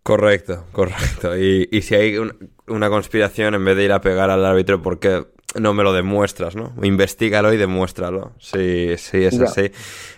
Correcto, 0.08 0.64
correcto. 0.72 1.38
Y, 1.38 1.68
y 1.70 1.82
si 1.82 1.94
hay 1.96 2.18
un- 2.18 2.50
una 2.68 2.90
conspiración, 2.90 3.56
en 3.56 3.66
vez 3.66 3.76
de 3.76 3.84
ir 3.84 3.92
a 3.92 4.00
pegar 4.00 4.30
al 4.30 4.46
árbitro, 4.46 4.82
¿por 4.82 5.00
qué 5.00 5.26
no 5.60 5.74
me 5.74 5.84
lo 5.84 5.92
demuestras, 5.92 6.56
no? 6.56 6.74
Investígalo 6.82 7.52
y 7.52 7.58
demuéstralo. 7.58 8.32
Sí, 8.40 8.94
sí, 8.98 9.26
es 9.26 9.38
así. 9.42 9.70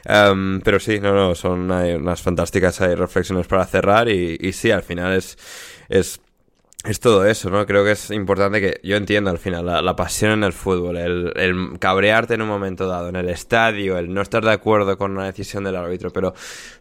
Em, 0.05 0.61
pero 0.61 0.79
sí, 0.79 0.99
no, 0.99 1.13
no, 1.15 1.33
son 1.33 1.71
hay 1.71 1.93
unas 1.93 2.21
fantásticas 2.21 2.79
hay 2.81 2.93
reflexiones 2.93 3.47
para 3.47 3.65
cerrar 3.65 4.09
y, 4.09 4.37
y 4.39 4.51
sí, 4.53 4.69
al 4.69 4.83
final 4.83 5.13
es, 5.13 5.37
es, 5.89 6.21
es 6.85 6.99
todo 6.99 7.25
eso, 7.25 7.49
¿no? 7.49 7.65
Creo 7.65 7.83
que 7.83 7.91
es 7.93 8.11
importante 8.11 8.61
que 8.61 8.79
yo 8.83 8.95
entiendo 8.95 9.31
al 9.31 9.39
final 9.39 9.65
la, 9.65 9.81
la 9.81 9.95
pasión 9.95 10.31
en 10.33 10.43
el 10.43 10.53
fútbol, 10.53 10.97
el, 10.97 11.33
el 11.35 11.79
cabrearte 11.79 12.35
en 12.35 12.43
un 12.43 12.47
momento 12.47 12.87
dado, 12.87 13.09
en 13.09 13.15
el 13.15 13.27
estadio, 13.29 13.97
el 13.97 14.13
no 14.13 14.21
estar 14.21 14.43
de 14.45 14.51
acuerdo 14.51 14.97
con 14.99 15.11
una 15.13 15.25
decisión 15.25 15.63
del 15.63 15.75
árbitro, 15.75 16.11
pero, 16.11 16.29
o 16.29 16.33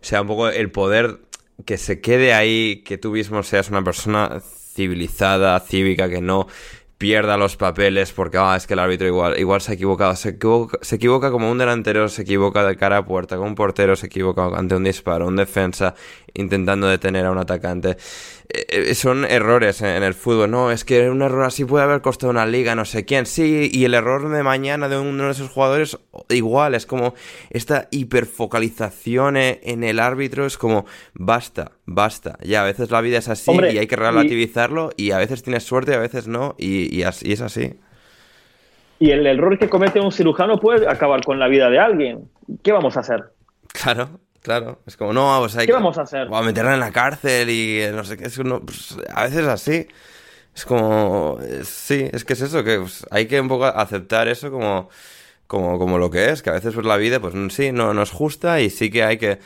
sea, 0.02 0.20
un 0.20 0.26
poco 0.28 0.50
el 0.50 0.70
poder 0.70 1.20
que 1.64 1.78
se 1.78 2.00
quede 2.00 2.34
ahí, 2.34 2.82
que 2.84 2.98
tú 2.98 3.12
mismo 3.12 3.42
seas 3.42 3.70
una 3.70 3.82
persona 3.82 4.40
civilizada, 4.40 5.59
cívica, 5.61 6.09
que 6.09 6.20
no 6.20 6.46
pierda 6.98 7.36
los 7.36 7.56
papeles 7.56 8.12
porque 8.12 8.38
ah, 8.38 8.56
es 8.56 8.66
que 8.66 8.74
el 8.74 8.80
árbitro 8.80 9.06
igual, 9.06 9.38
igual 9.38 9.61
se 9.61 9.70
ha 9.70 9.74
equivocado. 9.74 10.14
Se 10.16 10.30
equivoca, 10.30 10.78
se 10.82 10.96
equivoca 10.96 11.30
como 11.30 11.50
un 11.50 11.59
delantero, 11.59 12.09
se 12.09 12.22
equivoca 12.22 12.66
de 12.66 12.76
cara 12.76 12.98
a 12.98 13.04
puerta, 13.04 13.36
como 13.36 13.48
un 13.48 13.54
portero 13.54 13.96
se 13.96 14.06
equivoca 14.06 14.46
ante 14.46 14.74
un 14.74 14.84
disparo, 14.84 15.26
un 15.26 15.36
defensa 15.36 15.94
intentando 16.34 16.88
detener 16.88 17.24
a 17.24 17.30
un 17.30 17.38
atacante. 17.38 17.96
Eh, 18.51 18.94
son 18.94 19.26
errores 19.26 19.82
en, 19.82 19.88
en 19.88 20.03
el 20.03 20.14
fútbol, 20.14 20.51
no, 20.51 20.70
es 20.70 20.84
que 20.84 21.11
un 21.11 21.20
error 21.20 21.44
así 21.44 21.66
puede 21.66 21.84
haber 21.84 22.01
costado 22.01 22.30
una 22.30 22.46
liga, 22.46 22.74
no 22.74 22.86
sé 22.86 23.05
quién, 23.05 23.26
sí, 23.26 23.68
y 23.70 23.84
el 23.84 23.92
error 23.92 24.30
de 24.30 24.42
mañana 24.42 24.88
de 24.88 24.99
uno 24.99 25.24
de 25.26 25.32
esos 25.32 25.51
jugadores, 25.51 25.99
igual, 26.30 26.74
es 26.74 26.86
como 26.86 27.12
esta 27.51 27.88
hiperfocalización 27.90 29.36
e- 29.36 29.61
en 29.64 29.84
el 29.84 30.01
árbitro, 30.01 30.46
es 30.46 30.57
como, 30.57 30.86
basta, 31.12 31.72
basta, 31.84 32.38
ya, 32.42 32.62
a 32.62 32.64
veces 32.64 32.90
la 32.90 33.03
vida 33.03 33.18
es 33.18 33.28
así 33.28 33.51
Hombre, 33.51 33.72
y 33.72 33.78
hay 33.78 33.86
que 33.86 33.96
y- 33.96 33.99
relativizarlo 33.99 34.90
y 34.96 35.11
a 35.11 35.18
veces 35.18 35.42
tienes 35.42 35.64
suerte 35.64 35.92
y 35.92 35.94
a 35.96 35.99
veces 35.99 36.26
no, 36.26 36.55
y, 36.59 36.94
y 36.96 37.03
así, 37.03 37.28
y 37.28 37.32
es 37.32 37.42
así. 37.42 37.74
y 38.99 39.11
el 39.11 39.26
error 39.26 39.59
que 39.59 39.68
comete 39.68 40.01
un 40.01 40.11
cirujano 40.12 40.59
puede 40.59 40.88
acabar 40.88 41.22
con 41.24 41.38
la 41.38 41.49
vida 41.49 41.70
de 41.70 41.78
alguien. 41.78 42.30
¿qué 42.62 42.72
vamos 42.72 42.96
a 42.96 43.01
hacer? 43.01 43.24
Claro, 43.72 44.20
claro. 44.49 44.80
Es 44.86 44.96
como, 44.96 45.12
no, 45.12 45.36
pues 45.40 45.55
hay 45.57 45.66
¿Qué 45.66 45.72
que- 45.72 45.72
vamos 45.74 45.99
a 45.99 46.03
hacer? 46.03 46.28
A 46.32 46.42
meterla 46.42 46.74
en 46.74 46.80
la 46.80 46.90
cárcel 46.90 47.51
y 47.51 47.80
eh, 47.82 47.92
no 47.92 48.03
sé 48.05 48.16
qué. 48.16 48.24
Es 48.26 48.36
que 48.36 48.44
no, 48.44 48.61
pues, 48.61 48.96
a 49.14 49.24
veces 49.24 49.46
así. 49.46 49.86
Es 50.55 50.64
como, 50.64 51.38
eh, 51.42 51.61
sí, 51.64 52.09
es 52.12 52.24
que 52.24 52.32
es 52.32 52.40
eso, 52.40 52.64
que 52.64 52.78
pues, 52.80 53.07
hay 53.11 53.26
que 53.26 53.40
un 53.40 53.49
poco 53.49 53.66
aceptar 53.66 54.26
eso 54.26 54.51
como, 54.51 54.88
como, 55.46 55.78
como 55.78 55.99
lo 55.99 56.11
que 56.11 56.30
es, 56.30 56.42
que 56.42 56.51
a 56.51 56.55
veces 56.55 56.74
pues, 56.74 56.84
la 56.86 56.96
vida, 56.96 57.20
pues 57.20 57.34
sí, 57.55 57.70
no, 57.72 57.94
no 57.94 58.03
es 58.03 58.11
justa 58.11 58.61
y 58.61 58.68
sí 58.70 58.90
que 58.90 59.05
hay 59.05 59.18
que, 59.18 59.38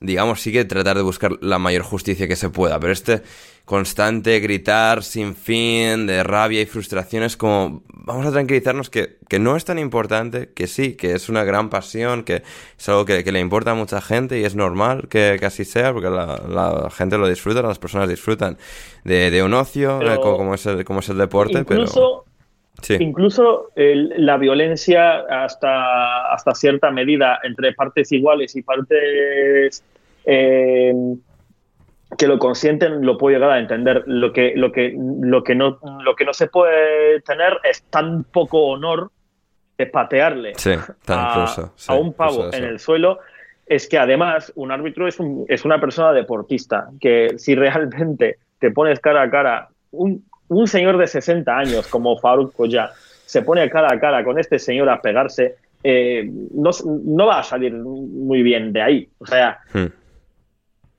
digamos, 0.00 0.40
sí 0.40 0.50
que 0.50 0.64
tratar 0.64 0.96
de 0.96 1.02
buscar 1.02 1.32
la 1.42 1.58
mayor 1.58 1.82
justicia 1.82 2.26
que 2.26 2.36
se 2.36 2.48
pueda, 2.48 2.80
pero 2.80 2.92
este 2.92 3.22
constante 3.66 4.40
gritar 4.40 5.04
sin 5.04 5.36
fin 5.36 6.06
de 6.06 6.24
rabia 6.24 6.60
y 6.60 6.66
frustración 6.66 7.22
es 7.22 7.36
como, 7.36 7.84
vamos 7.88 8.26
a 8.26 8.32
tranquilizarnos 8.32 8.90
que, 8.90 9.18
que 9.28 9.38
no 9.38 9.56
es 9.56 9.64
tan 9.64 9.78
importante, 9.78 10.50
que 10.54 10.66
sí, 10.66 10.94
que 10.94 11.12
es 11.12 11.28
una 11.28 11.44
gran 11.44 11.68
pasión, 11.68 12.24
que 12.24 12.42
es 12.78 12.88
algo 12.88 13.04
que, 13.04 13.22
que 13.22 13.30
le 13.30 13.38
importa 13.38 13.72
a 13.72 13.74
mucha 13.74 14.00
gente 14.00 14.40
y 14.40 14.44
es 14.44 14.56
normal 14.56 15.06
que, 15.08 15.36
que 15.38 15.46
así 15.46 15.64
sea, 15.64 15.92
porque 15.92 16.10
la, 16.10 16.42
la 16.48 16.90
gente 16.90 17.18
lo 17.18 17.28
disfruta, 17.28 17.62
las 17.62 17.78
personas 17.78 18.08
disfrutan 18.08 18.58
de, 19.04 19.30
de 19.30 19.42
un 19.42 19.54
ocio, 19.54 20.00
eh, 20.02 20.16
como 20.20 20.54
es 20.54 20.66
el, 20.66 20.84
como 20.84 21.00
es 21.00 21.08
el 21.10 21.18
deporte, 21.18 21.64
pero... 21.64 22.24
incluso 22.80 22.96
Sí, 22.96 23.04
Incluso 23.04 23.70
la 23.76 24.36
violencia 24.36 25.20
hasta, 25.44 26.32
hasta 26.32 26.54
cierta 26.54 26.90
medida 26.90 27.38
entre 27.42 27.72
partes 27.74 28.10
iguales 28.12 28.54
y 28.56 28.62
partes 28.62 29.84
eh, 30.24 30.92
que 32.18 32.26
lo 32.26 32.38
consienten 32.38 33.04
lo 33.04 33.16
puedo 33.16 33.34
llegar 33.36 33.50
a 33.52 33.58
entender. 33.58 34.02
Lo 34.06 34.32
que, 34.32 34.52
lo 34.56 34.72
que, 34.72 34.94
lo 34.96 35.44
que, 35.44 35.54
no, 35.54 35.78
lo 36.02 36.14
que 36.16 36.24
no 36.24 36.34
se 36.34 36.48
puede 36.48 37.20
tener 37.22 37.58
es 37.64 37.82
tan 37.84 38.24
poco 38.24 38.66
honor 38.68 39.10
de 39.78 39.86
patearle 39.86 40.52
sí, 40.56 40.72
a, 41.06 41.28
incluso. 41.30 41.72
sí, 41.76 41.92
a 41.92 41.94
un 41.96 42.12
pavo 42.12 42.44
en 42.48 42.54
eso. 42.54 42.64
el 42.64 42.78
suelo 42.80 43.18
es 43.66 43.88
que 43.88 43.96
además 43.98 44.52
un 44.56 44.72
árbitro 44.72 45.06
es, 45.08 45.18
un- 45.20 45.46
es 45.48 45.64
una 45.64 45.80
persona 45.80 46.12
deportista 46.12 46.88
que 47.00 47.38
si 47.38 47.54
realmente 47.54 48.38
te 48.58 48.70
pones 48.72 49.00
cara 49.00 49.22
a 49.22 49.30
cara 49.30 49.68
un, 49.92 50.24
un 50.50 50.68
señor 50.68 50.98
de 50.98 51.06
60 51.06 51.56
años 51.56 51.86
como 51.88 52.18
Faruk 52.18 52.54
Koya 52.54 52.90
se 53.26 53.42
pone 53.42 53.68
cara 53.70 53.92
a 53.92 53.98
cara 53.98 54.22
con 54.22 54.38
este 54.38 54.58
señor 54.58 54.88
a 54.88 55.00
pegarse 55.00 55.56
eh, 55.82 56.28
no, 56.52 56.70
no 56.84 57.26
va 57.26 57.40
a 57.40 57.42
salir 57.42 57.72
muy 57.72 58.42
bien 58.42 58.72
de 58.72 58.82
ahí 58.82 59.08
o 59.18 59.26
sea 59.26 59.58
Hmm. 59.72 59.86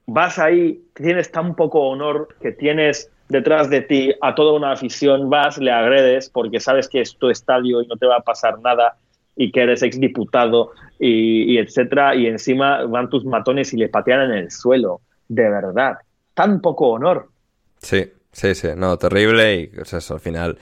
vas 0.08 0.40
ahí, 0.40 0.82
tienes 0.94 1.32
tan 1.32 1.56
poco 1.56 1.88
honor 1.88 2.30
que 2.42 2.52
tienes 2.52 3.10
detrás 3.30 3.70
de 3.70 3.82
ti 3.82 4.14
a 4.22 4.36
toda 4.36 4.54
una 4.54 4.74
afición, 4.74 5.30
vas, 5.30 5.58
le 5.58 5.72
agredes 5.72 6.30
porque 6.30 6.60
sabes 6.60 6.90
que 6.90 7.02
es 7.02 7.16
tu 7.18 7.30
estadio 7.30 7.82
y 7.82 7.88
no 7.88 7.96
te 7.96 8.06
va 8.06 8.18
a 8.18 8.22
pasar 8.22 8.60
nada 8.60 8.98
y 9.36 9.52
que 9.52 9.62
eres 9.62 9.84
exdiputado 9.84 10.72
y, 11.00 11.54
y 11.54 11.58
etcétera, 11.58 12.14
y 12.16 12.28
encima 12.28 12.84
van 12.86 13.10
tus 13.10 13.24
matones 13.24 13.74
y 13.74 13.78
le 13.78 13.88
patean 13.88 14.32
en 14.32 14.38
el 14.38 14.52
suelo. 14.52 15.00
De 15.30 15.50
verdad, 15.50 15.98
tan 16.34 16.60
poco 16.60 16.90
honor. 16.90 17.30
Sí, 17.78 18.12
sí, 18.32 18.56
sí, 18.56 18.70
no, 18.76 18.98
terrible 18.98 19.56
y 19.56 19.68
pues 19.68 19.94
eso, 19.94 20.14
al 20.16 20.20
final, 20.20 20.58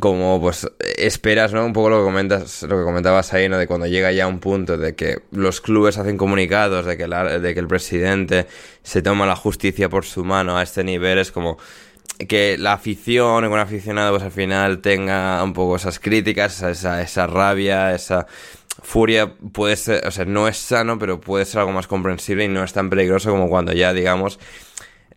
como 0.00 0.40
pues 0.40 0.70
esperas, 0.96 1.52
¿no? 1.52 1.64
Un 1.64 1.72
poco 1.72 1.88
lo 1.90 1.98
que 1.98 2.04
comentas, 2.04 2.62
lo 2.62 2.78
que 2.78 2.84
comentabas 2.84 3.32
ahí, 3.32 3.48
¿no? 3.48 3.56
De 3.58 3.66
cuando 3.66 3.86
llega 3.86 4.12
ya 4.12 4.26
un 4.26 4.38
punto 4.38 4.76
de 4.76 4.94
que 4.94 5.22
los 5.32 5.60
clubes 5.60 5.96
hacen 5.98 6.16
comunicados, 6.18 6.84
de 6.86 6.96
que, 6.96 7.08
la- 7.08 7.38
de 7.38 7.54
que 7.54 7.60
el 7.60 7.66
presidente 7.66 8.46
se 8.82 9.02
toma 9.02 9.26
la 9.26 9.34
justicia 9.36 9.88
por 9.88 10.04
su 10.04 10.24
mano 10.24 10.56
a 10.58 10.62
este 10.62 10.84
nivel, 10.84 11.18
es 11.18 11.32
como 11.32 11.58
que 12.28 12.58
la 12.58 12.74
afición, 12.74 13.44
un 13.44 13.58
aficionado, 13.58 14.12
pues 14.12 14.24
al 14.24 14.32
final 14.32 14.80
tenga 14.80 15.42
un 15.44 15.52
poco 15.54 15.76
esas 15.76 16.00
críticas, 16.00 16.56
esa, 16.56 16.70
esa, 16.70 17.02
esa 17.02 17.26
rabia, 17.28 17.94
esa 17.94 18.26
furia, 18.82 19.32
puede 19.52 19.76
ser, 19.76 20.06
o 20.06 20.10
sea, 20.10 20.24
no 20.24 20.48
es 20.48 20.56
sano, 20.58 20.98
pero 20.98 21.20
puede 21.20 21.44
ser 21.44 21.60
algo 21.60 21.72
más 21.72 21.86
comprensible 21.88 22.44
y 22.44 22.48
no 22.48 22.64
es 22.64 22.72
tan 22.72 22.90
peligroso 22.90 23.30
como 23.30 23.48
cuando 23.48 23.72
ya, 23.72 23.92
digamos, 23.92 24.38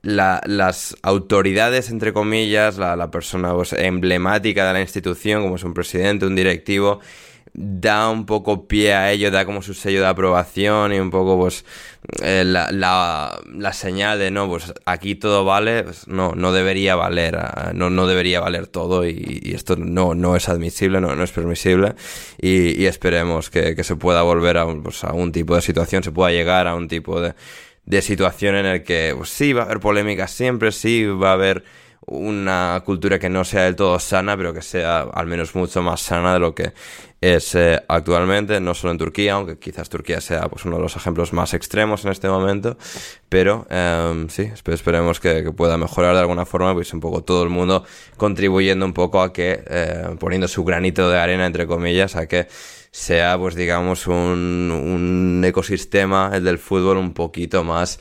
la- 0.01 0.41
las 0.45 0.95
autoridades, 1.03 1.89
entre 1.89 2.13
comillas, 2.13 2.77
la, 2.77 3.11
persona 3.11 3.53
pues, 3.53 3.73
emblemática 3.73 4.67
de 4.67 4.73
la 4.73 4.81
institución, 4.81 5.43
como 5.43 5.55
es 5.55 5.63
un 5.63 5.73
presidente, 5.73 6.25
un 6.25 6.35
directivo, 6.35 6.99
da 7.53 8.09
un 8.09 8.25
poco 8.25 8.67
pie 8.67 8.93
a 8.93 9.11
ello, 9.11 9.29
da 9.29 9.45
como 9.45 9.61
su 9.61 9.73
sello 9.73 9.99
de 9.99 10.07
aprobación 10.07 10.93
y 10.93 10.99
un 10.99 11.09
poco 11.11 11.37
pues 11.37 11.65
eh, 12.23 12.43
la, 12.45 12.71
la, 12.71 13.41
la 13.53 13.73
señal 13.73 14.19
de 14.19 14.31
no, 14.31 14.47
pues 14.47 14.73
aquí 14.85 15.15
todo 15.15 15.43
vale, 15.43 15.83
pues, 15.83 16.07
no, 16.07 16.33
no 16.33 16.53
debería 16.53 16.95
valer, 16.95 17.35
ah, 17.35 17.71
no, 17.75 17.89
no 17.89 18.07
debería 18.07 18.39
valer 18.39 18.67
todo 18.67 19.05
y, 19.05 19.51
esto 19.53 19.75
no, 19.75 20.15
no 20.15 20.35
es 20.37 20.47
admisible, 20.49 21.01
no, 21.01 21.15
no 21.15 21.23
es 21.23 21.31
permisible. 21.31 21.95
Y, 22.41 22.81
y 22.81 22.85
esperemos 22.85 23.49
que, 23.49 23.75
que 23.75 23.83
se 23.83 23.95
pueda 23.97 24.21
volver 24.23 24.57
a 24.57 24.65
pues, 24.81 25.03
a 25.03 25.13
un 25.13 25.31
tipo 25.33 25.55
de 25.55 25.61
situación, 25.61 26.03
se 26.03 26.11
pueda 26.11 26.31
llegar 26.31 26.67
a 26.67 26.75
un 26.75 26.87
tipo 26.87 27.19
de, 27.19 27.33
de 27.85 28.01
situación 28.01 28.55
en 28.55 28.65
el 28.65 28.83
que 28.83 29.13
pues, 29.15 29.29
sí 29.29 29.53
va 29.53 29.63
a 29.63 29.65
haber 29.65 29.79
polémicas 29.79 30.31
siempre, 30.31 30.71
sí 30.71 31.05
va 31.05 31.31
a 31.31 31.33
haber 31.33 31.63
una 32.07 32.81
cultura 32.83 33.19
que 33.19 33.29
no 33.29 33.43
sea 33.43 33.63
del 33.63 33.75
todo 33.75 33.99
sana, 33.99 34.35
pero 34.35 34.53
que 34.53 34.61
sea 34.61 35.01
al 35.01 35.27
menos 35.27 35.55
mucho 35.55 35.81
más 35.81 36.01
sana 36.01 36.33
de 36.33 36.39
lo 36.39 36.55
que 36.55 36.73
es 37.21 37.53
eh, 37.53 37.79
actualmente, 37.87 38.59
no 38.59 38.73
solo 38.73 38.91
en 38.91 38.97
Turquía, 38.97 39.33
aunque 39.33 39.59
quizás 39.59 39.89
Turquía 39.89 40.19
sea 40.19 40.49
pues, 40.49 40.65
uno 40.65 40.77
de 40.77 40.81
los 40.81 40.95
ejemplos 40.95 41.31
más 41.33 41.53
extremos 41.53 42.03
en 42.03 42.11
este 42.11 42.27
momento, 42.27 42.77
pero 43.29 43.67
em, 43.69 44.27
sí, 44.29 44.51
esperemos 44.65 45.19
que, 45.19 45.51
pueda 45.51 45.77
mejorar 45.77 46.15
de 46.15 46.21
alguna 46.21 46.45
forma, 46.45 46.73
pues 46.73 46.91
un 46.93 46.99
poco 46.99 47.23
todo 47.23 47.43
el 47.43 47.49
mundo 47.49 47.85
contribuyendo 48.17 48.85
un 48.85 48.93
poco 48.93 49.21
a 49.21 49.31
que, 49.31 49.63
eh, 49.67 50.15
poniendo 50.19 50.47
su 50.47 50.63
granito 50.63 51.09
de 51.09 51.19
arena, 51.19 51.45
entre 51.45 51.67
comillas, 51.67 52.15
a 52.15 52.25
que 52.25 52.47
sea, 52.91 53.37
pues 53.37 53.55
digamos, 53.55 54.07
un, 54.07 54.71
un 54.71 55.43
ecosistema, 55.45 56.31
el 56.33 56.43
del 56.43 56.59
fútbol, 56.59 56.97
un 56.97 57.13
poquito 57.13 57.63
más 57.63 57.99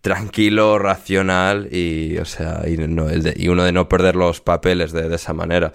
tranquilo, 0.00 0.78
racional 0.78 1.68
y, 1.74 2.18
o 2.18 2.24
sea, 2.24 2.62
y, 2.66 2.76
y 2.80 3.48
uno 3.48 3.64
de 3.64 3.72
no 3.72 3.88
perder 3.88 4.16
los 4.16 4.40
papeles 4.40 4.92
de, 4.92 5.14
esa 5.14 5.32
manera. 5.32 5.72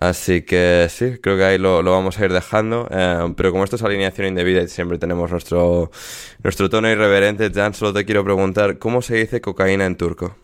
Así 0.00 0.42
que 0.42 0.86
sí, 0.90 1.18
creo 1.22 1.36
que 1.36 1.44
ahí 1.44 1.58
lo, 1.58 1.82
vamos 1.82 2.18
a 2.18 2.24
ir 2.24 2.32
dejando. 2.32 2.88
Eh, 2.90 3.32
pero 3.36 3.52
como 3.52 3.64
esto 3.64 3.76
es 3.76 3.82
alineación 3.82 4.26
indebida 4.26 4.62
y 4.62 4.68
siempre 4.68 4.98
tenemos 4.98 5.30
nuestro, 5.30 5.90
nuestro 6.42 6.68
tono 6.68 6.90
irreverente, 6.90 7.50
Jan, 7.52 7.74
solo 7.74 7.92
te 7.92 8.04
quiero 8.04 8.24
preguntar, 8.24 8.78
¿cómo 8.78 9.02
se 9.02 9.16
dice 9.16 9.40
cocaína 9.40 9.86
en 9.86 9.96
turco? 9.96 10.36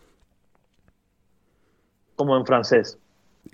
Como 2.14 2.36
en 2.36 2.46
francés. 2.46 2.98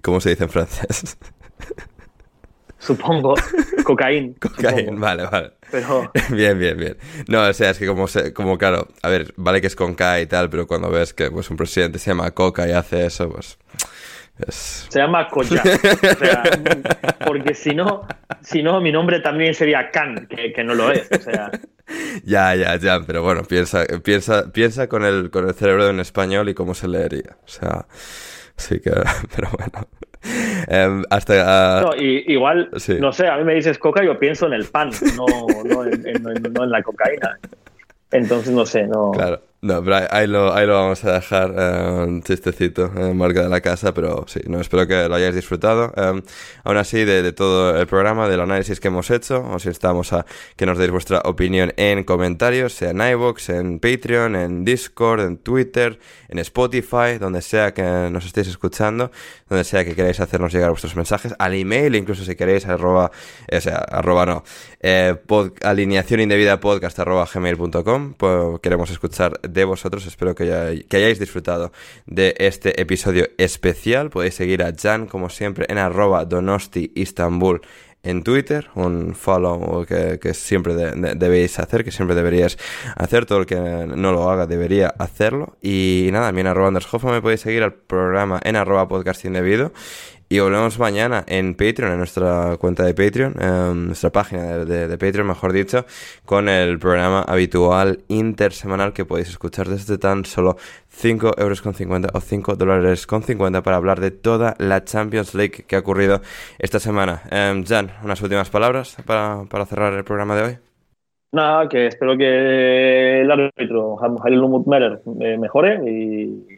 ¿Cómo 0.03 0.21
se 0.21 0.31
dice 0.31 0.45
en 0.45 0.51
francés? 0.51 1.17
supongo. 2.83 3.35
Cocaín. 3.85 4.35
Cocaín, 4.35 5.01
vale, 5.01 5.25
vale. 5.27 5.53
Pero... 5.71 6.11
Bien, 6.31 6.59
bien, 6.59 6.77
bien. 6.77 6.97
No, 7.29 7.43
o 7.43 7.53
sea, 7.53 7.71
es 7.71 7.79
que 7.79 7.87
como, 7.87 8.07
como 8.35 8.59
claro, 8.59 8.89
a 9.03 9.09
ver, 9.09 9.33
vale 9.37 9.61
que 9.61 9.69
es 9.69 9.77
con 9.77 9.95
K 9.95 10.21
y 10.21 10.27
tal, 10.27 10.51
pero 10.51 10.67
cuando 10.67 10.91
ves 10.91 11.15
que 11.15 11.31
pues, 11.31 11.51
un 11.51 11.57
presidente 11.57 11.99
se 11.99 12.11
llama 12.11 12.31
Coca 12.33 12.69
y 12.69 12.73
hace 12.73 13.07
eso, 13.07 13.31
pues... 13.31 13.59
Se 14.49 14.99
llama 14.99 15.29
Koya. 15.29 15.63
porque 17.27 17.55
si 17.55 17.75
no, 17.75 18.07
si 18.41 18.63
no, 18.63 18.81
mi 18.81 18.91
nombre 18.91 19.21
también 19.21 19.55
sería 19.55 19.91
Khan, 19.91 20.27
que, 20.27 20.65
no 20.65 20.75
lo 20.75 20.91
es. 20.91 21.09
O 21.13 21.21
sea... 21.21 21.51
Ya, 22.25 22.55
ya, 22.55 22.77
ya, 22.77 23.01
pero 23.07 23.23
bueno, 23.23 23.45
piensa, 23.45 23.85
piensa, 24.03 24.51
piensa 24.51 24.89
con 24.89 25.05
el, 25.05 25.31
con 25.31 25.47
el 25.47 25.55
cerebro 25.55 25.89
en 25.91 26.01
español 26.01 26.49
y 26.49 26.55
cómo 26.55 26.75
se 26.75 26.89
leería. 26.89 27.37
O 27.45 27.49
sea, 27.49 27.87
sí 28.57 28.81
que, 28.81 28.91
pero 29.35 29.49
bueno. 29.57 29.89
Em, 30.69 31.03
hasta. 31.11 31.79
Ah, 31.79 31.83
no, 31.83 31.97
igual, 31.97 32.71
no 33.01 33.13
sé, 33.13 33.27
a 33.27 33.37
mí 33.37 33.45
me 33.45 33.55
dices 33.55 33.79
coca, 33.79 34.05
yo 34.05 34.19
pienso 34.19 34.47
en 34.47 34.53
el 34.53 34.67
pan, 34.67 34.91
no, 35.17 35.27
no, 35.65 35.85
en, 35.85 36.53
no 36.53 36.65
en 36.65 36.71
la 36.71 36.83
cocaína. 36.83 37.39
Entonces, 38.13 38.53
no 38.53 38.65
sé, 38.65 38.87
no. 38.87 39.11
Claro. 39.13 39.41
No, 39.65 39.81
pero 39.85 40.09
ahí 40.11 40.27
lo, 40.27 40.53
ahí 40.53 40.67
lo 40.67 40.75
vamos 40.75 41.05
a 41.05 41.13
dejar, 41.13 41.55
eh, 41.57 42.05
un 42.05 42.21
chistecito 42.25 42.91
en 42.97 43.17
marca 43.17 43.45
de 43.45 43.49
la 43.49 43.61
casa, 43.61 43.95
pero 43.95 44.25
sí, 44.27 44.41
no, 44.49 44.61
espero 44.61 44.89
que 44.89 45.09
lo 45.09 45.15
hayáis 45.15 45.37
disfrutado. 45.37 45.93
Eh, 45.97 46.21
aún 46.65 46.77
así, 46.77 47.05
de, 47.05 47.33
todo 47.33 47.79
el 47.79 47.87
programa, 47.87 48.29
del 48.29 48.41
análisis 48.41 48.81
que 48.81 48.89
hemos 48.89 49.09
hecho, 49.13 49.41
os 49.41 49.65
instamos 49.67 50.13
a 50.15 50.27
que 50.57 50.67
nos 50.67 50.79
deis 50.79 50.91
vuestra 50.91 51.21
opinión 51.27 51.73
en 51.77 52.03
comentarios, 52.03 52.73
sea 52.73 52.91
en 52.91 53.01
iVoox, 53.03 53.51
en 53.51 53.79
Patreon, 53.79 54.35
en 54.35 54.65
Discord, 54.65 55.21
en 55.21 55.37
Twitter, 55.37 56.01
en 56.29 56.41
Spotify, 56.41 57.19
donde 57.21 57.41
sea 57.41 57.73
que 57.73 57.85
nos 58.11 58.27
estéis 58.27 58.49
escuchando, 58.49 59.13
donde 59.49 59.63
sea 59.63 59.85
que 59.85 59.95
queráis 59.95 60.19
hacernos 60.19 60.53
llegar 60.53 60.71
vuestros 60.71 60.97
mensajes, 60.97 61.37
al 61.39 61.55
email, 61.55 61.95
incluso 61.95 62.25
si 62.25 62.35
queréis, 62.35 62.67
arroba, 62.67 63.13
o 63.49 63.61
sea, 63.61 63.77
arroba 63.77 64.27
no, 64.27 64.43
eh, 64.81 65.15
alineación 65.63 66.19
indebida 66.19 66.59
podcast 66.59 66.99
arroba 66.99 67.29
gmail.com, 67.33 68.15
pues, 68.15 68.59
queremos 68.61 68.91
escuchar 68.91 69.39
de 69.53 69.65
vosotros. 69.65 70.07
Espero 70.07 70.35
que, 70.35 70.45
hayáis 70.91 71.19
disfrutado 71.19 71.73
de 72.07 72.35
este 72.39 72.81
episodio 72.81 73.29
especial. 73.39 74.11
Podéis 74.11 74.35
seguir 74.35 74.63
a 74.63 74.73
Jan, 74.77 75.07
como 75.07 75.29
siempre, 75.29 75.67
en 75.69 75.79
arroba 75.79 76.25
Donosti 76.25 76.93
Istanbul 76.95 77.61
en 78.05 78.25
Twitter, 78.25 78.69
un 78.75 79.15
follow 79.15 79.87
que, 79.87 80.35
siempre 80.35 80.75
debéis 80.75 81.59
hacer, 81.59 81.85
que 81.85 81.93
siempre 81.93 82.17
deberíais 82.17 82.59
hacer, 82.97 83.27
todo 83.27 83.39
el 83.39 83.47
que 83.47 83.57
no 83.57 84.13
lo 84.13 84.29
haga 84.29 84.47
debería 84.47 84.89
hacerlo. 84.89 85.57
Y 85.63 86.09
nada, 86.13 86.27
también 86.27 86.49
arroba 86.49 86.69
Anders 86.69 86.89
me 87.05 87.23
podéis 87.23 87.41
seguir 87.41 87.63
al 87.63 87.75
programa 87.75 88.41
en 88.43 88.57
arroba 88.57 88.89
podcast 88.89 89.25
indebido. 89.25 89.73
Y 90.33 90.41
volvemos 90.41 90.79
mañana 90.79 91.25
en 91.27 91.55
Patreon, 91.55 91.93
en 91.93 91.99
nuestra 91.99 92.57
cuenta 92.57 92.85
de 92.85 92.95
Patreon, 92.95 93.35
en 93.39 93.87
nuestra 93.89 94.09
página 94.09 94.65
de, 94.65 94.97
Patreon, 94.97 95.27
mejor 95.27 95.53
dicho, 95.53 95.85
con 96.25 96.49
el 96.49 96.79
programa 96.79 97.21
habitual 97.21 97.99
intersemanal 98.09 98.95
que 98.95 99.05
podéis 99.05 99.29
escuchar 99.29 99.69
desde 99.69 99.99
tan 99.99 100.25
solo 100.25 100.57
5 100.89 101.33
euros 101.37 101.61
con 101.61 101.75
50 101.75 102.09
o 102.15 102.21
5 102.23 102.57
dólares 102.57 103.07
con 103.07 103.23
50 103.23 103.63
para 103.63 103.77
hablar 103.77 104.01
de 104.01 104.11
toda 104.11 104.55
la 104.57 104.83
Champions 104.85 105.35
League 105.35 105.67
que 105.67 105.77
ha 105.77 105.81
ocurrido 105.81 106.23
esta 106.59 106.81
semana. 106.81 107.21
Um, 107.31 107.67
Jan, 107.67 107.91
unas 108.03 108.23
últimas 108.23 108.49
palabras 108.49 108.97
para, 109.05 109.45
cerrar 109.67 109.93
el 109.93 110.05
programa 110.05 110.35
de 110.35 110.43
hoy. 110.45 110.59
Nada, 111.33 111.69
que 111.69 111.89
espero 111.89 112.17
que 112.17 113.21
el 113.21 113.31
árbitro 113.31 113.99
Halil 114.01 114.43
Umut 114.43 114.67
Merer 114.67 115.03
eh, 115.21 115.37
mejore 115.37 115.79
y 115.87 116.52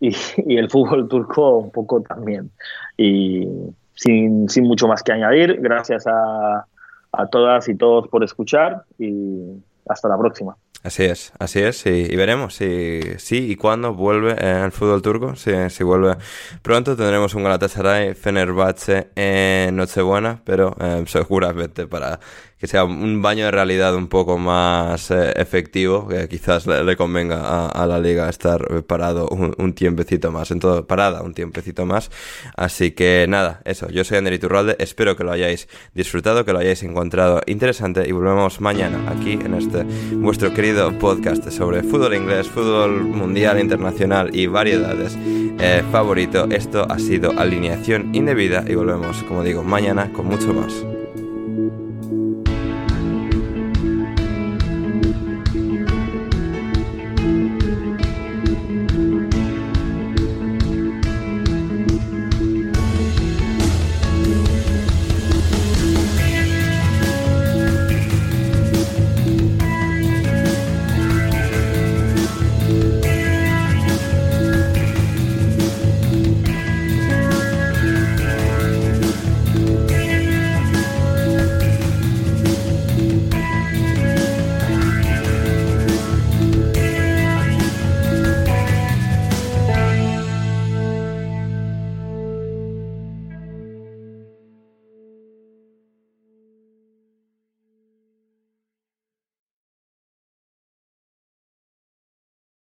y, 0.46 0.56
el 0.56 0.70
fútbol 0.70 1.08
turco 1.08 1.58
un 1.58 1.70
poco 1.70 2.00
también. 2.02 2.50
Y 2.96 3.46
sin, 3.94 4.48
sin 4.48 4.64
mucho 4.64 4.86
más 4.86 5.02
que 5.02 5.12
añadir, 5.12 5.60
gracias 5.60 6.06
a, 6.06 6.66
a 7.12 7.26
todas 7.26 7.68
y 7.68 7.74
todos 7.74 8.08
por 8.08 8.22
escuchar 8.24 8.84
y 8.98 9.62
hasta 9.88 10.08
la 10.08 10.18
próxima. 10.18 10.56
Así 10.84 11.04
es, 11.04 11.32
así 11.40 11.58
es, 11.58 11.84
y, 11.86 12.14
veremos 12.14 12.54
si, 12.54 13.00
si 13.18 13.50
y 13.50 13.56
cuándo 13.56 13.94
vuelve 13.94 14.36
eh, 14.38 14.62
el 14.64 14.70
fútbol 14.70 15.02
turco, 15.02 15.34
si, 15.34 15.50
si 15.70 15.82
vuelve 15.82 16.16
pronto 16.62 16.96
tendremos 16.96 17.34
un 17.34 17.42
Galatasaray 17.42 18.14
Fenerbahce 18.14 19.08
en 19.16 19.74
Nochebuena, 19.74 20.40
pero 20.44 20.76
eh, 20.80 21.02
seguramente 21.08 21.88
para 21.88 22.20
que 22.58 22.66
sea 22.66 22.84
un 22.84 23.22
baño 23.22 23.44
de 23.44 23.50
realidad 23.50 23.94
un 23.94 24.08
poco 24.08 24.36
más 24.36 25.10
eh, 25.10 25.32
efectivo, 25.36 26.08
que 26.08 26.28
quizás 26.28 26.66
le, 26.66 26.96
convenga 26.96 27.68
a, 27.68 27.86
la 27.86 28.00
liga 28.00 28.28
estar 28.28 28.82
parado 28.84 29.28
un, 29.28 29.72
tiempecito 29.74 30.32
más, 30.32 30.50
en 30.50 30.58
todo, 30.58 30.86
parada 30.86 31.22
un 31.22 31.34
tiempecito 31.34 31.86
más. 31.86 32.10
Así 32.56 32.90
que 32.90 33.26
nada, 33.28 33.60
eso, 33.64 33.88
yo 33.90 34.02
soy 34.04 34.18
Ander 34.18 34.32
Iturralde, 34.32 34.76
espero 34.80 35.16
que 35.16 35.24
lo 35.24 35.30
hayáis 35.30 35.68
disfrutado, 35.94 36.44
que 36.44 36.52
lo 36.52 36.58
hayáis 36.58 36.82
encontrado 36.82 37.42
interesante 37.46 38.08
y 38.08 38.12
volvemos 38.12 38.60
mañana 38.60 39.08
aquí 39.08 39.32
en 39.32 39.54
este 39.54 39.84
vuestro 40.14 40.52
querido 40.52 40.90
podcast 40.98 41.48
sobre 41.50 41.82
fútbol 41.84 42.14
inglés, 42.14 42.48
fútbol 42.48 43.04
mundial, 43.04 43.60
internacional 43.60 44.34
y 44.34 44.46
variedades 44.46 45.16
eh, 45.60 45.84
favorito. 45.92 46.48
Esto 46.50 46.86
ha 46.90 46.98
sido 46.98 47.38
alineación 47.38 48.14
indebida 48.14 48.64
y 48.66 48.74
volvemos, 48.74 49.22
como 49.24 49.44
digo, 49.44 49.62
mañana 49.62 50.12
con 50.12 50.26
mucho 50.26 50.52
más. 50.52 50.97